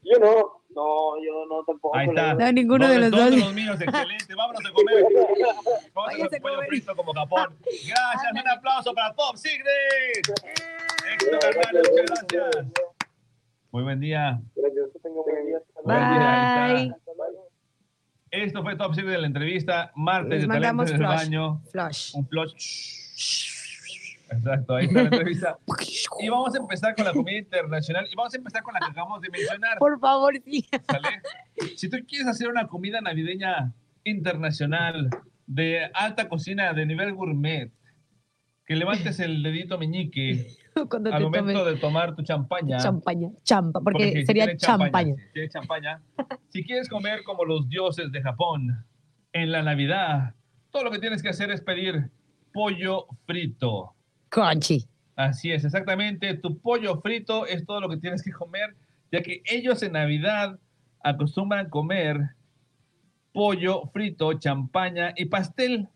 Yo 0.04 0.20
no. 0.20 0.58
No, 0.70 1.18
yo 1.24 1.46
no 1.50 1.64
tampoco. 1.64 1.98
Ahí 1.98 2.08
está. 2.08 2.36
No, 2.36 2.52
ninguno 2.52 2.88
de 2.88 3.00
los 3.00 3.10
todos 3.10 3.32
dos. 3.32 3.40
los 3.40 3.54
míos, 3.54 3.82
excelente. 3.82 4.36
Vámonos 4.36 4.62
a 4.64 4.72
comer. 4.72 5.04
Vamos 5.96 6.14
a 6.14 6.18
comer 6.18 6.42
pollo 6.42 6.62
frito 6.68 6.96
como 6.96 7.14
Japón. 7.14 7.58
Gracias, 7.66 8.32
un 8.32 8.48
aplauso 8.48 8.94
para 8.94 9.12
hermano, 11.50 11.80
muchas 11.90 12.26
gracias. 12.30 12.66
Muy 13.72 13.84
buen 13.84 14.00
día. 14.00 14.40
Gracias. 14.56 14.86
Buen 15.02 15.46
día. 15.48 15.62
Buen 15.84 15.98
día, 15.98 16.66
ahí 16.66 16.94
Bye. 17.18 17.38
Esto 18.32 18.62
fue 18.64 18.76
Top 18.76 18.94
Secret 18.94 19.12
de 19.14 19.18
la 19.20 19.28
entrevista. 19.28 19.92
Martes 19.96 20.30
Les 20.32 20.42
de 20.42 20.48
mandamos 20.48 20.92
flush. 20.92 21.00
baño. 21.08 21.62
Flush. 21.72 22.16
Un 22.16 22.28
flush. 22.28 23.54
Exacto, 24.30 24.76
ahí 24.76 24.86
está 24.88 25.04
la 25.04 25.08
entrevista. 25.08 25.58
Y 26.20 26.28
vamos 26.30 26.54
a 26.54 26.58
empezar 26.58 26.96
con 26.96 27.06
la 27.06 27.14
comida 27.14 27.38
internacional. 27.38 28.06
Y 28.12 28.16
vamos 28.16 28.34
a 28.34 28.38
empezar 28.38 28.62
con 28.62 28.74
la 28.74 28.80
que 28.82 28.92
acabamos 28.92 29.22
de 29.22 29.30
mencionar. 29.30 29.78
Por 29.78 29.98
favor, 30.00 30.34
sí. 30.44 30.68
¿Sale? 30.90 31.22
Si 31.78 31.90
tú 31.90 31.98
quieres 32.08 32.28
hacer 32.28 32.50
una 32.50 32.68
comida 32.68 33.00
navideña 33.00 33.72
internacional 34.04 35.10
de 35.46 35.90
alta 35.94 36.28
cocina 36.28 36.74
de 36.74 36.86
nivel 36.86 37.14
gourmet, 37.14 37.72
que 38.66 38.76
levantes 38.76 39.20
el 39.22 39.42
dedito 39.44 39.78
meñique 39.78 40.48
Cuando 40.90 41.12
al 41.12 41.18
te 41.18 41.24
momento 41.24 41.54
tomes 41.54 41.74
de 41.74 41.80
tomar 41.80 42.16
tu 42.16 42.24
champaña. 42.24 42.78
champaña. 42.78 43.30
Champa, 43.44 43.80
porque, 43.82 44.12
si 44.12 44.26
sería 44.26 44.56
champaña. 44.58 45.16
Si 45.34 45.50
champaña. 45.50 46.02
Si 46.50 46.64
quieres 46.64 46.90
comer 46.90 47.24
como 47.24 47.46
los 47.46 47.68
dioses 47.70 48.12
de 48.12 48.22
Japón 48.22 48.86
en 49.34 49.52
la 49.52 49.64
Navidad, 49.64 50.34
todo 50.72 50.84
lo 50.84 50.92
que 50.92 51.00
tienes 51.00 51.22
que 51.22 51.30
hacer 51.30 51.52
es 51.52 51.62
pedir 51.62 52.10
pollo 52.54 53.08
frito. 53.26 53.94
Crunchy. 54.30 54.86
Así 55.16 55.52
es, 55.52 55.66
exactamente. 55.66 56.36
Tu 56.36 56.58
pollo 56.60 57.02
frito 57.02 57.46
es 57.46 57.66
todo 57.66 57.82
lo 57.82 57.90
que 57.90 57.98
tienes 57.98 58.24
que 58.24 58.32
comer, 58.32 58.76
ya 59.12 59.22
que 59.22 59.42
ellos 59.46 59.82
en 59.84 59.94
Navidad 59.94 60.60
acostumbran 61.04 61.70
comer 61.70 62.20
pollo 63.34 63.88
frito, 63.94 64.34
champaña 64.34 65.14
y 65.16 65.26
pastel. 65.26 65.88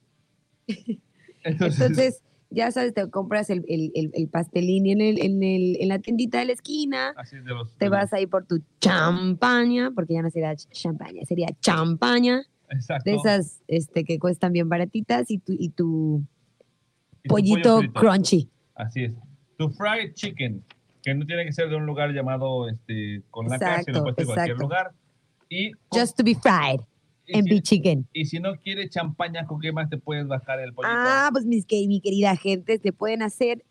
Entonces, 1.43 1.81
Entonces, 1.81 2.23
ya 2.51 2.69
sabes, 2.71 2.93
te 2.93 3.09
compras 3.09 3.49
el, 3.49 3.65
el, 3.67 3.91
el, 3.95 4.11
el 4.13 4.27
pastelín 4.27 4.85
en, 4.87 5.01
el, 5.01 5.19
en, 5.21 5.41
el, 5.41 5.77
en 5.79 5.87
la 5.87 5.99
tiendita 5.99 6.39
de 6.39 6.45
la 6.45 6.51
esquina, 6.53 7.13
así 7.17 7.37
es 7.37 7.45
de 7.45 7.51
los, 7.51 7.73
te 7.77 7.89
vas 7.89 8.13
ahí 8.13 8.27
por 8.27 8.45
tu 8.45 8.61
champaña, 8.79 9.91
porque 9.95 10.13
ya 10.13 10.21
no 10.21 10.29
sería 10.29 10.51
ch- 10.53 10.67
champaña, 10.71 11.23
sería 11.25 11.47
champaña, 11.61 12.43
Exacto. 12.69 13.09
de 13.09 13.15
esas 13.15 13.61
este, 13.67 14.03
que 14.03 14.19
cuestan 14.19 14.53
bien 14.53 14.69
baratitas 14.69 15.31
y 15.31 15.39
tu, 15.39 15.53
y 15.53 15.69
tu 15.69 16.23
Y 17.23 17.27
tu 17.27 17.33
pollo 17.33 17.61
pollito 17.63 17.93
crunchy. 17.93 18.49
Así 18.75 19.05
es. 19.05 19.13
Tu 19.57 19.69
fried 19.69 20.13
chicken, 20.13 20.63
que 21.01 21.13
no 21.15 21.25
tiene 21.25 21.45
que 21.45 21.53
ser 21.53 21.69
de 21.69 21.75
un 21.75 21.85
lugar 21.85 22.11
llamado 22.11 22.67
este, 22.69 23.23
con 23.29 23.47
la 23.47 23.57
sino 23.57 23.69
Exacto, 23.71 24.03
puede 24.03 24.15
ser 24.15 24.25
de 24.25 24.33
cualquier 24.33 24.57
lugar. 24.57 24.91
Y, 25.49 25.71
Just 25.91 26.17
to 26.17 26.23
be 26.23 26.35
fried 26.35 26.81
and 27.33 27.47
si- 27.47 27.55
y 28.13 28.25
si 28.25 28.39
no 28.39 28.55
quieres 28.57 28.89
champaña, 28.89 29.45
¿con 29.45 29.59
qué 29.59 29.71
más 29.71 29.89
te 29.89 29.97
puedes 29.97 30.27
bajar 30.27 30.59
el 30.59 30.73
pollito? 30.73 30.93
Ah, 30.95 31.29
pues 31.31 31.45
mis, 31.45 31.65
que- 31.65 31.87
mi 31.87 32.01
querida 32.01 32.35
gente, 32.35 32.79
te 32.79 32.91
pueden 32.93 33.21
hacer 33.21 33.63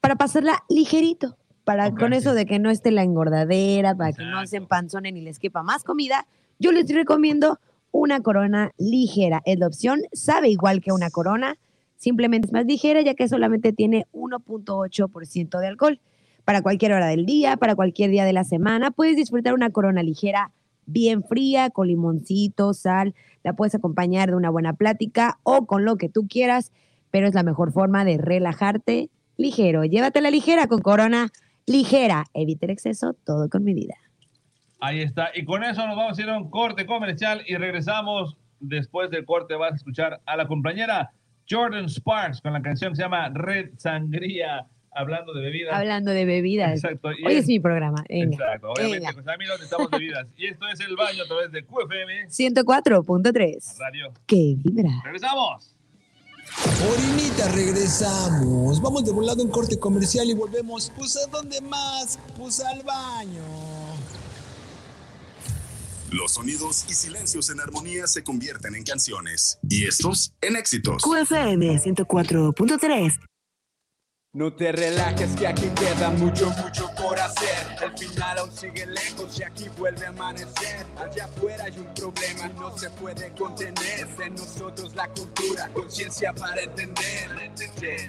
para 0.00 0.16
pasarla 0.16 0.62
ligerito, 0.68 1.36
para 1.64 1.90
con 1.94 2.12
sí. 2.12 2.18
eso 2.18 2.34
de 2.34 2.46
que 2.46 2.58
no 2.58 2.70
esté 2.70 2.90
la 2.90 3.02
engordadera, 3.02 3.94
para 3.94 4.12
que 4.12 4.24
no 4.24 4.46
se 4.46 4.56
empanzonen 4.56 5.16
y 5.16 5.20
les 5.20 5.38
quepa 5.38 5.62
más 5.62 5.84
comida, 5.84 6.26
yo 6.58 6.72
les 6.72 6.88
recomiendo 6.92 7.58
una 7.92 8.20
corona 8.20 8.70
ligera. 8.78 9.42
Es 9.44 9.58
la 9.58 9.66
opción, 9.66 10.00
sabe 10.12 10.48
igual 10.48 10.80
que 10.80 10.92
una 10.92 11.10
corona, 11.10 11.56
simplemente 11.96 12.46
es 12.46 12.52
más 12.52 12.64
ligera 12.64 13.02
ya 13.02 13.14
que 13.14 13.28
solamente 13.28 13.72
tiene 13.72 14.06
1.8% 14.12 15.58
de 15.58 15.66
alcohol. 15.66 16.00
Para 16.44 16.62
cualquier 16.62 16.92
hora 16.92 17.06
del 17.06 17.26
día, 17.26 17.56
para 17.56 17.74
cualquier 17.76 18.10
día 18.10 18.24
de 18.24 18.32
la 18.32 18.44
semana, 18.44 18.90
puedes 18.90 19.16
disfrutar 19.16 19.54
una 19.54 19.70
corona 19.70 20.02
ligera 20.02 20.50
bien 20.90 21.24
fría, 21.24 21.70
con 21.70 21.88
limoncito, 21.88 22.74
sal, 22.74 23.14
la 23.42 23.54
puedes 23.54 23.74
acompañar 23.74 24.30
de 24.30 24.36
una 24.36 24.50
buena 24.50 24.74
plática 24.74 25.38
o 25.42 25.66
con 25.66 25.84
lo 25.84 25.96
que 25.96 26.08
tú 26.08 26.26
quieras, 26.28 26.72
pero 27.10 27.26
es 27.26 27.34
la 27.34 27.42
mejor 27.42 27.72
forma 27.72 28.04
de 28.04 28.18
relajarte 28.18 29.10
ligero. 29.36 29.84
Llévatela 29.84 30.30
ligera 30.30 30.66
con 30.66 30.80
corona 30.80 31.28
ligera. 31.66 32.24
Evita 32.34 32.66
el 32.66 32.72
exceso, 32.72 33.14
todo 33.24 33.48
con 33.48 33.64
medida. 33.64 33.94
Ahí 34.80 35.00
está. 35.00 35.30
Y 35.34 35.44
con 35.44 35.62
eso 35.64 35.86
nos 35.86 35.96
vamos 35.96 36.18
a 36.18 36.22
ir 36.22 36.28
a 36.28 36.38
un 36.38 36.50
corte 36.50 36.86
comercial 36.86 37.42
y 37.46 37.56
regresamos. 37.56 38.36
Después 38.60 39.10
del 39.10 39.24
corte 39.24 39.54
vas 39.54 39.72
a 39.72 39.76
escuchar 39.76 40.20
a 40.26 40.36
la 40.36 40.46
compañera 40.46 41.10
Jordan 41.48 41.88
Sparks 41.88 42.42
con 42.42 42.52
la 42.52 42.62
canción 42.62 42.92
que 42.92 42.96
se 42.96 43.02
llama 43.02 43.30
Red 43.30 43.70
Sangría, 43.78 44.66
hablando 44.92 45.32
de 45.34 45.40
bebidas. 45.42 45.74
Hablando 45.74 46.10
de 46.12 46.24
bebidas. 46.24 46.74
Exacto. 46.74 47.12
Y 47.12 47.26
Hoy 47.26 47.34
es- 47.34 47.40
es 47.40 47.46
mi 47.46 47.60
programa. 47.60 48.04
Venga. 48.08 48.34
Exacto. 48.36 48.70
Obviamente, 48.72 48.98
Venga. 49.00 49.12
pues 49.12 49.28
amigos, 49.28 49.54
necesitamos 49.60 49.90
bebidas. 49.90 50.26
Y 50.36 50.46
esto 50.46 50.68
es 50.68 50.80
El 50.80 50.96
Baño 50.96 51.22
a 51.22 51.26
través 51.26 51.52
de 51.52 51.64
QFM 51.64 52.28
104.3. 52.28 53.76
Radio. 53.78 54.12
Que 54.26 54.56
vibra. 54.58 54.90
¡Regresamos! 55.04 55.74
Orinita, 56.92 57.48
regresamos. 57.52 58.80
Vamos 58.80 59.04
de 59.04 59.12
volado 59.12 59.40
en 59.42 59.48
corte 59.50 59.78
comercial 59.78 60.28
y 60.28 60.34
volvemos. 60.34 60.90
Pues 60.96 61.16
a 61.16 61.30
dónde 61.30 61.60
más? 61.60 62.18
Pues 62.36 62.58
al 62.60 62.82
baño. 62.82 63.44
Los 66.10 66.32
sonidos 66.32 66.86
y 66.88 66.94
silencios 66.94 67.50
en 67.50 67.60
armonía 67.60 68.08
se 68.08 68.24
convierten 68.24 68.74
en 68.74 68.82
canciones. 68.82 69.60
Y 69.68 69.84
estos 69.86 70.32
en 70.40 70.56
éxitos. 70.56 71.02
QFM 71.04 71.78
104.3. 71.78 73.12
No 74.32 74.52
te 74.52 74.70
relajes 74.70 75.34
que 75.34 75.48
aquí 75.48 75.66
queda 75.70 76.08
mucho, 76.10 76.50
mucho 76.50 76.88
por 76.96 77.18
hacer. 77.18 77.66
El 77.82 77.98
final 77.98 78.38
aún 78.38 78.52
sigue 78.52 78.86
lejos 78.86 79.36
y 79.40 79.42
aquí 79.42 79.68
vuelve 79.76 80.06
a 80.06 80.10
amanecer. 80.10 80.86
Allá 80.96 81.24
afuera 81.24 81.64
hay 81.64 81.76
un 81.76 81.92
problema 81.92 82.46
no 82.54 82.78
se 82.78 82.88
puede 82.90 83.32
contener. 83.32 84.06
De 84.16 84.30
nosotros 84.30 84.94
la 84.94 85.08
cultura, 85.08 85.68
conciencia 85.74 86.32
para 86.32 86.62
entender. 86.62 87.28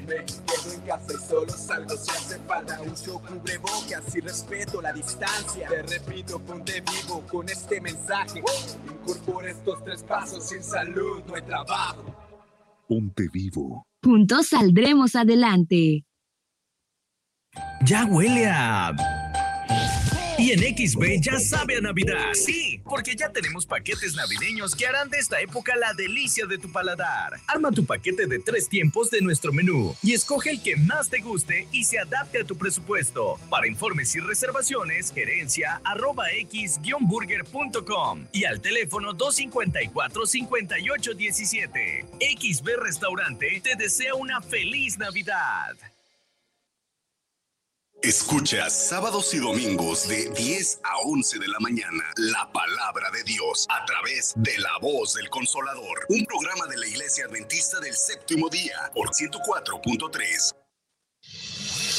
Me 0.05 0.23
quedo 0.23 0.73
en 0.75 0.81
casa 0.81 1.07
y 1.11 1.27
solo 1.27 1.53
salgo 1.53 1.97
si 1.97 2.11
hace 2.11 2.37
falta. 2.41 2.79
Uso 2.83 3.19
cubrebocas 3.19 4.15
y 4.15 4.19
respeto 4.19 4.79
la 4.79 4.93
distancia. 4.93 5.69
Te 5.69 5.81
repito, 5.81 6.37
ponte 6.37 6.81
vivo 6.81 7.25
con 7.31 7.49
este 7.49 7.81
mensaje. 7.81 8.43
Incorpora 8.85 9.49
estos 9.49 9.83
tres 9.83 10.03
pasos. 10.03 10.47
Sin 10.47 10.63
salud 10.63 11.23
no 11.25 11.33
hay 11.33 11.41
trabajo. 11.41 12.15
Ponte 12.87 13.27
vivo. 13.33 13.87
Juntos 14.03 14.49
saldremos 14.49 15.15
adelante. 15.15 16.05
Ya 17.83 18.05
huele 18.05 18.45
a... 18.47 18.93
Y 20.37 20.51
en 20.53 20.59
XB 20.59 21.19
ya 21.21 21.39
sabe 21.39 21.77
a 21.77 21.81
Navidad. 21.81 22.33
Sí, 22.33 22.81
porque 22.83 23.15
ya 23.15 23.29
tenemos 23.29 23.65
paquetes 23.67 24.15
navideños 24.15 24.75
que 24.75 24.87
harán 24.87 25.07
de 25.09 25.19
esta 25.19 25.39
época 25.39 25.75
la 25.75 25.93
delicia 25.93 26.47
de 26.47 26.57
tu 26.57 26.71
paladar. 26.71 27.33
Arma 27.47 27.71
tu 27.71 27.85
paquete 27.85 28.25
de 28.25 28.39
tres 28.39 28.67
tiempos 28.67 29.11
de 29.11 29.21
nuestro 29.21 29.53
menú 29.53 29.95
y 30.01 30.13
escoge 30.13 30.49
el 30.49 30.63
que 30.63 30.77
más 30.77 31.09
te 31.09 31.19
guste 31.19 31.67
y 31.71 31.83
se 31.83 31.99
adapte 31.99 32.39
a 32.39 32.43
tu 32.43 32.57
presupuesto. 32.57 33.37
Para 33.51 33.67
informes 33.67 34.15
y 34.15 34.19
reservaciones, 34.19 35.13
gerencia 35.13 35.79
arroba 35.83 36.31
x-burger.com 36.31 38.25
y 38.31 38.45
al 38.45 38.61
teléfono 38.61 39.13
254-5817. 39.13 42.05
XB 42.19 42.67
Restaurante 42.81 43.61
te 43.63 43.75
desea 43.75 44.15
una 44.15 44.41
feliz 44.41 44.97
Navidad. 44.97 45.75
Escucha 48.03 48.67
sábados 48.71 49.31
y 49.35 49.37
domingos 49.37 50.07
de 50.07 50.27
10 50.31 50.79
a 50.81 50.97
11 51.05 51.37
de 51.37 51.47
la 51.47 51.59
mañana 51.59 52.03
la 52.17 52.51
palabra 52.51 53.11
de 53.11 53.23
Dios 53.23 53.67
a 53.69 53.85
través 53.85 54.33
de 54.37 54.57
la 54.57 54.71
voz 54.81 55.13
del 55.13 55.29
consolador, 55.29 56.07
un 56.09 56.25
programa 56.25 56.65
de 56.65 56.79
la 56.79 56.87
Iglesia 56.87 57.25
Adventista 57.25 57.79
del 57.79 57.93
Séptimo 57.93 58.49
Día 58.49 58.89
por 58.95 59.09
104.3. 59.09 60.60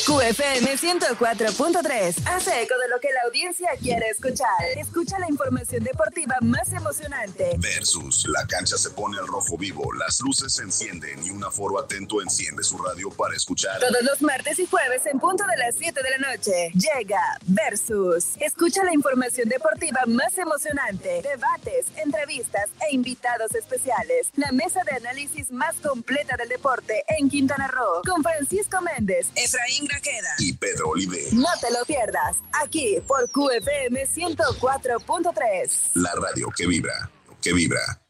QFM 0.04 0.66
104.3 0.76 2.26
hace 2.26 2.62
eco 2.62 2.74
de 2.76 2.88
lo 2.88 2.98
que 2.98 3.08
la 3.12 3.20
audiencia 3.28 3.68
quiere 3.80 4.08
escuchar. 4.08 4.48
Escucha 4.76 5.16
la 5.20 5.28
información 5.28 5.84
deportiva 5.84 6.34
más 6.40 6.72
emocionante. 6.72 7.54
Versus, 7.58 8.26
la 8.26 8.44
cancha 8.48 8.76
se 8.76 8.90
pone 8.90 9.16
al 9.18 9.28
rojo 9.28 9.56
vivo, 9.56 9.92
las 9.92 10.18
luces 10.20 10.54
se 10.54 10.64
encienden 10.64 11.24
y 11.24 11.30
un 11.30 11.44
aforo 11.44 11.78
atento 11.78 12.20
enciende 12.20 12.64
su 12.64 12.78
radio 12.78 13.10
para 13.10 13.36
escuchar. 13.36 13.78
Todos 13.78 14.02
los 14.02 14.20
martes 14.22 14.58
y 14.58 14.66
jueves 14.66 15.06
en 15.06 15.20
punto 15.20 15.44
de 15.46 15.56
las 15.56 15.76
7 15.76 16.00
de 16.02 16.10
la 16.10 16.30
noche. 16.30 16.72
Llega 16.74 17.38
Versus. 17.46 18.36
Escucha 18.40 18.82
la 18.82 18.94
información 18.94 19.48
deportiva 19.48 20.00
más 20.08 20.36
emocionante. 20.36 21.22
Debates, 21.22 21.86
entrevistas 21.96 22.70
e 22.90 22.92
invitados 22.92 23.54
especiales. 23.54 24.30
La 24.34 24.50
mesa 24.50 24.80
de 24.82 24.96
análisis 24.96 25.52
más 25.52 25.76
completa 25.76 26.36
del 26.36 26.48
deporte 26.48 27.04
en 27.06 27.30
Quintana 27.30 27.68
Roo. 27.68 28.02
Con 28.04 28.24
Francisco 28.24 28.80
Méndez, 28.80 29.28
Efraín 29.36 29.91
Grajeda. 29.92 30.34
Y 30.38 30.52
Pedro 30.54 30.90
Olive, 30.90 31.28
No 31.32 31.48
te 31.60 31.70
lo 31.70 31.84
pierdas. 31.84 32.36
Aquí 32.52 32.98
por 33.06 33.28
QFM 33.30 34.06
104.3. 34.06 35.90
la 35.94 36.12
radio 36.14 36.48
que 36.56 36.66
vibra, 36.66 37.10
que 37.40 37.52
vibra. 37.52 38.00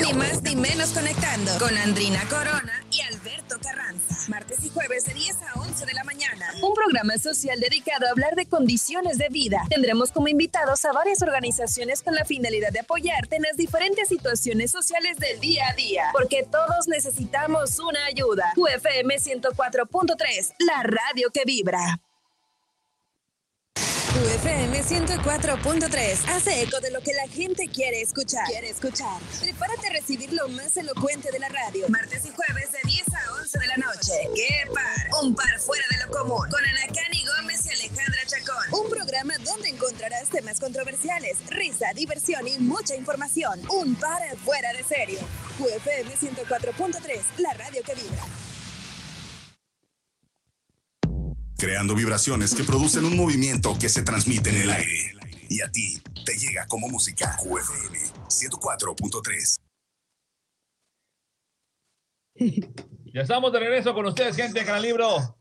Ni 0.00 0.12
más 0.12 0.42
ni 0.42 0.54
menos 0.54 0.90
conectando 0.90 1.52
con 1.58 1.76
Andrina 1.78 2.20
Corona 2.28 2.84
y 2.90 3.00
Alberto 3.00 3.56
Carranza. 3.62 4.28
Martes 4.28 4.64
y 4.64 4.68
jueves 4.68 5.04
de 5.04 5.14
10 5.14 5.36
a 5.42 5.60
11 5.60 5.86
de 5.86 5.94
la 5.94 6.04
mañana. 6.04 6.52
Un 6.62 6.74
programa 6.74 7.16
social 7.18 7.58
dedicado 7.60 8.06
a 8.06 8.10
hablar 8.10 8.34
de 8.34 8.46
condiciones 8.46 9.16
de 9.18 9.28
vida. 9.30 9.62
Tendremos 9.70 10.12
como 10.12 10.28
invitados 10.28 10.84
a 10.84 10.92
varias 10.92 11.22
organizaciones 11.22 12.02
con 12.02 12.14
la 12.14 12.24
finalidad 12.24 12.72
de 12.72 12.80
apoyarte 12.80 13.36
en 13.36 13.42
las 13.42 13.56
diferentes 13.56 14.08
situaciones 14.08 14.70
sociales 14.70 15.16
del 15.18 15.40
día 15.40 15.68
a 15.70 15.74
día. 15.74 16.10
Porque 16.12 16.46
todos 16.50 16.88
necesitamos 16.88 17.78
una 17.78 18.04
ayuda. 18.04 18.52
UFM 18.56 19.16
104.3, 19.16 20.54
la 20.58 20.82
radio 20.82 21.30
que 21.32 21.44
vibra. 21.46 22.00
UFM 24.16 24.82
104.3 24.82 26.28
hace 26.28 26.62
eco 26.62 26.80
de 26.80 26.90
lo 26.90 27.00
que 27.02 27.12
la 27.12 27.28
gente 27.28 27.68
quiere 27.68 28.00
escuchar. 28.00 28.46
Quiere 28.46 28.70
escuchar. 28.70 29.20
Prepárate 29.42 29.88
a 29.88 29.90
recibir 29.90 30.32
lo 30.32 30.48
más 30.48 30.74
elocuente 30.78 31.30
de 31.30 31.38
la 31.38 31.50
radio. 31.50 31.86
Martes 31.90 32.24
y 32.24 32.30
jueves 32.30 32.72
de 32.72 32.78
10 32.88 33.02
a 33.12 33.32
11 33.42 33.58
de 33.58 33.66
la 33.66 33.76
noche. 33.76 34.12
¡Qué 34.34 34.70
par! 34.72 35.22
Un 35.22 35.34
par 35.34 35.60
fuera 35.60 35.84
de 35.90 36.06
lo 36.06 36.10
común. 36.10 36.48
Con 36.48 36.64
Anacani 36.64 37.26
Gómez 37.26 37.66
y 37.66 37.70
Alejandra 37.72 38.22
Chacón. 38.26 38.84
Un 38.84 38.88
programa 38.90 39.34
donde 39.44 39.68
encontrarás 39.68 40.30
temas 40.30 40.60
controversiales, 40.60 41.36
risa, 41.50 41.92
diversión 41.94 42.48
y 42.48 42.58
mucha 42.58 42.96
información. 42.96 43.60
Un 43.68 43.96
par 43.96 44.22
fuera 44.46 44.72
de 44.72 44.82
serio. 44.82 45.18
UFM 45.58 46.16
104.3, 46.16 47.20
la 47.36 47.52
radio 47.52 47.82
que 47.82 47.94
vibra. 47.94 48.24
Creando 51.58 51.94
vibraciones 51.94 52.54
que 52.54 52.64
producen 52.64 53.04
un 53.04 53.16
movimiento 53.16 53.78
que 53.78 53.88
se 53.88 54.02
transmite 54.02 54.50
en 54.50 54.56
el 54.56 54.70
aire. 54.70 55.12
Y 55.48 55.62
a 55.62 55.70
ti 55.70 56.02
te 56.24 56.36
llega 56.36 56.66
como 56.66 56.88
música 56.88 57.36
QFM 57.36 57.98
104.3. 58.28 59.60
Ya 63.14 63.22
estamos 63.22 63.52
de 63.52 63.60
regreso 63.60 63.94
con 63.94 64.04
ustedes, 64.06 64.36
gente 64.36 64.62
de 64.62 64.80
Libro. 64.80 65.38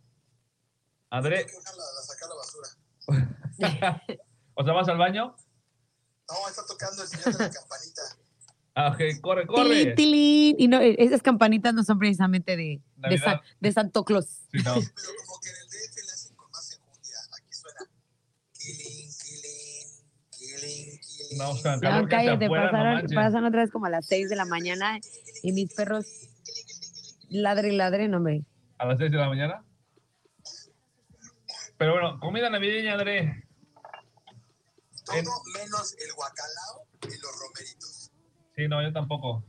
André. 1.10 1.46
o 4.54 4.64
sea, 4.64 4.74
¿vas 4.74 4.88
al 4.88 4.98
baño? 4.98 5.36
No, 6.30 6.48
está 6.50 6.66
tocando 6.66 7.04
el 7.04 7.10
señor 7.10 7.38
de 7.38 7.44
la 7.44 7.50
campanita. 7.52 8.02
Ah, 8.78 8.90
ok, 8.90 9.22
corre, 9.22 9.48
corre. 9.48 9.94
tilín. 9.96 10.58
Y 10.60 10.68
no, 10.68 10.82
eh, 10.82 10.98
esas 11.00 11.22
campanitas 11.22 11.74
no 11.74 11.82
son 11.86 11.98
precisamente 11.98 12.58
de, 12.58 12.64
de, 12.64 12.82
Navidad. 12.98 13.24
San- 13.24 13.40
de 13.62 13.72
Santo 13.72 14.04
Claus. 14.04 14.26
Sí, 14.52 14.58
no. 14.66 14.76
No, 14.76 14.82
o 21.44 21.56
sea, 21.58 21.76
No, 21.76 21.82
calor 21.82 21.98
hace 22.00 22.08
cállate, 22.10 22.46
afuera, 22.46 22.66
no 22.66 22.72
pasaron, 22.72 22.94
manches. 22.94 23.16
pasan 23.16 23.46
otra 23.46 23.62
vez 23.62 23.72
como 23.72 23.86
a 23.86 23.90
las 23.90 24.06
6 24.08 24.30
de 24.30 24.36
la 24.36 24.46
mañana 24.46 25.00
y 25.44 25.52
mis 25.52 25.74
perros 25.74 26.06
ladre 27.30 27.74
y 27.74 27.78
ladre, 27.78 28.08
no, 28.08 28.18
hombre. 28.18 28.46
A 28.78 28.86
las 28.86 28.98
6 28.98 29.12
de 29.12 29.18
la 29.18 29.28
mañana. 29.28 29.64
Pero 31.78 31.94
bueno, 31.94 32.20
comida 32.20 32.50
navideña, 32.50 32.94
André. 32.94 33.44
Todo 35.06 35.16
menos 35.54 35.96
el 36.00 36.14
guacalao 36.16 36.88
y 37.04 37.18
los 37.22 37.40
romeritos. 37.42 38.12
Sí, 38.56 38.68
no, 38.68 38.82
yo 38.82 38.92
tampoco. 38.94 39.44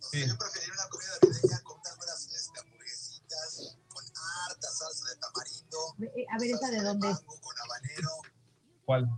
Sí. 0.00 0.26
Yo 0.26 0.36
preferiría 0.38 0.74
una 0.74 0.88
comida 0.90 1.08
navideña 1.22 1.60
con 1.62 1.78
unas 1.78 1.96
buenas 1.96 2.26
este, 2.26 2.60
hamburguesitas, 2.60 3.78
con 3.88 4.04
harta 4.04 4.68
salsa 4.68 5.04
de 5.10 5.20
tamarindo, 5.20 5.78
A 6.32 6.38
ver, 6.38 6.50
¿esa 6.50 6.70
de 6.70 6.82
dónde 6.82 7.08
con 7.26 7.54
habanero, 7.62 8.08
¿Cuál? 8.84 9.08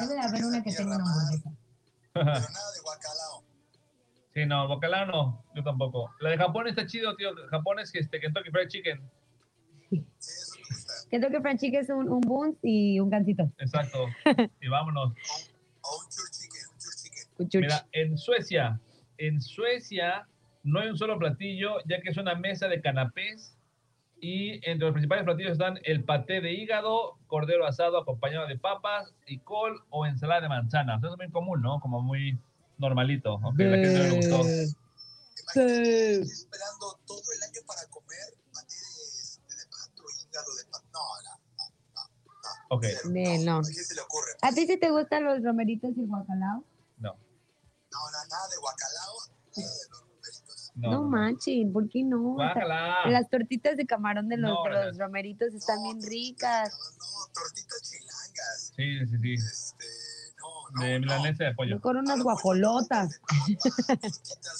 Debe 0.00 0.14
de 0.14 0.20
haber 0.20 0.44
una 0.44 0.62
que 0.62 0.72
tenga 0.72 0.96
una 0.96 1.04
hamburguesa. 1.04 1.50
nada 2.14 2.40
de 2.40 2.80
guacalao. 2.82 3.44
Sí, 4.34 4.46
no, 4.46 4.68
bacalao 4.68 5.06
no, 5.06 5.44
yo 5.54 5.62
tampoco. 5.62 6.10
La 6.20 6.30
de 6.30 6.38
Japón 6.38 6.66
está 6.66 6.86
chido, 6.86 7.14
tío. 7.16 7.30
Japón 7.50 7.78
es 7.80 7.92
que 7.92 7.98
este, 7.98 8.18
Kentucky 8.20 8.50
Fried 8.50 8.68
Chicken. 8.68 9.10
Kentucky 11.10 11.36
Fried 11.42 11.58
Chicken 11.58 11.80
es 11.80 11.90
un, 11.90 12.08
un 12.08 12.20
buns 12.20 12.56
y 12.62 12.98
un 12.98 13.10
gansito. 13.10 13.50
Exacto. 13.58 14.06
Y 14.60 14.68
vámonos. 14.68 15.12
Un 17.38 17.48
church. 17.48 17.62
Mira, 17.62 17.86
en 17.92 18.16
Suecia, 18.16 18.80
en 19.18 19.40
Suecia 19.40 20.26
no 20.62 20.80
hay 20.80 20.88
un 20.88 20.96
solo 20.96 21.18
platillo, 21.18 21.78
ya 21.86 22.00
que 22.00 22.10
es 22.10 22.16
una 22.16 22.34
mesa 22.34 22.68
de 22.68 22.80
canapés 22.80 23.56
Y 24.24 24.60
entre 24.70 24.86
los 24.86 24.92
principales 24.92 25.24
platillos 25.24 25.54
están 25.54 25.80
el 25.82 26.04
paté 26.04 26.40
de 26.40 26.52
hígado, 26.52 27.18
cordero 27.26 27.66
asado 27.66 27.98
acompañado 27.98 28.46
de 28.46 28.56
papas 28.56 29.12
y 29.26 29.40
col 29.40 29.84
o 29.90 30.06
ensalada 30.06 30.42
de 30.42 30.48
manzana. 30.48 30.98
Eso 30.98 31.10
es 31.10 31.16
muy 31.18 31.28
común, 31.32 31.60
¿no? 31.60 31.80
Como 31.80 32.00
muy 32.00 32.38
normalito. 32.78 33.34
Ok, 33.34 33.58
la 33.58 33.78
gente 33.78 33.98
no 33.98 34.04
le 34.04 34.10
gustó. 34.12 34.46
esperando 34.46 34.76
todo 37.04 37.20
el 37.34 37.42
año 37.42 37.62
para 37.66 37.84
comer 37.90 38.20
paté 38.54 38.76
de, 38.76 39.56
de 39.56 39.66
pato, 39.66 40.04
hígado 40.22 40.54
de 40.54 40.64
pato. 40.70 40.86
No, 40.92 41.00
no, 41.24 41.32
Ok. 42.68 42.84
Nel, 43.10 43.44
no. 43.44 43.58
¿a 43.58 43.62
quién 43.62 43.74
se 43.84 43.96
le 43.96 44.02
ocurre? 44.02 44.30
¿A 44.40 44.52
ti 44.52 44.68
sí 44.68 44.76
te 44.78 44.88
gustan 44.92 45.24
los 45.24 45.42
romeritos 45.42 45.90
y 45.96 46.00
el 46.00 46.06
guacalao? 46.06 46.62
No. 46.98 47.10
No, 47.10 47.10
no, 47.10 47.18
nada 48.30 48.46
de 48.48 48.56
guacalao, 48.60 49.16
nada 49.56 49.68
de. 49.68 49.91
No, 50.74 50.90
No, 50.90 51.02
manchen, 51.02 51.72
¿por 51.72 51.88
qué 51.88 52.02
no? 52.02 52.34
Guácala. 52.34 53.06
Las 53.10 53.28
tortitas 53.28 53.76
de 53.76 53.84
camarón 53.86 54.28
de 54.28 54.38
los, 54.38 54.50
No, 54.50 54.64
de 54.64 54.86
los 54.86 54.98
romeritos 54.98 55.52
están 55.54 55.82
bien 55.82 56.00
ricas. 56.02 56.72
No, 56.98 57.32
tortitas 57.34 57.82
chilangas. 57.90 58.72
Sí, 58.74 59.06
sí, 59.06 59.18
sí. 59.20 59.34
Este, 59.34 59.84
no, 60.38 60.80
no. 60.80 60.86
De 60.86 60.98
milanesa 61.00 61.44
de 61.44 61.54
pollo. 61.54 61.74
Mejor 61.76 61.96
unas 61.96 62.22
guajolotas. 62.22 63.20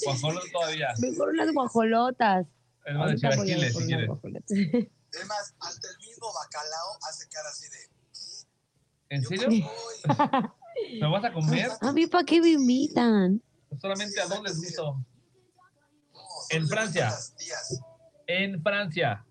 Guajolo 0.04 0.40
todavía. 0.52 0.88
Mejor 1.00 1.30
unas 1.30 1.52
guajolotas. 1.52 2.46
Es 2.84 2.94
más 2.94 3.10
de 3.12 3.16
chilaquiles, 3.16 3.74
si 3.76 3.86
quieres. 3.86 4.08
guajolotas. 4.08 4.50
Es 4.50 5.26
más, 5.28 5.54
hasta 5.60 5.88
el 5.90 5.98
mismo 5.98 6.26
bacalao 6.34 6.98
hace 7.08 7.28
cara 7.28 7.48
así 7.48 7.66
de. 7.70 7.92
¿En 9.16 9.22
serio? 9.24 9.48
¿Me 11.00 11.06
vas 11.10 11.24
a 11.24 11.32
comer? 11.32 11.70
A 11.80 11.92
mí, 11.92 12.06
¿para 12.06 12.24
qué 12.24 12.40
me 12.40 12.50
invitan? 12.50 13.42
Solamente 13.80 14.20
a 14.20 14.26
dónde 14.26 14.50
les 14.50 14.58
gustó. 14.58 15.04
En 16.50 16.66
Francia. 16.66 17.10
En 18.26 18.62
Francia. 18.62 19.24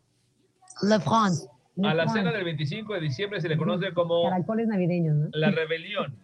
Le 0.83 0.99
France. 0.99 1.47
Le 1.75 1.87
A 1.87 1.93
la 1.93 2.03
France. 2.03 2.19
cena 2.19 2.31
del 2.31 2.43
25 2.43 2.93
de 2.95 2.99
diciembre 3.01 3.41
se 3.41 3.49
le 3.49 3.57
conoce 3.57 3.93
como 3.93 4.23
Caracoles 4.29 4.67
navideños, 4.67 5.15
¿no? 5.15 5.29
la 5.33 5.51
rebelión. 5.51 6.17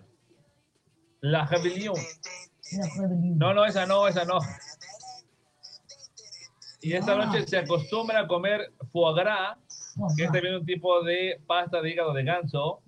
La 1.21 1.45
rebelión. 1.45 1.95
La 2.73 2.87
rebelión. 3.01 3.37
No, 3.37 3.53
no, 3.53 3.65
esa 3.65 3.85
no, 3.85 4.07
esa 4.07 4.25
no. 4.25 4.39
Y 6.81 6.93
esta 6.93 7.15
noche 7.15 7.45
se 7.47 7.57
acostumbra 7.57 8.21
a 8.21 8.27
comer 8.27 8.71
foie 8.91 9.15
gras, 9.21 9.57
que 10.15 10.25
es 10.25 10.31
también 10.31 10.55
un 10.55 10.65
tipo 10.65 11.03
de 11.03 11.41
pasta 11.47 11.81
de 11.81 11.89
hígado 11.89 12.13
de 12.13 12.23
ganso, 12.23 12.81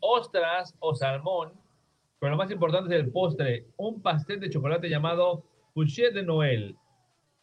ostras 0.00 0.74
o 0.80 0.94
salmón, 0.94 1.52
pero 2.18 2.32
lo 2.32 2.38
más 2.38 2.50
importante 2.50 2.94
es 2.94 3.00
el 3.04 3.12
postre, 3.12 3.66
un 3.76 4.02
pastel 4.02 4.40
de 4.40 4.50
chocolate 4.50 4.88
llamado 4.88 5.44
Boucher 5.74 6.12
de 6.12 6.22
Noël. 6.24 6.76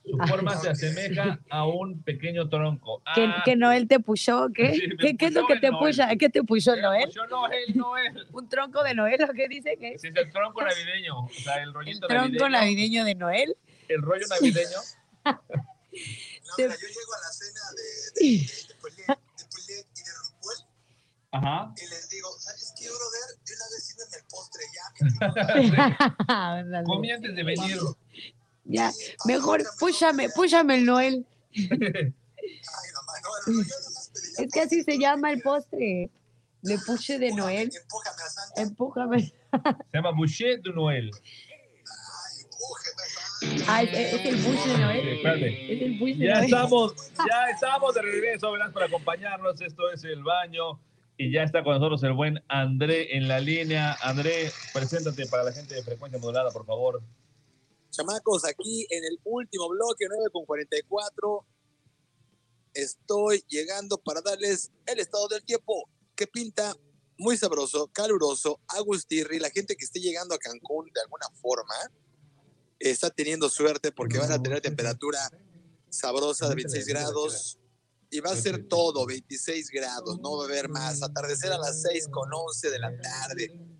Su 0.06 0.18
forma 0.28 0.56
se 0.58 0.70
asemeja 0.70 1.40
a 1.50 1.66
un 1.66 2.04
pequeño 2.04 2.50
tronco. 2.50 3.02
¿Que, 3.16 3.24
Ah, 3.24 3.42
que 3.46 3.56
Noel 3.56 3.88
te 3.88 4.00
puso? 4.00 4.50
¿Qué? 4.54 4.74
Sí, 4.74 4.90
¿Qué, 5.00 5.16
qué 5.18 5.26
es 5.28 5.34
lo 5.34 5.48
que 5.48 5.54
el 5.54 5.62
te 5.62 5.72
puso? 5.72 6.04
¿Qué 6.20 6.30
te 6.30 6.44
puso 6.44 6.76
Noel? 6.76 7.10
Yo 7.10 7.26
Noel, 7.28 7.76
Noel. 7.78 8.28
¿Un 8.34 8.50
tronco 8.50 8.84
de 8.84 8.94
Noel 8.96 9.24
o 9.24 9.34
qué 9.34 9.48
dice 9.48 9.78
que 9.78 9.94
es? 9.94 10.02
Sí, 10.02 10.10
es 10.10 10.16
el 10.16 10.32
tronco 10.32 10.62
navideño, 10.62 11.20
o 11.20 11.30
sea, 11.30 11.64
el 11.64 11.74
rollito 11.74 12.08
¿Tronco 12.08 12.50
navideño. 12.50 12.50
navideño 12.50 13.06
de 13.06 13.16
Noel? 13.16 13.56
El 13.88 14.02
rollo 14.02 14.26
navideño. 14.28 14.78
No, 15.94 16.56
mira, 16.58 16.74
yo 16.76 16.88
llego 16.88 17.14
a 17.14 17.22
la 17.22 17.32
cena 17.32 17.62
de, 17.78 18.22
de, 18.22 18.32
de, 18.32 18.48
de 18.66 18.76
Poulet 18.82 19.88
y 19.96 20.02
de 20.02 20.12
RuPaul 20.18 20.58
Ajá. 21.32 21.74
y 21.78 21.88
les 21.90 22.10
digo, 22.10 22.30
¿sabes 22.40 22.74
qué, 22.78 22.86
brother? 22.88 23.38
De 23.46 23.54
una 23.54 23.66
vez 23.70 23.84
sírveme 23.86 24.18
el 24.18 24.26
postre 24.28 24.64
ya. 26.74 26.84
Comí 26.84 27.12
antes 27.12 27.36
de 27.36 27.44
venir. 27.44 27.78
Ya, 28.66 28.92
mejor 29.26 29.64
púchame, 29.80 30.30
púchame 30.30 30.76
el 30.76 30.86
Noel. 30.86 31.26
Es 34.38 34.52
que 34.52 34.62
así 34.62 34.84
se 34.84 34.98
llama 34.98 35.32
el 35.32 35.42
postre. 35.42 36.10
Le 36.62 36.78
puse 36.80 37.20
de 37.20 37.32
Noel. 37.34 37.72
Empújame. 38.56 39.22
Se 39.22 39.34
llama 39.94 40.12
Boucher 40.12 40.62
de 40.62 40.72
Noël. 40.74 41.12
Ay, 43.68 43.90
es 43.92 44.26
el 44.26 44.38
push 44.38 44.66
de 44.66 44.78
Noel. 44.78 45.08
espérate. 45.10 45.74
Es 45.74 45.82
el 45.82 46.00
push 46.00 46.16
de 46.18 46.26
Ya 46.26 46.34
Noel. 46.36 46.46
estamos, 46.46 46.94
ya 47.18 47.50
estamos 47.54 47.94
de 47.96 48.02
regreso, 48.02 48.52
gracias 48.54 48.74
por 48.74 48.84
acompañarnos. 48.84 49.60
Esto 49.62 49.92
es 49.92 50.04
El 50.06 50.24
Baño 50.24 50.80
y 51.18 51.32
ya 51.32 51.44
está 51.44 51.64
con 51.64 51.74
nosotros 51.76 52.02
el 52.04 52.14
buen 52.14 52.42
André 52.48 53.16
en 53.18 53.28
la 53.28 53.40
línea. 53.40 53.98
André, 54.02 54.52
preséntate 54.74 55.28
para 55.28 55.44
la 55.44 55.52
gente 55.52 55.76
de 55.76 55.84
frecuencia 55.84 56.20
modulada, 56.20 56.50
por 56.52 56.66
favor. 56.66 57.02
Chamacos, 57.94 58.44
aquí 58.44 58.88
en 58.90 59.04
el 59.04 59.20
último 59.24 59.70
bloque, 59.70 60.06
9 60.10 60.26
con 60.32 60.46
44, 60.46 61.46
estoy 62.74 63.46
llegando 63.48 64.00
para 64.00 64.20
darles 64.22 64.72
el 64.88 65.00
estado 65.00 65.28
del 65.28 65.44
tiempo 65.44 65.88
que 66.16 66.26
pinta 66.26 66.76
muy 67.20 67.38
sabroso, 67.38 67.92
caluroso, 67.94 68.60
agustirri. 68.68 69.38
La 69.38 69.52
gente 69.52 69.76
que 69.76 69.86
esté 69.86 70.00
llegando 70.00 70.34
a 70.34 70.40
Cancún 70.40 70.90
de 70.92 71.02
alguna 71.02 71.28
forma 71.40 71.76
está 72.80 73.12
teniendo 73.12 73.48
suerte 73.48 73.92
porque 73.92 74.18
van 74.18 74.32
a 74.32 74.42
tener 74.42 74.60
temperatura 74.60 75.20
sabrosa 75.88 76.50
de 76.50 76.56
26 76.56 76.88
grados 76.88 77.60
y 78.10 78.22
va 78.22 78.32
a 78.32 78.36
ser 78.36 78.68
todo 78.68 79.06
26 79.06 79.70
grados, 79.70 80.20
no 80.20 80.38
va 80.38 80.46
a 80.46 80.48
haber 80.48 80.68
más. 80.68 81.04
Atardecer 81.04 81.52
a 81.52 81.60
las 81.60 81.84
6 81.84 82.08
con 82.10 82.28
11 82.34 82.72
de 82.72 82.80
la 82.80 82.98
tarde. 83.00 83.73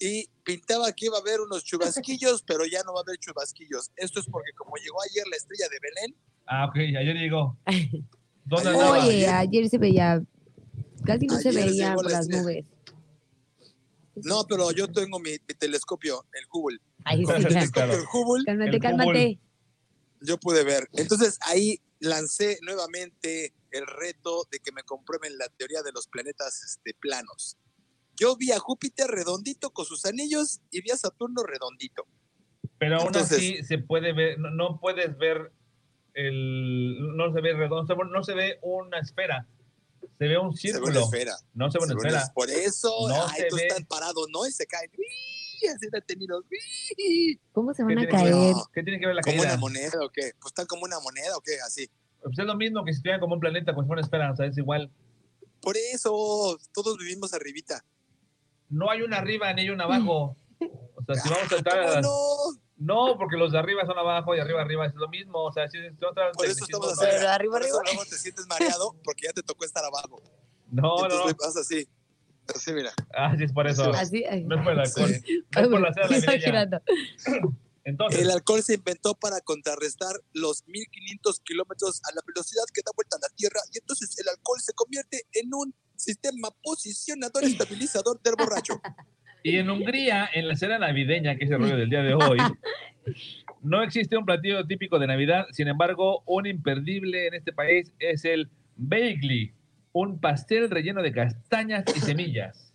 Y 0.00 0.28
pintaba 0.42 0.90
que 0.92 1.06
iba 1.06 1.18
a 1.18 1.20
haber 1.20 1.40
unos 1.40 1.62
chubasquillos, 1.62 2.42
pero 2.42 2.64
ya 2.66 2.82
no 2.84 2.94
va 2.94 3.00
a 3.00 3.02
haber 3.02 3.18
chubasquillos. 3.18 3.90
Esto 3.96 4.18
es 4.18 4.26
porque 4.26 4.50
como 4.56 4.74
llegó 4.76 4.96
ayer 5.02 5.24
la 5.28 5.36
estrella 5.36 5.68
de 5.68 5.78
Belén, 5.80 6.16
Ah, 6.52 6.66
ok, 6.66 6.76
ayer 6.76 7.14
llegó. 7.16 7.56
¿Dónde 8.44 8.70
andaba? 8.70 9.04
Oye, 9.04 9.28
ayer 9.28 9.68
se 9.68 9.78
veía, 9.78 10.20
casi 11.04 11.26
no 11.26 11.38
se 11.38 11.50
Ayer 11.50 11.64
veía 11.66 11.84
llegó 11.90 12.02
por 12.02 12.10
la 12.10 12.18
las 12.18 12.28
nubes. 12.28 12.64
no, 14.16 14.44
pero 14.48 14.72
yo 14.72 14.88
tengo 14.88 15.20
mi, 15.20 15.30
mi 15.30 15.54
telescopio, 15.56 16.26
el 16.32 16.44
Hubble. 16.52 16.78
Con 17.24 17.36
sí, 17.36 17.46
el 17.46 17.46
telescopio, 17.46 17.92
el 17.92 18.04
Hubble, 18.12 18.44
Cálmate, 18.46 18.70
el 18.70 18.80
cálmate. 18.82 19.08
Hubble, 19.10 19.40
yo 20.22 20.38
pude 20.38 20.64
ver. 20.64 20.88
Entonces 20.92 21.38
ahí 21.42 21.80
lancé 22.00 22.58
nuevamente 22.62 23.54
el 23.70 23.86
reto 23.86 24.48
de 24.50 24.58
que 24.58 24.72
me 24.72 24.82
comprueben 24.82 25.38
la 25.38 25.48
teoría 25.50 25.82
de 25.82 25.92
los 25.92 26.08
planetas 26.08 26.64
este, 26.64 26.94
planos. 26.94 27.56
Yo 28.20 28.36
vi 28.36 28.52
a 28.52 28.58
Júpiter 28.58 29.06
redondito 29.08 29.70
con 29.70 29.86
sus 29.86 30.04
anillos 30.04 30.60
y 30.70 30.82
vi 30.82 30.90
a 30.90 30.96
Saturno 30.98 31.42
redondito. 31.42 32.06
Pero 32.78 32.96
aún 32.98 33.06
Entonces- 33.06 33.38
así 33.38 33.62
se 33.64 33.78
puede 33.78 34.12
ver, 34.12 34.38
no, 34.38 34.50
no 34.50 34.78
puedes 34.78 35.16
ver 35.16 35.50
el, 36.12 37.16
no 37.16 37.32
se 37.32 37.40
ve 37.40 37.54
redondo, 37.54 37.94
no 38.04 38.22
se- 38.22 38.32
se 38.32 38.36
ve 38.36 38.58
una 38.62 38.98
esfera, 38.98 39.46
se 40.18 40.28
ve 40.28 40.36
un 40.38 40.54
Se 40.54 40.68
ve 40.68 40.72
círculo. 40.74 40.92
una 40.98 41.04
esfera. 41.06 41.34
No 41.54 41.70
se 41.70 41.78
ve 41.78 41.84
una 41.84 41.88
Se 41.88 41.94
ve 41.94 42.00
una- 42.00 42.08
esfera. 42.18 42.32
Por 42.34 42.50
eso, 42.50 43.08
No 43.08 43.26
ay, 43.26 43.40
se 43.42 43.46
tú 43.48 43.56
ve. 43.56 43.66
estás 43.68 43.84
parado, 43.86 44.26
¿no? 44.32 44.46
Y 44.46 44.52
se 44.52 44.66
caen. 44.66 44.90
¡Uy! 44.98 45.68
Así 45.74 45.86
detenidos. 45.90 46.44
¡Uy! 46.50 47.40
¿Cómo 47.52 47.72
se 47.72 47.78
¿Qué 47.86 47.94
van 47.94 47.98
a 47.98 48.00
que 48.02 48.08
caer? 48.08 48.54
¿Qué 48.72 48.82
tiene 48.82 49.00
que 49.00 49.06
ver 49.06 49.14
la 49.16 49.22
¿Como 49.22 49.36
caída? 49.38 49.52
una 49.54 49.60
moneda 49.60 49.98
o 50.04 50.08
qué? 50.10 50.32
Pues 50.40 50.50
están 50.50 50.66
como 50.66 50.84
una 50.84 51.00
moneda 51.00 51.36
o 51.36 51.40
qué, 51.40 51.58
así. 51.66 51.88
Pues 52.22 52.38
es 52.38 52.44
lo 52.44 52.54
mismo 52.54 52.84
que 52.84 52.92
si 52.92 52.96
estuvieran 52.98 53.20
como 53.20 53.34
un 53.34 53.40
planeta, 53.40 53.72
como 53.72 53.84
si 53.84 53.86
fuera 53.88 54.00
una 54.00 54.06
esfera, 54.06 54.32
o 54.32 54.36
sea, 54.36 54.46
es 54.46 54.58
igual. 54.58 54.90
Por 55.62 55.76
eso, 55.76 56.58
todos 56.74 56.96
vivimos 56.98 57.32
arribita. 57.34 57.84
No 58.70 58.90
hay 58.90 59.02
una 59.02 59.18
arriba 59.18 59.52
ni 59.52 59.62
hay 59.62 59.70
una 59.70 59.84
abajo. 59.84 60.36
O 60.94 61.02
sea, 61.02 61.14
si 61.14 61.28
vamos 61.30 61.50
a 61.50 61.56
entrar 61.56 61.78
a 61.78 61.82
¿Cómo 61.82 61.94
las- 61.94 62.02
no? 62.02 62.60
No, 62.80 63.18
porque 63.18 63.36
los 63.36 63.52
de 63.52 63.58
arriba 63.58 63.84
son 63.86 63.98
abajo 63.98 64.34
y 64.34 64.38
arriba 64.38 64.60
arriba 64.60 64.86
es 64.86 64.94
lo 64.94 65.08
mismo. 65.08 65.44
O 65.44 65.52
sea, 65.52 65.68
si 65.68 65.78
si 65.78 66.04
otra 66.04 66.30
Por 66.32 66.46
eso 66.46 66.64
estamos. 66.64 66.94
Por 66.94 67.62
eso 67.62 67.80
luego 67.82 68.04
te 68.04 68.16
sientes 68.18 68.46
mareado 68.46 68.94
porque 69.04 69.26
ya 69.26 69.32
te 69.32 69.42
tocó 69.42 69.64
estar 69.64 69.84
abajo. 69.84 70.22
No, 70.70 71.04
entonces 71.04 71.36
no. 71.38 71.52
le 71.52 71.60
así. 71.60 71.88
Así, 72.54 72.72
mira. 72.72 72.92
Ah, 73.14 73.34
sí, 73.36 73.44
es 73.44 73.52
por 73.52 73.66
eso. 73.66 73.90
Así, 73.92 74.24
ay. 74.24 74.44
No 74.44 74.56
es 74.56 74.62
por 74.62 74.72
el 74.72 74.80
alcohol. 74.80 75.10
Sí. 75.10 75.44
No 75.54 75.60
es 75.60 75.68
por 75.68 75.80
la 75.80 75.90
navideña. 75.90 76.38
girando. 76.38 76.80
Entonces, 77.84 78.20
El 78.20 78.30
alcohol 78.30 78.62
se 78.62 78.74
inventó 78.74 79.14
para 79.14 79.40
contrarrestar 79.40 80.14
los 80.32 80.66
1500 80.66 81.40
kilómetros 81.40 82.00
a 82.04 82.14
la 82.14 82.20
velocidad 82.26 82.62
que 82.74 82.82
da 82.84 82.92
vuelta 82.94 83.16
a 83.16 83.20
la 83.20 83.28
Tierra 83.34 83.60
y 83.72 83.78
entonces 83.78 84.16
el 84.18 84.28
alcohol 84.28 84.60
se 84.60 84.74
convierte 84.74 85.22
en 85.32 85.52
un 85.54 85.74
sistema 86.00 86.48
posicionador 86.62 87.44
estabilizador 87.44 88.20
del 88.22 88.34
borracho. 88.36 88.80
y 89.44 89.56
en 89.56 89.70
Hungría, 89.70 90.28
en 90.32 90.48
la 90.48 90.56
cena 90.56 90.78
navideña, 90.78 91.36
que 91.36 91.44
es 91.44 91.50
el 91.50 91.58
rollo 91.58 91.76
del 91.76 91.90
día 91.90 92.02
de 92.02 92.14
hoy, 92.14 92.38
no 93.62 93.82
existe 93.82 94.16
un 94.16 94.24
platillo 94.24 94.66
típico 94.66 94.98
de 94.98 95.06
Navidad. 95.06 95.46
Sin 95.52 95.68
embargo, 95.68 96.22
un 96.26 96.46
imperdible 96.46 97.28
en 97.28 97.34
este 97.34 97.52
país 97.52 97.92
es 97.98 98.24
el 98.24 98.50
beigli, 98.76 99.54
un 99.92 100.18
pastel 100.20 100.70
relleno 100.70 101.02
de 101.02 101.12
castañas 101.12 101.84
y 101.94 102.00
semillas. 102.00 102.72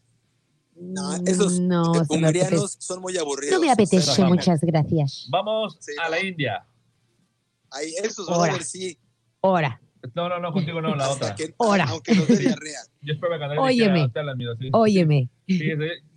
No, 0.76 1.16
esos 1.26 1.60
No, 1.60 1.94
hungrianos 2.10 2.76
son 2.80 3.02
muy 3.02 3.18
aburridos. 3.18 3.54
No 3.56 3.66
me 3.66 3.72
apetece, 3.72 4.24
muchas 4.26 4.62
gracias. 4.62 5.28
Vamos 5.30 5.80
a 6.02 6.10
la 6.10 6.20
India. 6.20 6.66
Ahí, 7.72 7.94
esos 8.04 8.28
Ahora. 8.28 8.52
brothers 8.52 8.70
sí. 8.70 8.98
Ahora, 9.42 9.82
No, 10.14 10.30
no, 10.30 10.40
no, 10.40 10.52
contigo 10.54 10.82
no, 10.82 10.96
la 10.96 11.10
otra. 11.12 11.36
Que- 11.36 11.54
Ahora. 11.60 11.86
Aunque 11.90 12.14
nos 12.16 12.28
dé 12.28 12.38
diarrea. 12.38 12.80
Yo 13.02 13.14
espero 13.14 13.38
que 13.38 13.44
Andrés 13.44 13.60
Óyeme. 13.62 14.02
me 14.04 14.10
te 14.10 14.20
hablan 14.20 14.38
miedo, 14.38 14.56
sí. 14.60 14.70
óyeme. 14.74 15.30
Sí. 15.48 15.60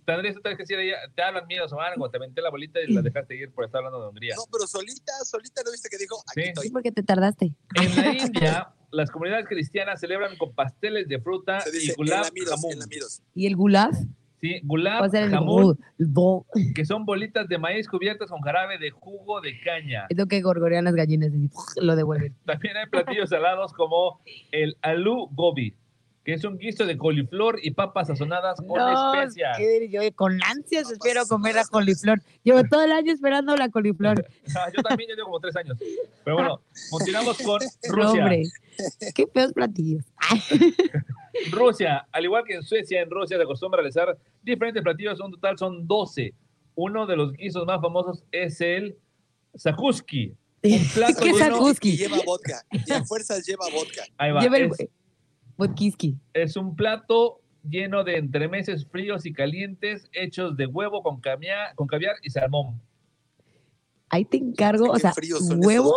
Te 0.05 0.13
Andrés, 0.13 0.33
tú 0.35 0.41
que 0.41 0.55
decir, 0.57 0.79
ella, 0.79 0.97
te 1.15 1.21
hablan 1.21 1.45
miedos 1.45 1.71
o 1.71 1.79
algo, 1.79 2.09
te 2.09 2.17
aventé 2.17 2.41
la 2.41 2.49
bolita 2.49 2.79
y 2.81 2.91
la 2.91 3.03
dejaste 3.03 3.35
ir 3.35 3.51
por 3.51 3.65
estar 3.65 3.77
hablando 3.79 4.01
de 4.01 4.09
Hungría. 4.09 4.33
No, 4.35 4.41
pero 4.51 4.65
solita, 4.65 5.11
solita, 5.23 5.61
¿no 5.63 5.71
viste 5.71 5.87
que 5.87 5.99
dijo? 5.99 6.15
Aquí 6.31 6.41
Sí. 6.41 6.47
estoy. 6.49 6.63
Sí, 6.65 6.69
porque 6.71 6.91
te 6.91 7.03
tardaste. 7.03 7.53
En 7.75 7.95
la 7.95 8.13
India, 8.25 8.73
las 8.91 9.11
comunidades 9.11 9.45
cristianas 9.47 9.99
celebran 9.99 10.35
con 10.37 10.55
pasteles 10.55 11.07
de 11.07 11.19
fruta 11.21 11.63
y 11.79 11.93
gulab. 11.93 12.25
¿Y 13.35 13.45
el 13.45 13.55
gulab? 13.55 13.91
Sí, 14.41 14.61
gulab 14.63 15.11
jamón, 15.11 15.77
que 16.73 16.85
son 16.85 17.05
bolitas 17.05 17.47
de 17.49 17.57
maíz 17.57 17.87
cubiertas 17.87 18.29
con 18.29 18.39
jarabe 18.41 18.77
de 18.77 18.89
jugo 18.89 19.41
de 19.41 19.59
caña. 19.59 20.05
Es 20.09 20.17
lo 20.17 20.27
que 20.27 20.41
gorgorean 20.41 20.85
las 20.85 20.95
gallinas 20.95 21.31
y 21.33 21.49
lo 21.85 21.95
devuelven. 21.95 22.33
También 22.45 22.77
hay 22.77 22.85
platillos 22.87 23.29
salados 23.29 23.73
como 23.73 24.21
el 24.51 24.77
aloo 24.81 25.27
gobi, 25.31 25.75
que 26.29 26.35
es 26.35 26.43
un 26.43 26.59
guiso 26.59 26.85
de 26.85 26.95
coliflor 26.95 27.59
y 27.63 27.71
papas 27.71 28.07
sazonadas 28.07 28.57
con 28.57 28.77
No, 28.77 29.15
especias. 29.15 29.57
que 29.57 29.89
yo 29.89 30.01
con 30.13 30.39
ansias 30.43 30.91
espero 30.91 31.25
comer 31.25 31.55
la 31.55 31.65
coliflor. 31.65 32.21
Llevo 32.43 32.61
todo 32.69 32.83
el 32.83 32.91
año 32.91 33.11
esperando 33.11 33.55
la 33.55 33.69
coliflor. 33.69 34.23
Ah, 34.55 34.67
yo 34.75 34.83
también, 34.83 35.09
yo 35.09 35.15
llevo 35.15 35.29
como 35.29 35.39
tres 35.39 35.55
años. 35.55 35.75
Pero 36.23 36.35
bueno, 36.35 36.61
continuamos 36.91 37.35
con 37.39 37.59
No, 37.63 37.93
Rusia. 37.95 38.21
hombre, 38.21 38.43
qué 39.15 39.25
feos 39.33 39.53
platillos. 39.53 40.05
Rusia, 41.51 42.07
al 42.11 42.23
igual 42.25 42.43
que 42.45 42.53
en 42.55 42.63
Suecia, 42.63 43.01
en 43.01 43.09
Rusia 43.09 43.37
se 43.37 43.43
acostumbra 43.43 43.79
a 43.79 43.81
realizar 43.81 44.15
diferentes 44.43 44.83
platillos, 44.83 45.19
un 45.19 45.31
total 45.31 45.57
son 45.57 45.87
12. 45.87 46.33
Uno 46.75 47.07
de 47.07 47.15
los 47.15 47.33
guisos 47.33 47.65
más 47.65 47.81
famosos 47.81 48.23
es 48.31 48.61
el 48.61 48.97
sakuski. 49.55 50.35
Un 50.61 50.87
plato 50.93 51.21
¿Qué 51.23 51.29
es 51.29 51.99
lleva 51.99 52.17
vodka. 52.23 52.61
Y 52.71 52.91
a 52.91 53.03
fuerzas 53.03 53.47
lleva 53.47 53.65
vodka. 53.73 54.03
Ahí 54.17 54.31
va. 54.31 54.41
Lleva 54.41 54.57
el 54.57 54.65
es, 54.65 54.89
vodkiski. 55.59 56.17
es 56.33 56.55
un 56.55 56.75
plato 56.75 57.41
lleno 57.69 58.03
de 58.03 58.17
entremeses 58.17 58.87
fríos 58.87 59.25
y 59.25 59.33
calientes 59.33 60.09
hechos 60.13 60.55
de 60.57 60.65
huevo 60.65 61.03
con, 61.03 61.19
camia- 61.21 61.73
con 61.75 61.87
caviar 61.87 62.15
y 62.23 62.29
salmón. 62.31 62.81
Ahí 64.09 64.25
te 64.25 64.37
encargo, 64.37 64.89
o 64.91 64.97
sea, 64.97 65.13
huevo 65.57 65.95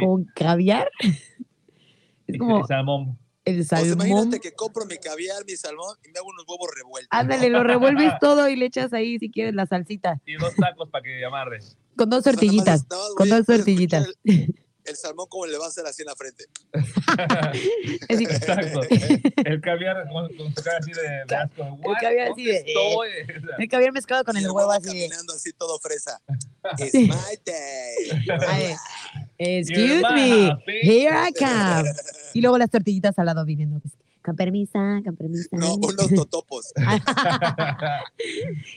con 0.00 0.24
caviar. 0.34 0.90
Es 2.26 2.34
Y- 2.34 2.38
como 2.38 2.60
y 2.60 2.64
salmón. 2.64 3.18
el 3.44 3.64
salmón. 3.64 3.92
imagínate 4.08 4.40
que 4.40 4.52
compro 4.52 4.84
mi 4.86 4.96
caviar, 4.98 5.44
mi 5.46 5.54
salmón 5.56 5.96
y 6.04 6.10
me 6.10 6.18
hago 6.18 6.28
unos 6.28 6.44
huevos 6.48 6.68
revueltos. 6.76 7.08
Ándale, 7.10 7.48
lo 7.48 7.62
revuelves 7.62 8.12
todo 8.20 8.48
y 8.48 8.56
le 8.56 8.66
echas 8.66 8.92
ahí 8.92 9.18
si 9.18 9.30
quieres 9.30 9.54
la 9.54 9.66
salsita. 9.66 10.20
Y 10.26 10.34
dos 10.34 10.54
tacos 10.56 10.88
para 10.90 11.04
que 11.04 11.24
amarres. 11.24 11.76
Con 11.96 12.10
dos 12.10 12.20
O 12.20 12.22
sea, 12.22 12.32
nada 12.32 12.42
más 12.42 12.50
tortillitas. 12.50 12.80
es- 12.80 12.86
nada 12.90 13.02
más 13.02 13.14
Con 13.14 13.28
dos 13.28 13.40
a 13.40 13.44
tortillitas. 13.44 14.12
El, 14.88 14.96
salmón 14.96 15.26
como 15.28 15.46
le 15.46 15.56
va 15.58 15.66
a 15.66 15.68
hacer 15.68 15.84
así 15.86 16.02
en 16.02 16.06
la 16.06 16.16
frente. 16.16 16.44
Exacto. 18.08 18.80
El 19.44 19.60
caviar 19.60 20.08
con, 20.08 20.34
con 20.36 20.54
su 20.54 20.62
cara 20.62 20.78
así 20.78 20.92
de, 20.92 21.24
de 21.26 21.36
asco. 21.36 21.62
El 21.84 21.96
caviar 22.00 22.32
así 22.32 22.44
de- 22.44 22.64
¿Dónde 22.72 22.72
estoy? 22.72 23.08
el 23.58 23.68
caviar 23.68 23.92
mezclado 23.92 24.24
con 24.24 24.36
Y 24.36 24.40
el 24.40 24.50
huevo 24.50 24.70
así 24.70 24.84
de. 24.86 25.08
Caminando 25.08 25.32
así 25.34 25.52
todo 25.52 25.78
fresa. 25.78 26.20
It's 26.78 26.90
Sí. 26.92 27.08
my 27.08 27.38
day. 27.44 28.26
Ay, 28.48 28.74
Excuse 29.38 30.02
me, 30.14 30.48
here 30.82 31.14
I 31.28 31.32
come. 31.32 31.88
Y 32.34 32.40
luego 32.40 32.58
las 32.58 32.70
tortillitas 32.70 33.18
al 33.18 33.26
lado 33.26 33.44
viniendo. 33.44 33.78
pues, 33.80 33.94
con 34.24 34.36
permisa, 34.36 35.00
con 35.04 35.16
permisa. 35.16 35.48
No, 35.52 35.74
unos 35.76 36.08
totopos. 36.14 36.72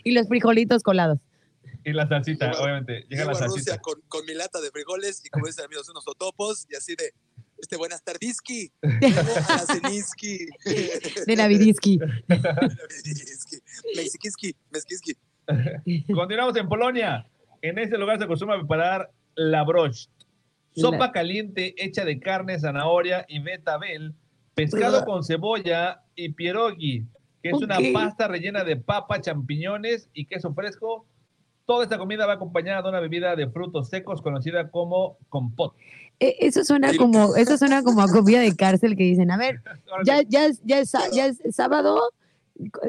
y 0.04 0.12
los 0.12 0.28
frijolitos 0.28 0.84
colados. 0.84 1.20
Y 1.86 1.94
la 1.94 2.08
salsita, 2.08 2.52
Llego 2.52 2.64
obviamente. 2.64 3.06
Llega 3.10 3.26
la 3.26 3.34
salsita. 3.36 3.80
con, 3.80 4.00
con 4.08 4.26
mi 4.26 4.34
lata 4.34 4.60
de 4.62 4.70
frijoles 4.72 5.24
y 5.26 5.30
como 5.30 5.48
dicen 5.48 5.66
amigos, 5.66 5.90
unos 5.90 6.06
totopos 6.06 6.66
y 6.70 6.76
así 6.76 6.96
de, 6.96 7.14
este, 7.60 7.76
buenas 7.78 8.04
tardiski. 8.04 8.72
De 11.28 11.36
Navidiski. 11.36 12.00
Mexikiski, 13.96 14.56
Mexikiski. 14.72 15.16
Continuamos 16.14 16.56
en 16.58 16.68
Polonia. 16.68 17.26
En 17.62 17.78
este 17.78 17.98
lugar 17.98 18.18
se 18.18 18.24
acostumbra 18.26 18.56
a 18.56 18.60
preparar 18.60 19.12
la 19.36 19.64
broch. 19.64 20.08
Sopa 20.76 20.98
La- 21.08 21.12
caliente 21.12 21.74
hecha 21.78 22.06
de 22.06 22.20
carne, 22.20 22.60
zanahoria 22.60 23.26
y 23.28 23.40
betabel, 23.40 24.14
pescado 24.56 25.04
con 25.06 25.24
cebolla 25.24 26.02
y 26.16 26.30
pierogi, 26.30 27.06
que 27.44 27.50
es 27.50 27.56
una 27.56 27.78
Ok. 27.78 27.86
pasta 27.94 28.28
rellena 28.28 28.64
de 28.64 28.78
papa, 28.78 29.20
champiñones 29.22 30.10
y 30.14 30.26
queso 30.26 30.54
fresco. 30.54 31.06
Toda 31.66 31.84
esta 31.84 31.98
comida 31.98 32.26
va 32.26 32.34
acompañada 32.34 32.82
de 32.82 32.90
una 32.90 33.00
bebida 33.00 33.36
de 33.36 33.50
frutos 33.50 33.90
secos 33.90 34.22
conocida 34.22 34.70
como 34.70 35.18
compot. 35.30 35.76
Eh, 36.20 36.36
Eso 36.40 36.64
suena 36.64 36.92
como, 36.98 37.36
eso 37.36 37.58
suena 37.58 37.84
como 37.84 38.02
a 38.02 38.08
comida 38.08 38.40
de 38.40 38.56
cárcel 38.56 38.96
que 38.98 39.04
dicen, 39.04 39.32
a 39.32 39.38
ver, 39.38 39.62
ya, 40.06 40.22
ya, 40.28 40.46
es, 40.46 40.62
ya, 40.64 40.80
es, 40.80 40.92
ya 41.14 41.26
es 41.28 41.38
sábado, 41.56 42.00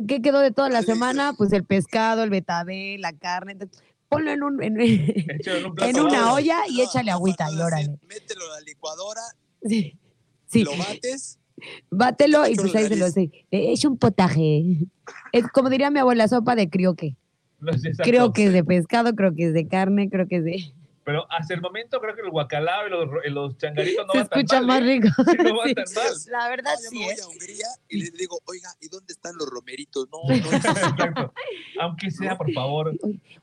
¿qué 0.09 0.21
quedó 0.21 0.41
de 0.41 0.51
toda 0.51 0.69
la 0.69 0.83
semana? 0.83 1.33
Pues 1.37 1.53
el 1.53 1.65
pescado, 1.65 2.23
el 2.25 2.31
betabel, 2.31 3.01
la 3.01 3.13
carne. 3.13 3.53
entonces, 3.53 3.83
Ponlo 4.09 4.31
en, 4.31 4.43
un, 4.43 4.63
en, 4.63 4.79
Hecho 4.79 5.57
en 5.57 5.65
un 5.67 5.75
plato 5.75 5.91
en 5.91 6.01
una 6.05 6.35
olla 6.35 6.59
y 6.69 6.83
échale 6.83 7.11
agüita 7.11 7.47
y 7.51 7.59
órale. 7.59 7.99
Mételo 8.07 8.45
a 8.53 8.57
la 8.57 8.61
licuadora, 8.61 9.23
Sí, 9.63 9.99
sí. 10.47 10.65
lo 10.65 10.77
bates. 10.77 11.39
Bátelo 11.91 12.47
y 12.49 12.57
pues 12.57 12.75
ahí 12.75 12.89
se 12.89 12.97
lo 12.97 13.09
sé. 13.11 13.31
Es 13.51 13.85
un 13.85 13.97
potaje. 13.97 14.79
Es 15.33 15.47
como 15.49 15.71
diría 15.71 15.91
mi 15.91 16.01
abuela, 16.01 16.27
sopa 16.29 16.57
de 16.57 16.69
crioque. 16.69 17.17
No 17.73 17.73
sé. 17.79 17.93
Creo 18.03 18.33
que 18.33 18.47
es 18.47 18.53
de 18.53 18.65
pescado, 18.65 19.15
creo 19.15 19.35
que 19.35 19.47
es 19.47 19.55
de 19.55 19.67
carne, 19.69 20.11
creo 20.11 20.27
que 20.27 20.37
es 20.37 20.45
de... 20.45 20.73
Pero 21.05 21.27
hasta 21.33 21.53
el 21.55 21.61
momento 21.61 22.01
creo 22.01 22.15
que 22.15 22.21
el 22.23 22.31
guacalao 22.31 22.87
y 22.87 22.91
los, 22.91 23.09
los 23.33 23.57
changaritos 23.59 24.07
no 24.07 24.13
Se 24.13 24.19
van 24.21 24.29
tan 24.29 24.39
escucha 24.39 24.61
mal, 24.61 24.67
más 24.67 24.83
¿eh? 24.83 24.85
rico. 25.01 25.09
Sí, 25.31 25.37
no 25.43 25.57
van 25.59 25.69
Sí. 25.69 25.75
tan 25.75 25.85
mal. 25.95 26.13
La 26.31 26.49
verdad 26.49 26.73
No, 26.75 26.83
yo 26.85 26.91
sí, 26.91 26.99
me 26.99 27.05
voy 27.05 27.13
¿eh? 27.13 27.17
a 27.23 27.27
Hungría 27.29 27.67
y 27.89 27.99
le 28.05 28.11
digo, 28.19 28.39
oiga, 28.45 28.69
¿y 28.81 28.89
dónde 28.89 29.13
están 29.13 29.35
los 29.37 29.49
romeritos? 29.49 30.09
No, 30.13 30.19
no, 30.29 30.35
Exacto. 30.57 31.33
Aunque 31.81 32.11
sea, 32.13 32.37
por 32.37 32.53
favor. 32.53 32.93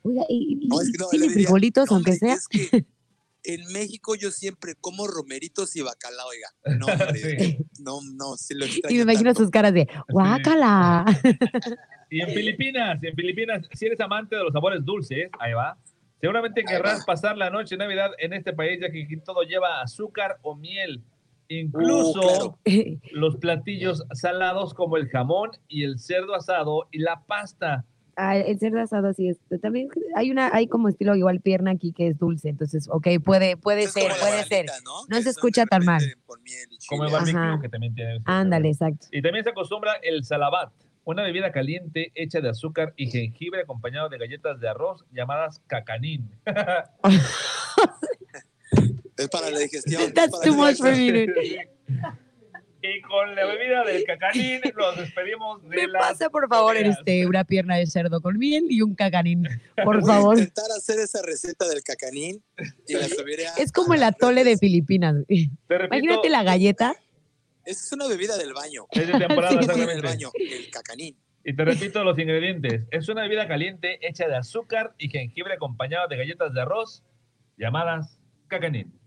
Oiga, 0.04 0.24
y, 0.30 0.60
y- 0.64 0.68
No, 0.70 0.80
es 0.82 0.90
que 0.92 0.98
no, 1.00 1.08
¿tiene 1.10 1.30
frijolitos, 1.30 1.90
no, 1.90 1.96
aunque 1.98 2.14
sea? 2.14 2.34
Es 2.36 2.48
que 2.48 2.86
en 3.44 3.66
México 3.72 4.16
yo 4.16 4.32
siempre 4.32 4.74
como 4.80 5.08
romeritos 5.08 5.76
y 5.76 5.82
bacalao, 5.82 6.28
oiga. 6.28 6.78
No, 6.78 6.86
hombre, 7.14 7.40
Sí. 7.40 7.58
no, 7.80 8.00
no, 8.16 8.36
se 8.38 8.56
lo 8.56 8.66
Y 8.66 8.70
extraño 8.70 8.96
me 8.98 9.02
imagino 9.04 9.30
tanto. 9.30 9.42
sus 9.42 9.52
caras 9.52 9.74
de 9.74 9.88
guácala. 10.10 11.06
Y 12.10 12.22
en 12.22 12.30
Filipinas, 12.30 13.04
en 13.04 13.16
Filipinas, 13.16 13.68
si 13.74 13.86
eres 13.86 14.00
amante 14.00 14.36
de 14.36 14.44
los 14.44 14.52
sabores 14.54 14.84
dulces, 14.84 15.30
ahí 15.40 15.54
va. 15.54 15.78
Seguramente 16.22 16.64
querrás 16.66 17.06
pasar 17.06 17.38
la 17.38 17.50
noche 17.50 17.76
de 17.76 17.80
Navidad 17.86 18.12
en 18.18 18.34
este 18.34 18.52
país, 18.52 18.80
ya 18.82 18.92
que 18.92 19.08
todo 19.24 19.44
lleva 19.44 19.82
azúcar 19.82 20.38
o 20.42 20.56
miel. 20.56 21.02
Incluso 21.48 22.20
Uh, 22.20 22.58
claro. 22.64 23.00
los 23.12 23.38
platillos 23.38 24.04
salados 24.14 24.74
como 24.74 24.98
el 24.98 25.08
jamón 25.10 25.52
y 25.68 25.84
el 25.84 25.98
cerdo 26.00 26.36
asado 26.36 26.88
y 26.92 27.00
la 27.00 27.24
pasta. 27.26 27.86
Ah, 28.22 28.36
el 28.36 28.60
cerdo 28.60 28.82
asado 28.82 29.14
sí 29.14 29.30
es. 29.30 29.38
También 29.62 29.88
hay 30.14 30.30
una, 30.30 30.54
hay 30.54 30.68
como 30.68 30.90
estilo 30.90 31.16
igual 31.16 31.40
pierna 31.40 31.72
aquí 31.72 31.94
que 31.94 32.08
es 32.08 32.18
dulce, 32.18 32.50
entonces, 32.50 32.90
ok, 32.92 33.08
puede, 33.24 33.56
puede 33.56 33.88
ser, 33.88 34.12
puede 34.20 34.44
ser. 34.44 34.66
¿no? 35.10 35.22
Se 35.22 35.30
escucha 35.30 35.66
tan 35.66 35.86
mal. 35.86 36.04
Como 36.26 37.06
el 37.06 37.10
chile. 37.10 37.12
barbecue, 37.12 37.40
Ajá. 37.40 37.62
que 37.62 37.70
también 37.70 37.96
tiene. 37.96 38.20
Ándale, 38.26 38.68
exacto. 38.70 39.08
Y 39.14 39.22
también 39.22 39.46
se 39.46 39.52
acostumbra 39.52 39.94
el 40.04 40.26
salabat, 40.26 40.70
una 41.06 41.24
bebida 41.24 41.54
caliente 41.54 42.12
hecha 42.14 42.42
de 42.42 42.50
azúcar 42.50 42.94
y 42.98 43.10
jengibre 43.10 43.62
acompañado 43.62 44.10
de 44.10 44.18
galletas 44.18 44.60
de 44.60 44.68
arroz 44.68 45.06
llamadas 45.12 45.62
cacanín. 45.68 46.30
Es 49.18 49.28
para 49.28 49.50
la 49.50 49.60
digestión. 49.60 50.02
es 50.02 50.14
That's 50.14 50.32
para 50.32 50.44
too 50.46 50.52
la 50.52 50.58
much 50.58 50.78
for 50.78 50.96
me. 50.96 52.20
Y 52.82 53.02
con 53.02 53.36
la 53.36 53.46
bebida 53.46 53.84
del 53.84 54.04
cacanín 54.06 54.62
nos 54.78 54.98
despedimos 54.98 55.62
de 55.64 55.76
Me 55.76 55.88
las 55.88 56.02
pasa, 56.12 56.30
por 56.30 56.48
favor, 56.48 56.76
comidas. 56.78 56.98
este, 57.00 57.26
una 57.28 57.44
pierna 57.44 57.76
de 57.76 57.86
cerdo 57.88 58.22
con 58.22 58.38
miel 58.38 58.66
y 58.70 58.82
un 58.82 58.96
cacanín, 58.96 59.44
por 59.84 60.00
Voy 60.02 60.10
a 60.10 60.14
favor. 60.16 60.38
intentar 60.38 60.72
hacer 60.78 61.00
esa 61.00 61.22
receta 61.22 61.68
del 61.68 61.84
cacanín 61.84 62.42
y 62.88 62.94
la 62.94 63.08
subiré 63.10 63.48
a... 63.48 63.54
Es 63.56 63.72
como 63.74 63.94
el 63.96 64.04
atole 64.04 64.44
de 64.46 64.58
Filipinas. 64.58 65.16
güey. 65.28 65.50
Te 65.68 65.78
repito, 65.78 65.96
Imagínate 65.98 66.30
la 66.30 66.44
galleta. 66.44 66.96
Esa 67.66 67.86
es 67.86 67.92
una 67.92 68.08
bebida 68.08 68.38
del 68.38 68.54
baño. 68.54 68.86
es 68.92 69.08
de 69.08 69.14
temporada, 69.20 69.50
Sí, 69.62 69.66
Una 69.66 69.74
bebida 69.76 69.86
del 69.86 69.98
exactamente. 69.98 70.08
baño, 70.08 70.32
el 70.36 70.70
cacanín. 70.72 71.18
Y 71.44 71.56
te 71.56 71.66
repito 71.66 72.04
los 72.04 72.18
ingredientes. 72.18 72.84
Es 72.92 73.10
una 73.10 73.24
bebida 73.24 73.48
caliente 73.48 74.00
hecha 74.08 74.28
de 74.28 74.36
azúcar 74.38 74.94
y 74.98 75.10
jengibre 75.10 75.54
acompañada 75.54 76.08
de 76.08 76.18
galletas 76.18 76.54
de 76.54 76.62
arroz 76.62 77.04
llamadas 77.58 78.20
cacanín. 78.48 78.99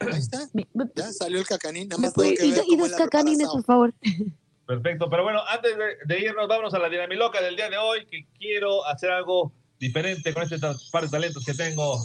Ahí 0.00 0.18
está. 0.18 0.38
Ya 0.94 1.12
salió 1.12 1.38
el 1.38 1.46
cacanín. 1.46 1.88
Nada 1.88 2.00
¿me 2.00 2.06
más 2.08 2.14
tengo 2.14 2.26
puede- 2.28 2.36
que 2.38 2.46
y, 2.46 2.50
ver 2.52 2.64
y 2.66 2.70
cómo 2.70 2.88
dos 2.88 2.96
cacanines, 2.96 3.48
por 3.48 3.64
favor. 3.64 3.94
Perfecto, 4.66 5.10
pero 5.10 5.24
bueno, 5.24 5.40
antes 5.48 5.76
de, 5.76 5.84
de 6.14 6.20
irnos, 6.20 6.46
vámonos 6.46 6.72
a 6.74 6.78
la 6.78 6.88
dinamiloca 6.88 7.40
del 7.40 7.56
día 7.56 7.68
de 7.68 7.76
hoy, 7.76 8.06
que 8.06 8.24
quiero 8.38 8.86
hacer 8.86 9.10
algo 9.10 9.52
diferente 9.80 10.32
con 10.32 10.44
este 10.44 10.58
par 10.92 11.02
de 11.02 11.08
talentos 11.08 11.44
que 11.44 11.54
tengo. 11.54 11.98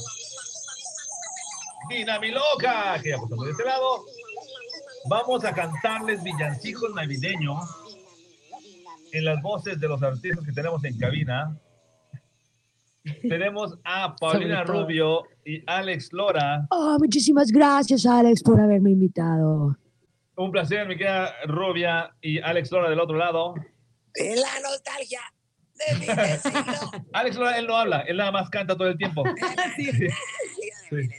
Dinamiloca, 1.90 3.00
que 3.04 3.10
ya 3.10 3.18
pasamos 3.18 3.46
de 3.46 3.52
este 3.52 3.64
lado. 3.66 4.06
Vamos 5.08 5.44
a 5.46 5.54
cantarles 5.54 6.24
villancicos 6.24 6.92
navideños 6.96 7.64
en 9.12 9.26
las 9.26 9.40
voces 9.44 9.80
de 9.80 9.88
los 9.88 10.02
artistas 10.02 10.44
que 10.44 10.52
tenemos 10.52 10.84
en 10.84 10.98
cabina. 10.98 11.56
Tenemos 13.22 13.78
a 13.84 14.16
Paulina. 14.20 14.64
Rubio 14.64 15.24
y 15.46 15.64
Alex 15.68 16.12
Lora. 16.12 16.66
Oh, 16.70 16.98
muchísimas 17.00 17.52
gracias, 17.52 18.06
Alex, 18.06 18.42
por 18.44 18.60
haberme 18.60 18.92
invitado. 18.92 19.78
Un 20.38 20.52
placer, 20.52 20.88
mi 20.88 20.98
querida 20.98 21.34
Rubia 21.46 22.14
y 22.22 22.40
Alex 22.40 22.72
Lora 22.72 22.90
del 22.90 23.00
otro 23.00 23.16
lado. 23.18 23.56
La 24.16 24.60
nostalgia 24.70 25.22
de 25.76 25.96
mi 26.00 26.08
vecino. 26.08 26.92
Alex 27.14 27.36
Lora, 27.38 27.58
él 27.58 27.68
no 27.68 27.76
habla, 27.78 28.02
él 28.02 28.18
nada 28.18 28.32
más 28.32 28.50
canta 28.50 28.76
todo 28.76 28.88
el 28.88 28.98
tiempo. 28.98 29.24
Sí. 30.90 31.10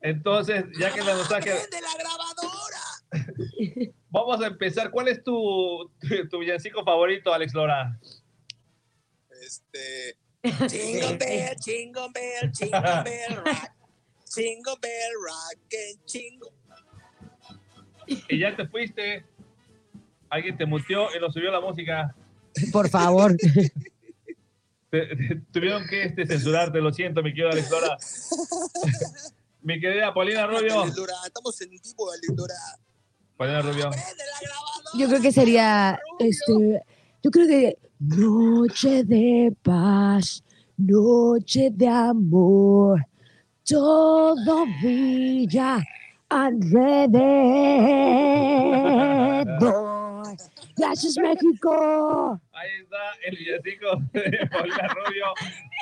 Entonces, 0.00 0.64
ya 0.78 0.92
que 0.92 1.02
la 1.02 1.14
nostalgia, 1.14 1.54
de 1.54 1.80
la 1.80 1.92
grabadora. 1.98 3.92
Vamos 4.10 4.40
a 4.40 4.46
empezar. 4.46 4.90
¿Cuál 4.90 5.08
es 5.08 5.22
tu, 5.22 5.90
tu, 6.00 6.28
tu 6.28 6.38
villancico 6.38 6.82
favorito, 6.82 7.32
Alex 7.32 7.52
Lora? 7.52 7.98
Este. 9.44 10.17
Jingle 10.42 11.16
bell, 11.18 11.56
jingle 11.64 12.08
bell, 12.14 12.52
jingle 12.52 13.02
bell 13.04 13.36
rock. 13.44 13.70
Jingle 14.34 14.76
bell 14.80 15.12
rock 15.24 15.58
and 15.72 16.06
jingle. 16.06 16.50
Y 18.28 18.38
ya 18.38 18.54
te 18.56 18.66
fuiste. 18.66 19.24
Alguien 20.30 20.56
te 20.56 20.66
muteó 20.66 21.08
y 21.16 21.20
nos 21.20 21.32
subió 21.32 21.50
la 21.50 21.60
música. 21.60 22.14
Por 22.72 22.88
favor. 22.88 23.34
Te- 24.90 25.04
te- 25.06 25.42
tuvieron 25.52 25.86
que 25.86 26.04
este, 26.04 26.26
censurarte, 26.26 26.80
lo 26.80 26.90
siento, 26.90 27.22
mi 27.22 27.30
querido 27.34 27.50
Alex 27.50 27.70
Lora. 27.70 27.98
mi 29.60 29.78
querida 29.78 30.14
Paulina 30.14 30.46
Rubio. 30.46 30.82
Estamos 30.86 31.60
en 31.60 31.68
vivo, 31.68 32.10
Alindora. 32.10 32.54
Paulina 33.36 33.60
Rubio. 33.60 33.90
Yo 34.96 35.08
creo 35.08 35.20
que 35.20 35.30
sería, 35.30 36.00
este, 36.18 36.80
yo 37.22 37.30
creo 37.30 37.46
que 37.46 37.76
noche 38.00 39.04
de 39.04 39.54
paz, 39.62 40.42
noche 40.76 41.70
de 41.72 41.88
amor, 41.88 43.00
todo 43.64 44.66
brilla 44.80 45.84
alrededor. 46.28 47.08
Gracias 50.76 51.16
México. 51.18 52.40
Ahí 52.52 52.70
está 52.82 53.14
el 53.24 53.36
villancico 53.36 53.96
de 54.12 54.48
Paulina 54.50 54.88
Rubio. 54.88 55.26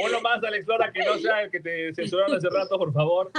Uno 0.06 0.20
más, 0.22 0.42
Alex 0.42 0.66
Lora, 0.66 0.90
que 0.90 1.04
no 1.04 1.18
sea 1.18 1.42
el 1.42 1.50
que 1.50 1.60
te 1.60 1.94
censuraron 1.94 2.36
hace 2.36 2.48
rato, 2.48 2.78
por 2.78 2.92
favor. 2.92 3.30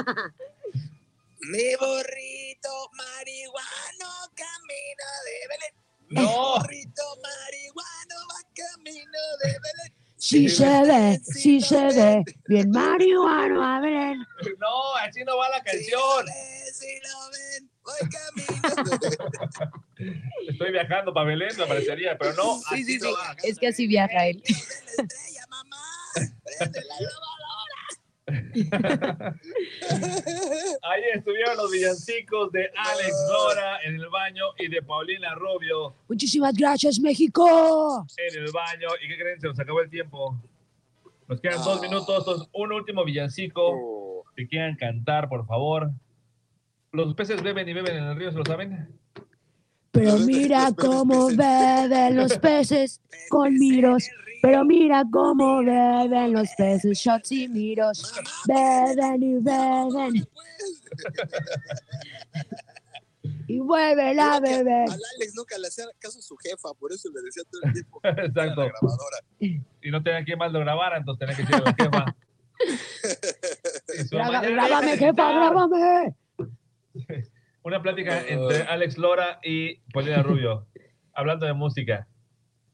Mi 1.49 1.75
burrito 1.79 2.89
marihuano 2.93 4.09
camina 4.35 5.09
de 5.25 5.47
Belén. 5.49 5.86
No. 6.09 6.59
burrito 6.59 7.03
marihuano 7.21 8.15
va 8.31 8.39
camino 8.55 9.19
de 9.43 9.49
Belén. 9.49 9.93
Sí 10.19 10.49
se 10.49 10.83
ve, 10.83 11.19
sí 11.23 11.61
se 11.61 11.85
ve, 11.85 12.23
bien 12.47 12.71
marihuano, 12.71 13.63
a 13.63 13.79
ver. 13.79 14.17
No, 14.57 14.95
así 14.95 15.23
no 15.23 15.37
va 15.37 15.49
la 15.49 15.63
canción. 15.63 16.25
Si 16.73 16.99
lo 17.03 17.29
ven, 17.31 17.69
voy 17.83 18.01
camino. 18.09 19.71
Estoy 20.49 20.71
viajando 20.71 21.13
para 21.13 21.27
Belén, 21.27 21.55
me 21.57 21.65
parecería, 21.65 22.17
pero 22.17 22.33
no. 22.33 22.59
Sí, 22.69 22.83
sí, 22.83 22.97
no 22.97 23.09
sí, 23.09 23.13
va. 23.13 23.35
es 23.43 23.59
que 23.59 23.67
así 23.67 23.87
viaja 23.87 24.25
él. 24.27 24.43
Ahí 30.83 31.01
estuvieron 31.13 31.55
los 31.55 31.71
villancicos 31.71 32.51
de 32.51 32.69
Alex 32.75 33.15
Lora 33.31 33.81
en 33.83 33.95
el 33.95 34.09
baño 34.09 34.43
y 34.57 34.67
de 34.67 34.81
Paulina 34.81 35.33
Rubio 35.35 35.95
Muchísimas 36.09 36.53
gracias 36.53 36.99
México. 36.99 38.05
en 38.17 38.43
el 38.43 38.51
baño. 38.51 38.89
¿Y 39.01 39.07
qué 39.07 39.17
creen? 39.17 39.39
Se 39.39 39.47
nos 39.47 39.57
acabó 39.57 39.79
el 39.79 39.89
tiempo. 39.89 40.37
Nos 41.27 41.39
quedan 41.39 41.63
dos 41.63 41.81
minutos. 41.81 42.17
Entonces, 42.19 42.49
un 42.51 42.73
último 42.73 43.05
villancico 43.05 44.25
que 44.35 44.45
quieran 44.47 44.75
cantar, 44.75 45.29
por 45.29 45.47
favor. 45.47 45.89
Los 46.91 47.15
peces 47.15 47.41
beben 47.41 47.69
y 47.69 47.73
beben 47.73 47.95
en 47.95 48.03
el 48.03 48.17
río, 48.17 48.31
¿se 48.31 48.37
lo 48.37 48.45
saben? 48.45 48.89
Pero 49.97 50.19
mira 50.19 50.71
cómo 50.77 51.27
beben 51.27 52.17
los 52.17 52.37
peces 52.37 53.01
con 53.29 53.53
miros. 53.55 54.07
Pero 54.43 54.63
mira 54.63 55.03
cómo 55.11 55.63
beben 55.63 56.33
los 56.33 56.49
peces, 56.55 56.99
shots 56.99 57.31
y 57.31 57.47
miros. 57.47 58.13
Beben 58.45 59.23
y 59.23 59.33
beben. 59.39 60.27
Y 63.49 63.59
vuelven 63.59 64.19
a 64.19 64.41
beber. 64.41 64.89
Al 64.89 64.99
Alex 65.15 65.33
nunca 65.35 65.57
le 65.57 65.67
hacía 65.67 65.85
caso 65.99 66.19
a 66.19 66.21
su 66.21 66.35
jefa, 66.35 66.73
por 66.77 66.91
eso 66.91 67.09
le 67.15 67.21
decía 67.21 67.43
todo 67.49 67.61
el 67.63 67.73
tiempo. 67.73 68.01
Exacto. 68.03 68.61
grabadora. 68.61 69.17
Y 69.81 69.91
no 69.91 70.03
tenía 70.03 70.23
quien 70.25 70.37
más 70.37 70.51
lo 70.51 70.59
grabara, 70.59 70.97
entonces 70.97 71.19
tenía 71.19 71.35
que 71.35 71.43
decirle 71.43 71.63
a 71.65 71.71
la 71.71 71.75
jefa. 71.77 72.15
Grábame, 74.51 74.93
es 74.93 74.99
jefa, 74.99 75.31
grábame. 75.31 76.15
Una 77.67 77.81
plática 77.81 78.25
entre 78.25 78.61
Alex 78.61 78.97
Lora 78.97 79.41
y 79.43 79.75
Paulina 79.91 80.23
Rubio, 80.23 80.67
hablando 81.13 81.45
de 81.45 81.51
música. 81.51 82.07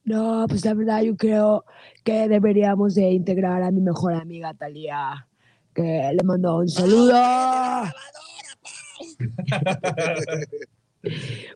No, 0.04 0.46
pues 0.48 0.64
la 0.66 0.76
verdad 0.76 1.02
yo 1.02 1.18
creo 1.18 1.66
que 2.04 2.28
deberíamos 2.28 2.94
de 2.94 3.10
integrar 3.10 3.64
a 3.64 3.72
mi 3.72 3.82
mejor 3.82 4.14
amiga 4.14 4.54
Talía, 4.54 5.28
que 5.74 5.82
le 6.14 6.24
mando 6.24 6.58
un 6.58 6.70
saludo. 6.70 7.16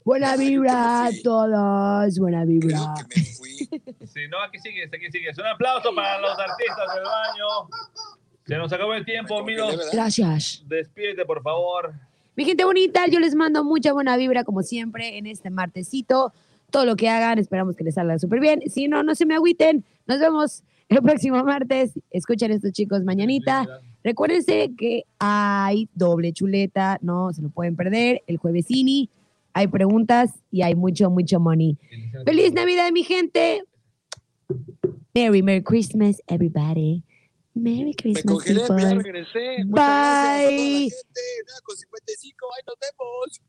Buena 0.04 0.36
vibra 0.36 1.06
a 1.06 1.10
todos, 1.24 2.18
buena 2.18 2.44
vibra. 2.44 2.96
Sí, 4.08 4.28
no, 4.32 4.42
aquí 4.42 4.58
sigues, 4.58 4.92
aquí 4.92 5.12
sigues. 5.12 5.38
Un 5.38 5.46
aplauso 5.46 5.94
para 5.94 6.20
los 6.20 6.40
artistas 6.40 6.96
del 6.96 7.04
baño. 7.04 7.70
Se 8.48 8.58
nos 8.58 8.74
acabó 8.74 8.96
el 8.96 9.06
tiempo, 9.06 9.44
Milos. 9.44 9.92
Gracias. 9.92 10.64
Despídete, 10.66 11.24
por 11.24 11.44
favor. 11.44 11.94
Mi 12.38 12.46
gente 12.46 12.66
bonita, 12.66 13.08
yo 13.08 13.20
les 13.20 13.34
mando 13.34 13.64
mucha 13.64 13.94
buena 13.94 14.16
vibra 14.16 14.44
como 14.44 14.62
siempre 14.62 15.18
en 15.18 15.26
este 15.26 15.50
martesito. 15.50 16.32
Todo 16.70 16.86
lo 16.86 16.96
que 16.96 17.10
hagan, 17.10 17.40
esperamos 17.40 17.76
que 17.76 17.84
les 17.84 17.96
salga 17.96 18.20
súper 18.20 18.40
bien. 18.40 18.62
Si 18.68 18.88
no, 18.88 19.02
no 19.02 19.16
se 19.16 19.26
me 19.26 19.34
agüiten. 19.34 19.84
Nos 20.06 20.20
vemos 20.20 20.62
el 20.88 21.02
próximo 21.02 21.44
martes. 21.44 21.94
Escuchen 22.12 22.52
estos 22.52 22.74
chicos 22.74 23.04
mañanita. 23.04 23.68
Recuérdense 24.04 24.70
que 24.78 25.06
hay 25.18 25.90
doble 25.96 26.32
chuleta, 26.32 27.00
no 27.02 27.34
se 27.34 27.42
lo 27.42 27.50
pueden 27.50 27.76
perder. 27.76 28.22
El 28.28 28.38
juevesini, 28.38 29.10
hay 29.54 29.66
preguntas 29.66 30.30
y 30.52 30.62
hay 30.62 30.76
mucho, 30.76 31.10
mucho 31.10 31.40
money. 31.40 31.76
¡Feliz 32.24 32.54
Navidad, 32.54 32.92
mi 32.92 33.04
gente! 33.04 33.64
Merry, 35.16 35.42
Merry 35.42 35.64
Christmas, 35.64 36.22
everybody. 36.28 37.02
Merry 37.58 37.86
Me 37.86 37.94
Christmas, 37.96 38.26
congelé, 38.26 38.62
pero 38.68 38.80
ya 38.80 38.94
regresé. 38.96 39.64
Muchas 39.66 39.70
gracias 39.70 39.70
a 39.70 39.74
toda 39.74 40.34
la 40.34 40.48
Bye. 40.48 40.90
gente. 40.90 41.22
9 41.46 41.62
con 41.64 41.76
55, 41.78 42.48
ahí 42.56 42.64
nos 42.68 42.76
vemos. 42.80 43.42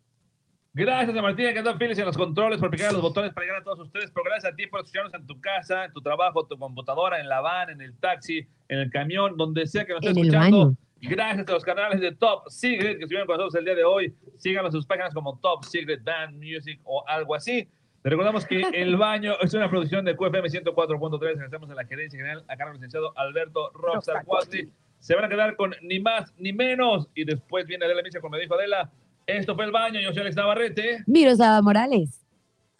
Gracias 0.74 1.16
a 1.16 1.22
Martina 1.22 1.52
que 1.52 1.58
anda 1.58 1.76
feliz 1.76 1.98
en 1.98 2.04
los 2.04 2.16
controles 2.16 2.60
por 2.60 2.70
picar 2.70 2.92
los 2.92 3.02
botones 3.02 3.32
para 3.32 3.46
llegar 3.46 3.62
a 3.62 3.64
todos 3.64 3.80
ustedes. 3.80 4.10
Pero 4.14 4.24
gracias 4.24 4.52
a 4.52 4.54
ti 4.56 4.66
por 4.68 4.80
escucharnos 4.80 5.12
en 5.14 5.26
tu 5.26 5.40
casa, 5.40 5.86
en 5.86 5.92
tu 5.92 6.00
trabajo, 6.00 6.42
en 6.42 6.48
tu 6.48 6.58
computadora, 6.58 7.18
en 7.20 7.28
la 7.28 7.40
van, 7.40 7.70
en 7.70 7.80
el 7.80 7.98
taxi, 7.98 8.46
en 8.68 8.78
el 8.78 8.90
camión, 8.90 9.36
donde 9.36 9.66
sea 9.66 9.84
que 9.84 9.94
nos 9.94 10.02
estés 10.04 10.16
escuchando. 10.16 10.58
baño. 10.66 10.76
Gracias 11.00 11.48
a 11.48 11.52
los 11.52 11.64
canales 11.64 12.00
de 12.00 12.12
Top 12.12 12.48
Secret 12.48 12.98
que 12.98 13.04
estuvieron 13.04 13.26
con 13.26 13.36
nosotros 13.36 13.54
el 13.56 13.64
día 13.64 13.74
de 13.74 13.84
hoy. 13.84 14.14
Síganos 14.36 14.68
en 14.68 14.78
sus 14.78 14.86
páginas 14.86 15.14
como 15.14 15.38
Top 15.40 15.64
Secret 15.64 16.02
Band 16.02 16.36
Music 16.36 16.80
o 16.84 17.04
algo 17.06 17.34
así. 17.34 17.68
Les 18.08 18.12
recordamos 18.12 18.46
que 18.46 18.62
El 18.72 18.96
Baño 18.96 19.34
es 19.42 19.52
una 19.52 19.68
producción 19.68 20.02
de 20.02 20.16
QFM 20.16 20.48
104.3. 20.48 21.44
Estamos 21.44 21.68
en 21.68 21.76
la 21.76 21.84
gerencia 21.84 22.18
general 22.18 22.42
a 22.48 22.56
cargo 22.56 22.72
del 22.72 22.80
licenciado 22.80 23.12
Alberto 23.18 23.70
Rockstar 23.74 24.24
Quatli. 24.24 24.66
Se 24.98 25.14
van 25.14 25.26
a 25.26 25.28
quedar 25.28 25.56
con 25.56 25.74
ni 25.82 26.00
más 26.00 26.32
ni 26.38 26.54
menos. 26.54 27.06
Y 27.14 27.26
después 27.26 27.66
viene 27.66 27.84
Adela 27.84 28.00
Micha, 28.02 28.22
como 28.22 28.38
me 28.38 28.40
dijo 28.40 28.54
Adela. 28.54 28.90
Esto 29.26 29.54
fue 29.54 29.66
El 29.66 29.72
Baño. 29.72 30.00
Yo 30.00 30.14
soy 30.14 30.22
Alex 30.22 30.36
Navarrete. 30.36 31.04
Miroslava 31.06 31.60
Morales. 31.60 32.24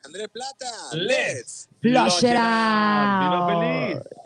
Andrés 0.03 0.29
Plata. 0.29 0.67
Viva 1.83 2.07
out. 2.07 3.51
feliz. 3.51 4.18